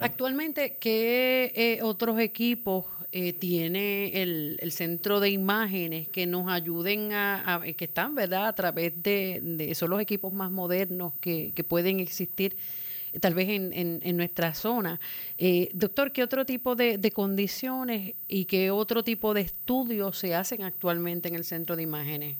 Actualmente, 0.00 0.76
¿qué 0.80 1.78
otros 1.82 2.18
equipos 2.18 2.86
eh, 3.12 3.32
tiene 3.32 4.22
el, 4.22 4.72
centro 4.72 5.20
de 5.20 5.30
imágenes 5.30 6.08
que 6.08 6.26
nos 6.26 6.50
ayuden 6.50 7.12
a, 7.12 7.62
que 7.76 7.84
están, 7.84 8.14
¿verdad? 8.14 8.48
A 8.48 8.54
través 8.54 9.00
de, 9.02 9.40
de 9.42 9.74
son 9.74 9.90
los 9.90 10.00
equipos 10.00 10.32
más 10.32 10.50
modernos 10.50 11.12
que, 11.20 11.52
que 11.54 11.64
pueden 11.64 12.00
existir 12.00 12.56
eh, 12.56 12.87
tal 13.20 13.34
vez 13.34 13.48
en, 13.48 13.72
en, 13.72 14.16
nuestra 14.16 14.54
zona. 14.54 15.00
Eh, 15.38 15.68
doctor, 15.72 16.12
¿qué 16.12 16.22
otro 16.22 16.44
tipo 16.44 16.74
de, 16.74 16.98
de, 16.98 17.10
condiciones 17.10 18.14
y 18.26 18.44
qué 18.44 18.70
otro 18.70 19.02
tipo 19.02 19.34
de 19.34 19.42
estudios 19.42 20.18
se 20.18 20.34
hacen 20.34 20.62
actualmente 20.62 21.28
en 21.28 21.34
el 21.34 21.44
centro 21.44 21.76
de 21.76 21.82
imágenes? 21.82 22.36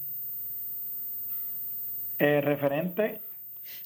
referente 2.18 3.20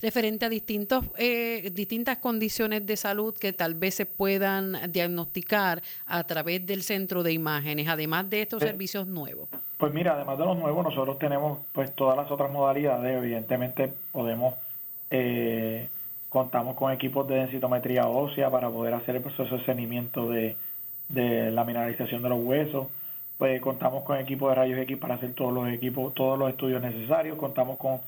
referente 0.00 0.44
a 0.44 0.48
distintos, 0.48 1.04
eh, 1.16 1.70
distintas 1.72 2.18
condiciones 2.18 2.86
de 2.86 2.96
salud 2.96 3.34
que 3.34 3.52
tal 3.52 3.74
vez 3.74 3.94
se 3.94 4.06
puedan 4.06 4.76
diagnosticar 4.90 5.82
a 6.06 6.24
través 6.24 6.64
del 6.66 6.82
centro 6.82 7.22
de 7.22 7.32
imágenes, 7.32 7.88
además 7.88 8.28
de 8.30 8.42
estos 8.42 8.62
servicios 8.62 9.06
nuevos. 9.06 9.48
Pues 9.78 9.92
mira, 9.92 10.14
además 10.14 10.38
de 10.38 10.44
los 10.44 10.56
nuevos, 10.56 10.84
nosotros 10.84 11.18
tenemos 11.18 11.58
pues 11.72 11.94
todas 11.94 12.16
las 12.16 12.30
otras 12.30 12.50
modalidades. 12.50 13.16
Evidentemente 13.16 13.92
podemos, 14.12 14.54
eh, 15.10 15.88
contamos 16.32 16.76
con 16.76 16.90
equipos 16.90 17.28
de 17.28 17.34
densitometría 17.34 18.08
ósea 18.08 18.50
para 18.50 18.70
poder 18.70 18.94
hacer 18.94 19.16
el 19.16 19.22
proceso 19.22 19.58
de 19.58 19.64
seguimiento 19.66 20.30
de, 20.30 20.56
de 21.10 21.50
la 21.50 21.62
mineralización 21.62 22.22
de 22.22 22.30
los 22.30 22.42
huesos. 22.42 22.86
Pues 23.36 23.60
contamos 23.60 24.02
con 24.02 24.18
equipos 24.18 24.48
de 24.48 24.54
rayos 24.54 24.78
X 24.78 24.96
para 24.96 25.16
hacer 25.16 25.34
todos 25.34 25.52
los 25.52 25.68
equipos, 25.68 26.14
todos 26.14 26.38
los 26.38 26.48
estudios 26.48 26.80
necesarios. 26.80 27.36
Contamos 27.36 27.76
con 27.76 28.00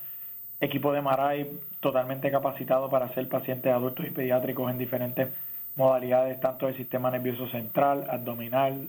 equipo 0.59 0.91
de 0.95 1.03
Maray 1.03 1.51
totalmente 1.81 2.31
capacitado 2.31 2.89
para 2.89 3.07
hacer 3.07 3.29
pacientes 3.29 3.71
adultos 3.71 4.07
y 4.07 4.11
pediátricos 4.11 4.71
en 4.71 4.79
diferentes 4.79 5.29
modalidades, 5.77 6.41
tanto 6.41 6.65
del 6.65 6.79
sistema 6.79 7.11
nervioso 7.11 7.47
central, 7.49 8.07
abdominal, 8.09 8.89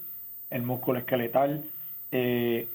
el 0.50 0.62
músculo 0.62 1.00
esqueletal, 1.00 1.66
eh, 2.12 2.70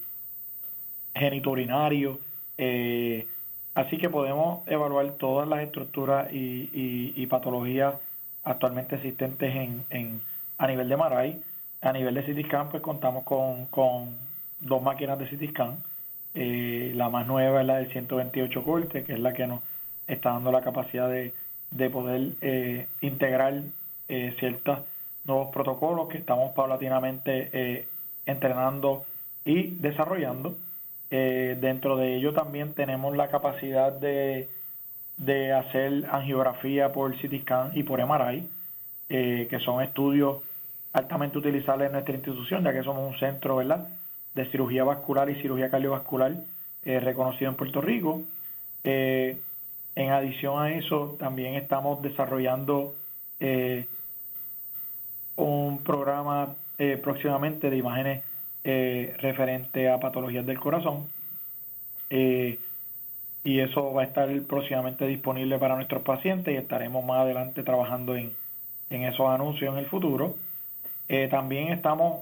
geniturinario. 1.15 2.19
Eh, 2.55 3.25
así 3.73 3.97
que 3.97 4.09
podemos 4.09 4.67
evaluar 4.67 5.11
todas 5.13 5.47
las 5.47 5.61
estructuras 5.61 6.27
y, 6.31 7.25
patologías 7.27 7.95
actualmente 8.43 8.95
existentes 8.95 9.55
en, 9.89 10.21
a 10.57 10.67
nivel 10.67 10.89
de 10.89 10.97
Maray. 10.97 11.43
A 11.81 11.91
nivel 11.93 12.13
de 12.13 12.21
CT 12.21 12.45
scan, 12.47 12.69
pues 12.69 12.83
contamos 12.83 13.23
con, 13.23 14.15
dos 14.59 14.81
máquinas 14.83 15.17
de 15.17 15.25
CT 15.25 15.49
scan 15.49 15.77
eh, 16.33 16.93
la 16.95 17.09
más 17.09 17.27
nueva 17.27 17.61
es 17.61 17.67
la 17.67 17.77
del 17.77 17.91
128 17.91 18.63
corte, 18.63 19.03
que 19.03 19.13
es 19.13 19.19
la 19.19 19.33
que 19.33 19.47
nos 19.47 19.61
está 20.07 20.31
dando 20.31 20.51
la 20.51 20.61
capacidad 20.61 21.09
de, 21.09 21.33
de 21.71 21.89
poder 21.89 22.33
eh, 22.41 22.87
integrar 23.01 23.61
eh, 24.07 24.35
ciertos 24.39 24.79
nuevos 25.25 25.51
protocolos 25.51 26.09
que 26.09 26.17
estamos 26.17 26.51
paulatinamente 26.53 27.49
eh, 27.53 27.87
entrenando 28.25 29.05
y 29.45 29.67
desarrollando. 29.77 30.57
Dentro 31.11 31.97
de 31.97 32.15
ello 32.15 32.33
también 32.33 32.73
tenemos 32.73 33.15
la 33.17 33.27
capacidad 33.27 33.91
de, 33.91 34.49
de 35.17 35.51
hacer 35.51 36.05
angiografía 36.09 36.93
por 36.93 37.13
CT 37.15 37.75
y 37.75 37.83
por 37.83 37.99
MRI, 38.03 38.47
que 39.09 39.59
son 39.63 39.83
estudios 39.83 40.37
altamente 40.93 41.37
utilizables 41.37 41.87
en 41.87 41.93
nuestra 41.93 42.15
institución, 42.15 42.63
ya 42.63 42.73
que 42.73 42.83
somos 42.83 43.13
un 43.13 43.19
centro, 43.19 43.57
¿verdad? 43.57 43.87
de 44.33 44.45
cirugía 44.45 44.83
vascular 44.83 45.29
y 45.29 45.41
cirugía 45.41 45.69
cardiovascular 45.69 46.35
eh, 46.85 46.99
reconocido 46.99 47.49
en 47.51 47.57
Puerto 47.57 47.81
Rico. 47.81 48.23
Eh, 48.83 49.37
en 49.95 50.09
adición 50.09 50.61
a 50.61 50.71
eso, 50.71 51.15
también 51.19 51.55
estamos 51.55 52.01
desarrollando 52.01 52.95
eh, 53.39 53.87
un 55.35 55.79
programa 55.83 56.55
próximamente 57.03 57.69
de 57.69 57.77
imágenes 57.77 58.23
referente 58.63 59.89
a 59.89 59.99
patologías 59.99 60.45
del 60.45 60.59
corazón. 60.59 61.07
y 62.09 63.59
eso 63.59 63.93
va 63.93 64.03
a 64.03 64.05
estar 64.05 64.29
próximamente 64.43 65.07
disponible 65.07 65.57
para 65.57 65.75
nuestros 65.75 66.03
pacientes 66.03 66.53
y 66.53 66.57
estaremos 66.57 67.03
más 67.03 67.21
adelante 67.21 67.63
trabajando 67.63 68.15
en, 68.15 68.31
en 68.89 69.03
esos 69.03 69.27
anuncios 69.29 69.73
en 69.73 69.79
el 69.79 69.85
futuro. 69.87 70.35
también 71.29 71.69
estamos 71.69 72.21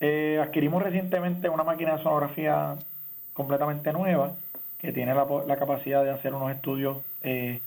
eh, 0.00 0.38
adquirimos 0.40 0.82
recientemente 0.82 1.48
una 1.48 1.64
máquina 1.64 1.96
de 1.96 2.02
sonografía 2.02 2.76
completamente 3.32 3.92
nueva 3.92 4.32
que 4.78 4.92
tiene 4.92 5.12
la, 5.12 5.56
capacidad 5.56 6.04
de 6.04 6.10
hacer 6.10 6.34
unos 6.34 6.52
estudios 6.52 6.98
eh, 7.22 7.60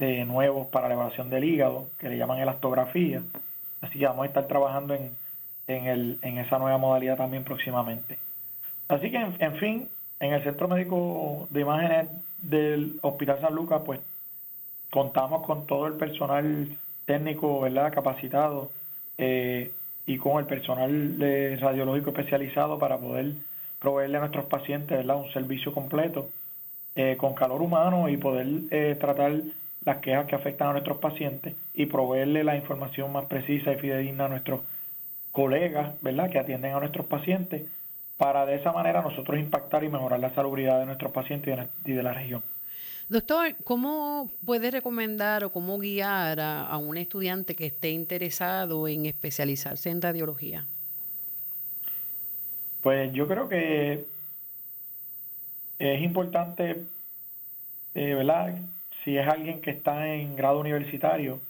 de 0.00 0.24
nuevos 0.24 0.66
para 0.66 0.88
la 0.88 0.94
elevación 0.94 1.30
del 1.30 1.44
hígado, 1.44 1.86
que 1.98 2.08
le 2.08 2.18
llaman 2.18 2.40
elastografía. 2.40 3.22
Así 3.80 4.00
que 4.00 4.06
vamos 4.06 4.24
a 4.24 4.26
estar 4.26 4.48
trabajando 4.48 4.94
en, 4.94 5.12
en, 5.68 5.86
el, 5.86 6.18
en 6.22 6.38
esa 6.38 6.58
nueva 6.58 6.78
modalidad 6.78 7.16
también 7.16 7.44
próximamente. 7.44 8.18
Así 8.88 9.10
que, 9.10 9.18
en, 9.18 9.56
fin, 9.56 9.88
en 10.18 10.32
el 10.32 10.42
Centro 10.42 10.66
Médico 10.66 11.46
de 11.50 11.60
Imágenes 11.60 12.08
del 12.42 12.98
Hospital 13.02 13.40
San 13.40 13.54
Lucas, 13.54 13.82
pues 13.84 14.00
contamos 14.90 15.46
con 15.46 15.66
todo 15.66 15.86
el 15.86 15.94
personal 15.94 16.76
técnico, 17.04 17.60
¿verdad?, 17.60 17.92
capacitado 17.92 18.70
eh, 19.18 19.70
y 20.06 20.16
con 20.16 20.38
el 20.38 20.46
personal 20.46 21.16
radiológico 21.60 22.10
especializado 22.10 22.78
para 22.78 22.98
poder 22.98 23.34
proveerle 23.78 24.16
a 24.16 24.20
nuestros 24.20 24.46
pacientes 24.46 25.04
un 25.04 25.32
servicio 25.32 25.72
completo 25.72 26.30
eh, 26.96 27.16
con 27.16 27.34
calor 27.34 27.62
humano 27.62 28.08
y 28.08 28.16
poder 28.16 28.46
eh, 28.70 28.96
tratar 28.98 29.40
las 29.84 29.98
quejas 29.98 30.26
que 30.26 30.34
afectan 30.34 30.68
a 30.68 30.72
nuestros 30.72 30.98
pacientes 30.98 31.54
y 31.74 31.86
proveerle 31.86 32.42
la 32.42 32.56
información 32.56 33.12
más 33.12 33.26
precisa 33.26 33.72
y 33.72 33.76
fidedigna 33.76 34.24
a 34.24 34.28
nuestros 34.28 34.62
colegas 35.32 36.00
¿verdad? 36.02 36.30
que 36.30 36.38
atienden 36.38 36.74
a 36.74 36.80
nuestros 36.80 37.06
pacientes 37.06 37.62
para 38.16 38.44
de 38.46 38.56
esa 38.56 38.72
manera 38.72 39.00
nosotros 39.02 39.38
impactar 39.38 39.84
y 39.84 39.88
mejorar 39.88 40.20
la 40.20 40.34
salubridad 40.34 40.80
de 40.80 40.86
nuestros 40.86 41.12
pacientes 41.12 41.56
y 41.84 41.92
de 41.92 42.02
la 42.02 42.12
región. 42.12 42.42
Doctor, 43.08 43.54
¿cómo 43.64 44.30
puede 44.44 44.70
recomendar 44.70 45.42
o 45.44 45.50
cómo 45.50 45.78
guiar 45.78 46.40
a, 46.40 46.76
un 46.76 46.98
estudiante 46.98 47.54
que 47.54 47.66
esté 47.66 47.88
interesado 47.90 48.86
en 48.86 49.06
especializarse 49.06 49.88
en 49.88 50.02
radiología? 50.02 50.66
Pues 52.82 53.10
yo 53.14 53.26
creo 53.26 53.48
que 53.48 54.04
es 55.78 56.02
importante, 56.02 56.82
eh, 57.94 58.14
¿verdad? 58.14 58.58
Si 59.04 59.16
es 59.16 59.26
alguien 59.26 59.62
que 59.62 59.70
está 59.70 60.12
en 60.14 60.36
grado 60.36 60.60
universitario, 60.60 61.40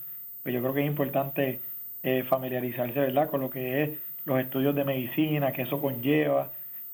pues 0.43 0.55
yo 0.55 0.61
creo 0.61 0.73
que 0.73 0.81
es 0.81 0.87
importante 0.87 1.59
eh, 2.03 2.23
familiarizarse, 2.23 2.99
¿verdad? 2.99 3.29
Con 3.29 3.41
lo 3.41 3.49
que 3.49 3.83
es 3.83 3.89
los 4.25 4.39
estudios 4.39 4.75
de 4.75 4.85
medicina, 4.85 5.51
que 5.51 5.63
eso 5.63 5.81
conlleva, 5.81 6.49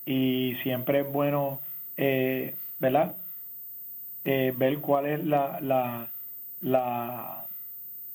y 0.05 0.55
siempre 0.63 1.01
es 1.01 1.11
bueno, 1.11 1.59
eh, 1.97 2.55
¿verdad? 2.79 3.15
Eh, 4.23 4.53
ver 4.55 4.79
cuál 4.79 5.05
es 5.05 5.23
la, 5.23 5.59
la, 5.61 6.07
la, 6.61 7.45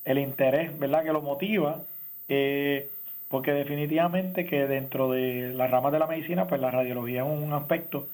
el 0.04 0.18
interés 0.18 0.76
verdad 0.76 1.04
que 1.04 1.12
lo 1.12 1.22
motiva 1.22 1.82
eh, 2.28 2.88
porque 3.28 3.52
definitivamente 3.52 4.44
que 4.44 4.66
dentro 4.66 5.10
de 5.12 5.52
las 5.54 5.70
ramas 5.70 5.92
de 5.92 6.00
la 6.00 6.08
medicina 6.08 6.48
pues 6.48 6.60
la 6.60 6.72
radiología 6.72 7.22
es 7.22 7.28
un 7.28 7.52
aspecto 7.52 8.08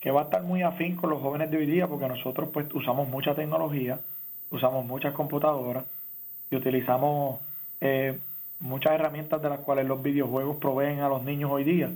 que 0.00 0.10
va 0.10 0.22
a 0.22 0.24
estar 0.24 0.42
muy 0.44 0.62
afín 0.62 0.96
con 0.96 1.10
los 1.10 1.20
jóvenes 1.20 1.50
de 1.50 1.58
hoy 1.58 1.66
día 1.66 1.86
porque 1.88 2.08
nosotros 2.08 2.48
pues 2.54 2.72
usamos 2.72 3.06
mucha 3.08 3.34
tecnología 3.34 4.00
usamos 4.50 4.86
muchas 4.86 5.12
computadoras 5.12 5.84
y 6.50 6.56
utilizamos 6.56 7.40
eh, 7.80 8.18
muchas 8.60 8.92
herramientas 8.92 9.42
de 9.42 9.50
las 9.50 9.60
cuales 9.60 9.86
los 9.86 10.02
videojuegos 10.02 10.56
proveen 10.56 11.00
a 11.00 11.08
los 11.08 11.22
niños 11.22 11.50
hoy 11.50 11.64
día 11.64 11.90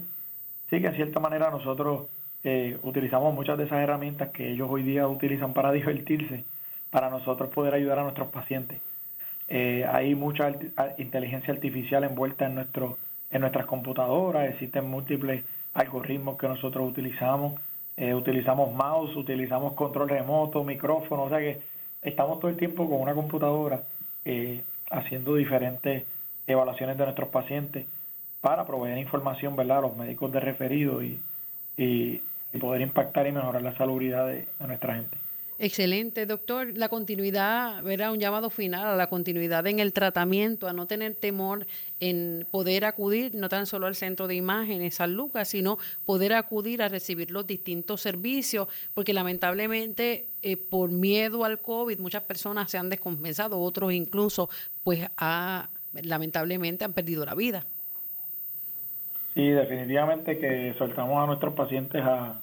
sí 0.71 0.81
que 0.81 0.87
en 0.87 0.95
cierta 0.95 1.21
manera 1.21 1.51
nosotros 1.51 2.07
eh, 2.45 2.79
utilizamos 2.85 3.35
muchas 3.35 3.59
de 3.59 3.65
esas 3.65 3.81
herramientas 3.81 4.31
que 4.31 4.51
ellos 4.53 4.69
hoy 4.71 4.83
día 4.83 5.07
utilizan 5.09 5.53
para 5.53 5.73
divertirse, 5.79 6.45
para 6.91 7.11
nosotros 7.11 7.51
poder 7.51 7.75
ayudar 7.75 7.99
a 7.99 8.05
nuestros 8.05 8.29
pacientes. 8.29 8.81
Eh, 9.49 9.85
hay 9.91 10.15
mucha 10.15 10.53
inteligencia 10.99 11.53
artificial 11.53 12.05
envuelta 12.05 12.47
en, 12.47 12.55
nuestro, 12.55 12.99
en 13.33 13.41
nuestras 13.41 13.67
computadoras, 13.67 14.49
existen 14.49 14.89
múltiples 14.89 15.45
algoritmos 15.75 16.39
que 16.39 16.47
nosotros 16.47 16.89
utilizamos, 16.89 17.61
eh, 17.97 18.15
utilizamos 18.15 18.73
mouse, 18.73 19.17
utilizamos 19.17 19.73
control 19.75 20.09
remoto, 20.09 20.63
micrófono, 20.63 21.25
o 21.25 21.29
sea 21.29 21.39
que 21.39 21.61
estamos 22.01 22.39
todo 22.39 22.49
el 22.49 22.57
tiempo 22.57 22.89
con 22.89 23.01
una 23.01 23.13
computadora 23.13 23.83
haciendo 24.91 25.37
diferentes 25.37 26.05
evaluaciones 26.47 26.99
de 26.99 27.05
nuestros 27.05 27.29
pacientes 27.29 27.87
para 28.41 28.67
proveer 28.67 28.99
información 28.99 29.57
¿verdad? 29.57 29.79
a 29.79 29.83
los 29.83 29.97
médicos 29.97 30.33
de 30.33 30.41
referido 30.41 31.03
y, 31.03 31.21
y, 31.77 32.23
poder 32.61 32.83
impactar 32.83 33.27
y 33.27 33.33
mejorar 33.33 33.63
la 33.63 33.77
salubridad 33.77 34.27
de, 34.27 34.47
nuestra 34.67 34.97
gente. 34.97 35.17
Excelente, 35.63 36.25
doctor. 36.25 36.73
La 36.75 36.89
continuidad, 36.89 37.83
¿verdad? 37.83 38.13
Un 38.13 38.19
llamado 38.19 38.49
final 38.49 38.87
a 38.87 38.97
la 38.97 39.11
continuidad 39.11 39.67
en 39.67 39.79
el 39.79 39.93
tratamiento, 39.93 40.67
a 40.67 40.73
no 40.73 40.87
tener 40.87 41.15
temor 41.15 41.67
en 42.01 42.47
poder 42.51 42.87
acudir 42.87 43.35
no 43.35 43.51
tan 43.51 43.67
solo 43.67 43.87
al 43.87 43.95
centro 43.95 44.27
de 44.27 44.37
imágenes 44.37 44.95
San 44.95 45.13
Lucas, 45.15 45.49
sino 45.49 45.77
poder 46.07 46.33
acudir 46.33 46.81
a 46.81 46.89
recibir 46.89 47.31
los 47.31 47.47
distintos 47.47 48.01
servicios, 48.01 48.69
porque 48.95 49.13
lamentablemente 49.13 50.25
eh, 50.41 50.57
por 50.57 50.93
miedo 50.93 51.45
al 51.45 51.59
COVID 51.59 51.99
muchas 51.99 52.23
personas 52.23 52.71
se 52.71 52.79
han 52.79 52.89
descompensado, 52.89 53.61
otros 53.61 53.93
incluso 53.93 54.49
pues 54.83 55.11
ha, 55.19 55.69
lamentablemente 55.93 56.87
han 56.87 56.95
perdido 56.95 57.27
la 57.27 57.35
vida. 57.35 57.67
Sí, 59.35 59.51
definitivamente 59.51 60.39
que 60.39 60.75
soltamos 60.79 61.23
a 61.23 61.27
nuestros 61.27 61.53
pacientes 61.53 62.03
a, 62.03 62.41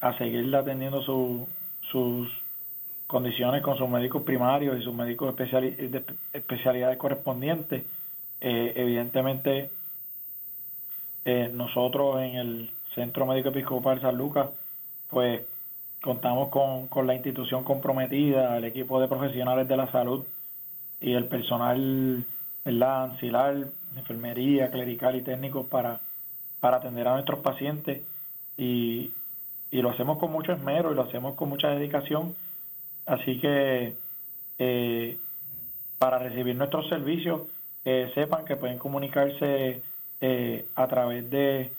a 0.00 0.16
seguir 0.16 0.56
atendiendo 0.56 1.02
su, 1.02 1.46
sus 1.90 2.28
condiciones 3.06 3.62
con 3.62 3.76
sus 3.76 3.88
médicos 3.88 4.22
primarios 4.22 4.78
y 4.78 4.82
sus 4.82 4.94
médicos 4.94 5.34
de 5.36 6.04
especialidades 6.32 6.96
correspondientes. 6.96 7.84
Eh, 8.40 8.72
evidentemente, 8.76 9.70
eh, 11.24 11.50
nosotros 11.52 12.20
en 12.22 12.36
el 12.36 12.70
Centro 12.94 13.26
Médico 13.26 13.48
Episcopal 13.48 14.00
San 14.00 14.16
Lucas, 14.16 14.48
pues 15.08 15.42
contamos 16.00 16.48
con, 16.48 16.86
con 16.86 17.06
la 17.06 17.14
institución 17.14 17.64
comprometida, 17.64 18.56
el 18.56 18.64
equipo 18.64 19.00
de 19.00 19.08
profesionales 19.08 19.68
de 19.68 19.76
la 19.76 19.90
salud 19.90 20.24
y 21.00 21.12
el 21.12 21.26
personal 21.26 22.24
¿verdad? 22.64 23.04
ancilar, 23.04 23.66
enfermería, 23.96 24.70
clerical 24.70 25.16
y 25.16 25.22
técnico 25.22 25.64
para, 25.64 26.00
para 26.60 26.78
atender 26.78 27.08
a 27.08 27.14
nuestros 27.14 27.40
pacientes 27.40 28.02
y, 28.56 29.10
y 29.70 29.82
lo 29.82 29.90
hacemos 29.90 30.18
con 30.18 30.32
mucho 30.32 30.52
esmero 30.52 30.92
y 30.92 30.94
lo 30.94 31.02
hacemos 31.02 31.34
con 31.34 31.48
mucha 31.48 31.68
dedicación. 31.68 32.34
Así 33.06 33.40
que 33.40 33.96
eh, 34.58 35.18
para 35.98 36.18
recibir 36.18 36.56
nuestros 36.56 36.88
servicios, 36.88 37.42
eh, 37.84 38.10
sepan 38.14 38.44
que 38.44 38.56
pueden 38.56 38.78
comunicarse 38.78 39.82
eh, 40.20 40.66
a 40.74 40.88
través 40.88 41.30
de 41.30 41.72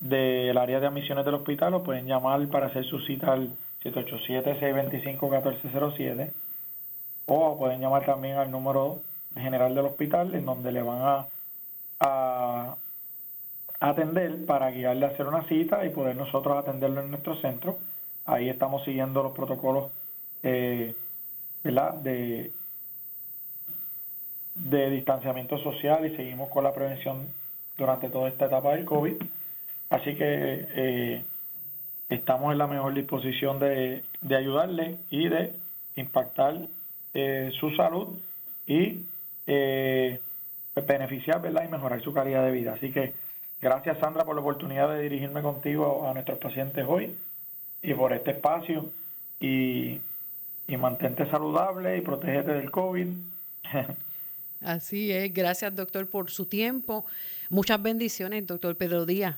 del 0.00 0.56
área 0.56 0.78
de 0.78 0.86
admisiones 0.86 1.24
del 1.24 1.34
hospital 1.34 1.74
o 1.74 1.82
pueden 1.82 2.06
llamar 2.06 2.46
para 2.48 2.66
hacer 2.66 2.84
su 2.84 3.00
cita 3.00 3.32
al 3.32 3.50
787-625-1407 3.82 6.30
o 7.26 7.58
pueden 7.58 7.80
llamar 7.80 8.06
también 8.06 8.36
al 8.36 8.48
número 8.50 9.00
general 9.34 9.74
del 9.74 9.86
hospital 9.86 10.32
en 10.34 10.46
donde 10.46 10.70
le 10.70 10.82
van 10.82 11.00
a, 11.02 11.26
a 11.98 12.76
atender 13.80 14.44
para 14.46 14.70
guiarle 14.70 15.06
a 15.06 15.10
hacer 15.10 15.26
una 15.26 15.44
cita 15.44 15.84
y 15.84 15.90
poder 15.90 16.16
nosotros 16.16 16.56
atenderlo 16.56 17.00
en 17.00 17.10
nuestro 17.10 17.36
centro. 17.36 17.78
Ahí 18.24 18.48
estamos 18.48 18.84
siguiendo 18.84 19.22
los 19.22 19.32
protocolos 19.32 19.90
eh, 20.42 20.94
De, 21.62 22.52
distanciamiento 24.90 25.58
social 25.58 26.04
y 26.06 26.16
seguimos 26.16 26.50
con 26.50 26.64
la 26.64 26.74
prevención 26.74 27.28
durante 27.76 28.10
toda 28.10 28.28
esta 28.28 28.46
etapa 28.46 28.74
del 28.74 28.84
COVID. 28.84 29.14
Así 29.90 30.16
que 30.16 30.66
eh, 30.74 31.24
estamos 32.08 32.52
en 32.52 32.58
la 32.58 32.66
mejor 32.66 32.94
disposición 32.94 33.58
de, 33.58 34.02
ayudarle 34.36 34.98
y 35.10 35.28
de 35.28 35.52
impactar 35.96 36.56
eh, 37.14 37.50
su 37.58 37.70
salud 37.70 38.18
y 38.66 39.06
eh, 39.46 40.20
beneficiar 40.86 41.42
y 41.44 41.68
mejorar 41.68 42.02
su 42.02 42.12
calidad 42.12 42.44
de 42.44 42.52
vida. 42.52 42.74
Así 42.74 42.92
que 42.92 43.14
Gracias 43.60 43.98
Sandra 43.98 44.24
por 44.24 44.34
la 44.36 44.40
oportunidad 44.40 44.88
de 44.90 45.02
dirigirme 45.02 45.42
contigo 45.42 46.08
a 46.08 46.14
nuestros 46.14 46.38
pacientes 46.38 46.84
hoy 46.86 47.16
y 47.82 47.94
por 47.94 48.12
este 48.12 48.32
espacio 48.32 48.90
y, 49.40 50.00
y 50.68 50.76
mantente 50.76 51.28
saludable 51.30 51.96
y 51.96 52.00
protégete 52.00 52.52
del 52.52 52.70
COVID. 52.70 53.06
Así 54.60 55.12
es, 55.12 55.32
gracias 55.32 55.74
doctor 55.74 56.06
por 56.06 56.30
su 56.30 56.46
tiempo. 56.46 57.04
Muchas 57.48 57.80
bendiciones, 57.80 58.46
doctor 58.46 58.76
Pedro 58.76 59.06
Díaz. 59.06 59.36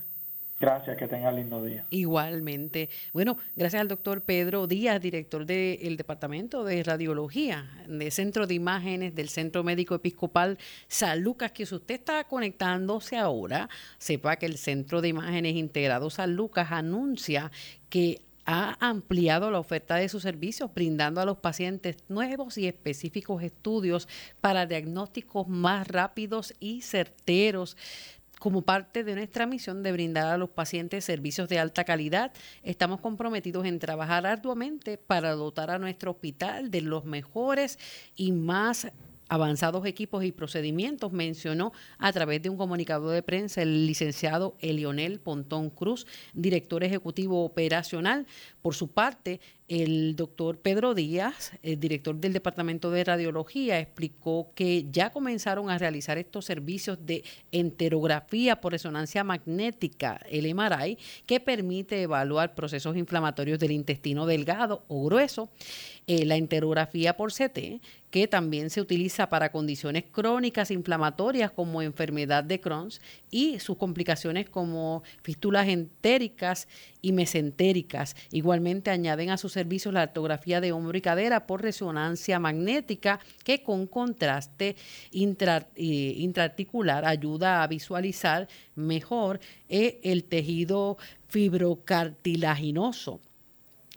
Gracias, 0.61 0.95
que 0.95 1.07
tenga 1.07 1.31
lindo 1.31 1.63
día. 1.63 1.87
Igualmente. 1.89 2.87
Bueno, 3.13 3.35
gracias 3.55 3.81
al 3.81 3.87
doctor 3.87 4.21
Pedro 4.21 4.67
Díaz, 4.67 5.01
director 5.01 5.47
del 5.47 5.97
Departamento 5.97 6.63
de 6.63 6.83
Radiología, 6.83 7.65
del 7.87 8.11
Centro 8.11 8.45
de 8.45 8.53
Imágenes 8.53 9.15
del 9.15 9.29
Centro 9.29 9.63
Médico 9.63 9.95
Episcopal 9.95 10.59
San 10.87 11.23
Lucas, 11.23 11.51
que 11.51 11.65
si 11.65 11.73
usted 11.73 11.95
está 11.95 12.23
conectándose 12.25 13.17
ahora, 13.17 13.69
sepa 13.97 14.35
que 14.35 14.45
el 14.45 14.59
Centro 14.59 15.01
de 15.01 15.07
Imágenes 15.07 15.55
Integrado 15.55 16.11
San 16.11 16.35
Lucas 16.35 16.67
anuncia 16.71 17.51
que 17.89 18.21
ha 18.45 18.77
ampliado 18.79 19.49
la 19.49 19.59
oferta 19.59 19.95
de 19.95 20.09
sus 20.09 20.21
servicios, 20.21 20.71
brindando 20.73 21.21
a 21.21 21.25
los 21.25 21.37
pacientes 21.37 21.97
nuevos 22.07 22.57
y 22.57 22.67
específicos 22.67 23.41
estudios 23.41 24.07
para 24.41 24.67
diagnósticos 24.67 25.47
más 25.47 25.87
rápidos 25.87 26.53
y 26.59 26.81
certeros 26.81 27.77
como 28.41 28.63
parte 28.63 29.03
de 29.03 29.13
nuestra 29.13 29.45
misión 29.45 29.83
de 29.83 29.91
brindar 29.91 30.25
a 30.25 30.35
los 30.35 30.49
pacientes 30.49 31.05
servicios 31.05 31.47
de 31.47 31.59
alta 31.59 31.83
calidad, 31.83 32.31
estamos 32.63 32.99
comprometidos 32.99 33.67
en 33.67 33.77
trabajar 33.77 34.25
arduamente 34.25 34.97
para 34.97 35.33
dotar 35.33 35.69
a 35.69 35.77
nuestro 35.77 36.09
hospital 36.09 36.71
de 36.71 36.81
los 36.81 37.05
mejores 37.05 37.77
y 38.15 38.31
más 38.31 38.87
avanzados 39.29 39.85
equipos 39.85 40.23
y 40.25 40.31
procedimientos, 40.31 41.13
mencionó 41.13 41.71
a 41.99 42.11
través 42.11 42.41
de 42.41 42.49
un 42.49 42.57
comunicado 42.57 43.11
de 43.11 43.21
prensa 43.21 43.61
el 43.61 43.85
licenciado 43.85 44.57
Elionel 44.59 45.19
Pontón 45.19 45.69
Cruz, 45.69 46.07
director 46.33 46.83
ejecutivo 46.83 47.45
operacional. 47.45 48.25
Por 48.63 48.73
su 48.73 48.89
parte, 48.89 49.39
el 49.71 50.17
doctor 50.17 50.57
Pedro 50.57 50.93
Díaz, 50.93 51.53
el 51.63 51.79
director 51.79 52.13
del 52.17 52.33
Departamento 52.33 52.91
de 52.91 53.05
Radiología, 53.05 53.79
explicó 53.79 54.51
que 54.53 54.87
ya 54.91 55.11
comenzaron 55.11 55.69
a 55.69 55.77
realizar 55.77 56.17
estos 56.17 56.43
servicios 56.43 57.05
de 57.05 57.23
enterografía 57.53 58.59
por 58.59 58.73
resonancia 58.73 59.23
magnética, 59.23 60.19
el 60.29 60.53
MRI, 60.53 60.97
que 61.25 61.39
permite 61.39 62.01
evaluar 62.01 62.53
procesos 62.53 62.97
inflamatorios 62.97 63.59
del 63.59 63.71
intestino 63.71 64.25
delgado 64.25 64.83
o 64.89 65.05
grueso, 65.05 65.49
eh, 66.05 66.25
la 66.25 66.35
enterografía 66.35 67.15
por 67.15 67.31
CT, 67.31 67.79
que 68.11 68.27
también 68.27 68.69
se 68.69 68.81
utiliza 68.81 69.29
para 69.29 69.53
condiciones 69.53 70.03
crónicas 70.11 70.69
inflamatorias 70.69 71.51
como 71.51 71.81
enfermedad 71.81 72.43
de 72.43 72.59
Crohn 72.59 72.89
y 73.29 73.59
sus 73.59 73.77
complicaciones 73.77 74.49
como 74.49 75.03
fístulas 75.23 75.69
entéricas 75.69 76.67
y 77.01 77.13
mesentéricas. 77.13 78.15
Igualmente 78.31 78.91
añaden 78.91 79.29
a 79.29 79.37
sus 79.37 79.53
servicios 79.61 79.93
la 79.93 80.01
artografía 80.01 80.59
de 80.59 80.71
hombro 80.71 80.97
y 80.97 81.01
cadera 81.01 81.45
por 81.45 81.61
resonancia 81.61 82.39
magnética 82.39 83.19
que 83.43 83.61
con 83.61 83.85
contraste 83.85 84.75
intra, 85.11 85.67
eh, 85.75 86.13
intraarticular 86.17 87.05
ayuda 87.05 87.61
a 87.61 87.67
visualizar 87.67 88.47
mejor 88.75 89.39
eh, 89.69 89.99
el 90.03 90.23
tejido 90.23 90.97
fibrocartilaginoso 91.27 93.21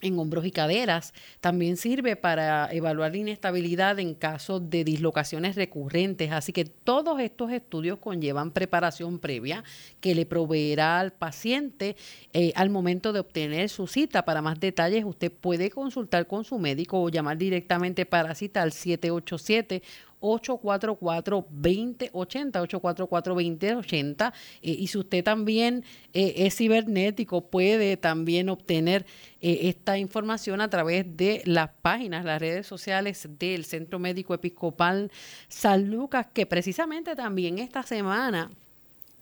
en 0.05 0.19
hombros 0.19 0.47
y 0.47 0.51
caderas. 0.51 1.13
También 1.41 1.77
sirve 1.77 2.15
para 2.15 2.73
evaluar 2.73 3.13
la 3.13 3.19
inestabilidad 3.19 3.99
en 3.99 4.15
caso 4.15 4.61
de 4.61 4.85
dislocaciones 4.85 5.57
recurrentes. 5.57 6.31
Así 6.31 6.53
que 6.53 6.65
todos 6.65 7.19
estos 7.21 7.51
estudios 7.51 7.99
conllevan 7.99 8.53
preparación 8.53 9.19
previa 9.19 9.65
que 10.01 10.15
le 10.15 10.27
proveerá 10.27 11.01
al 11.01 11.13
paciente 11.13 11.97
eh, 12.33 12.53
al 12.55 12.71
momento 12.71 13.13
de 13.13 13.21
obtener 13.21 13.69
su 13.71 13.87
cita. 13.87 14.25
Para 14.25 14.43
más 14.43 14.61
detalles, 14.61 15.05
usted 15.05 15.33
puede 15.33 15.71
consultar 15.71 16.27
con 16.27 16.45
su 16.45 16.59
médico 16.59 17.01
o 17.01 17.09
llamar 17.09 17.39
directamente 17.39 18.07
para 18.07 18.35
cita 18.35 18.63
al 18.63 18.73
787 18.73 19.83
844-2080, 20.25 22.11
844-2080. 22.11 24.33
Eh, 24.63 24.77
y 24.79 24.87
si 24.87 24.99
usted 24.99 25.23
también 25.23 25.85
eh, 26.13 26.35
es 26.39 26.57
cibernético, 26.57 27.51
puede 27.51 27.97
también 27.97 28.49
obtener 28.49 29.05
eh, 29.41 29.69
esta 29.69 29.99
información 29.99 30.61
a 30.61 30.71
través 30.71 31.05
de 31.17 31.43
las 31.45 31.71
páginas, 31.83 32.25
las 32.25 32.41
redes 32.41 32.67
sociales 32.67 33.29
del 33.39 33.65
Centro 33.65 33.99
Médico 33.99 34.35
Episcopal 34.35 35.11
San 35.49 35.91
Lucas, 35.91 36.27
que 36.33 36.47
precisamente 36.47 37.15
también 37.15 37.59
esta 37.59 37.83
semana 37.83 38.51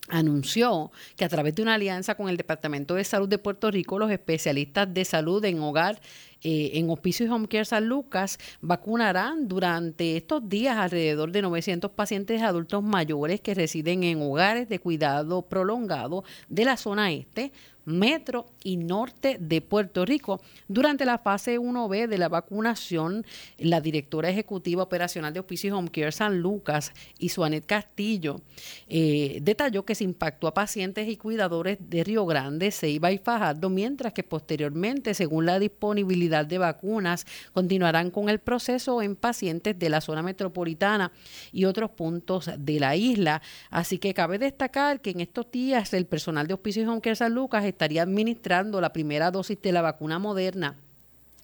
anunció 0.08 0.90
que 1.16 1.24
a 1.24 1.28
través 1.28 1.54
de 1.54 1.62
una 1.62 1.74
alianza 1.74 2.16
con 2.16 2.28
el 2.28 2.36
Departamento 2.36 2.94
de 2.94 3.04
Salud 3.04 3.28
de 3.28 3.38
Puerto 3.38 3.70
Rico, 3.70 3.98
los 3.98 4.10
especialistas 4.10 4.92
de 4.92 5.04
salud 5.04 5.44
en 5.44 5.60
hogar 5.60 6.00
eh, 6.42 6.72
en 6.74 6.90
Hospicio 6.90 7.26
y 7.26 7.28
Home 7.28 7.48
Care 7.48 7.64
San 7.64 7.86
Lucas 7.86 8.38
vacunarán 8.60 9.48
durante 9.48 10.16
estos 10.16 10.48
días 10.48 10.76
alrededor 10.76 11.30
de 11.32 11.42
900 11.42 11.90
pacientes 11.92 12.42
adultos 12.42 12.82
mayores 12.82 13.40
que 13.40 13.54
residen 13.54 14.02
en 14.02 14.22
hogares 14.22 14.68
de 14.68 14.78
cuidado 14.78 15.42
prolongado 15.42 16.24
de 16.48 16.64
la 16.64 16.76
zona 16.76 17.12
este 17.12 17.52
metro 17.84 18.46
y 18.62 18.76
norte 18.76 19.36
de 19.40 19.60
Puerto 19.60 20.04
Rico. 20.04 20.40
Durante 20.68 21.04
la 21.04 21.18
fase 21.18 21.58
1B 21.58 22.06
de 22.06 22.18
la 22.18 22.28
vacunación, 22.28 23.24
la 23.58 23.80
directora 23.80 24.30
ejecutiva 24.30 24.82
operacional 24.82 25.32
de 25.32 25.40
Hospicio 25.40 25.76
Home 25.76 25.90
Care 25.90 26.12
San 26.12 26.40
Lucas, 26.40 26.92
Isuanet 27.18 27.66
Castillo, 27.66 28.40
eh, 28.88 29.38
detalló 29.42 29.84
que 29.84 29.94
se 29.94 30.04
impactó 30.04 30.46
a 30.46 30.54
pacientes 30.54 31.08
y 31.08 31.16
cuidadores 31.16 31.78
de 31.80 32.04
Río 32.04 32.26
Grande, 32.26 32.70
Ceiba 32.70 33.12
y 33.12 33.18
Fajardo, 33.18 33.68
mientras 33.70 34.12
que 34.12 34.22
posteriormente, 34.22 35.14
según 35.14 35.46
la 35.46 35.58
disponibilidad 35.58 36.31
de 36.48 36.58
vacunas. 36.58 37.26
Continuarán 37.52 38.10
con 38.10 38.28
el 38.28 38.38
proceso 38.38 39.02
en 39.02 39.14
pacientes 39.16 39.78
de 39.78 39.88
la 39.88 40.00
zona 40.00 40.22
metropolitana 40.22 41.12
y 41.52 41.66
otros 41.66 41.90
puntos 41.90 42.50
de 42.58 42.80
la 42.80 42.96
isla. 42.96 43.42
Así 43.70 43.98
que 43.98 44.14
cabe 44.14 44.38
destacar 44.38 45.00
que 45.00 45.10
en 45.10 45.20
estos 45.20 45.50
días 45.50 45.92
el 45.94 46.06
personal 46.06 46.46
de 46.46 46.54
Hospicio 46.54 47.00
Care 47.00 47.16
San 47.16 47.34
Lucas 47.34 47.64
estaría 47.64 48.02
administrando 48.02 48.80
la 48.80 48.92
primera 48.92 49.30
dosis 49.30 49.60
de 49.60 49.72
la 49.72 49.82
vacuna 49.82 50.18
moderna 50.18 50.76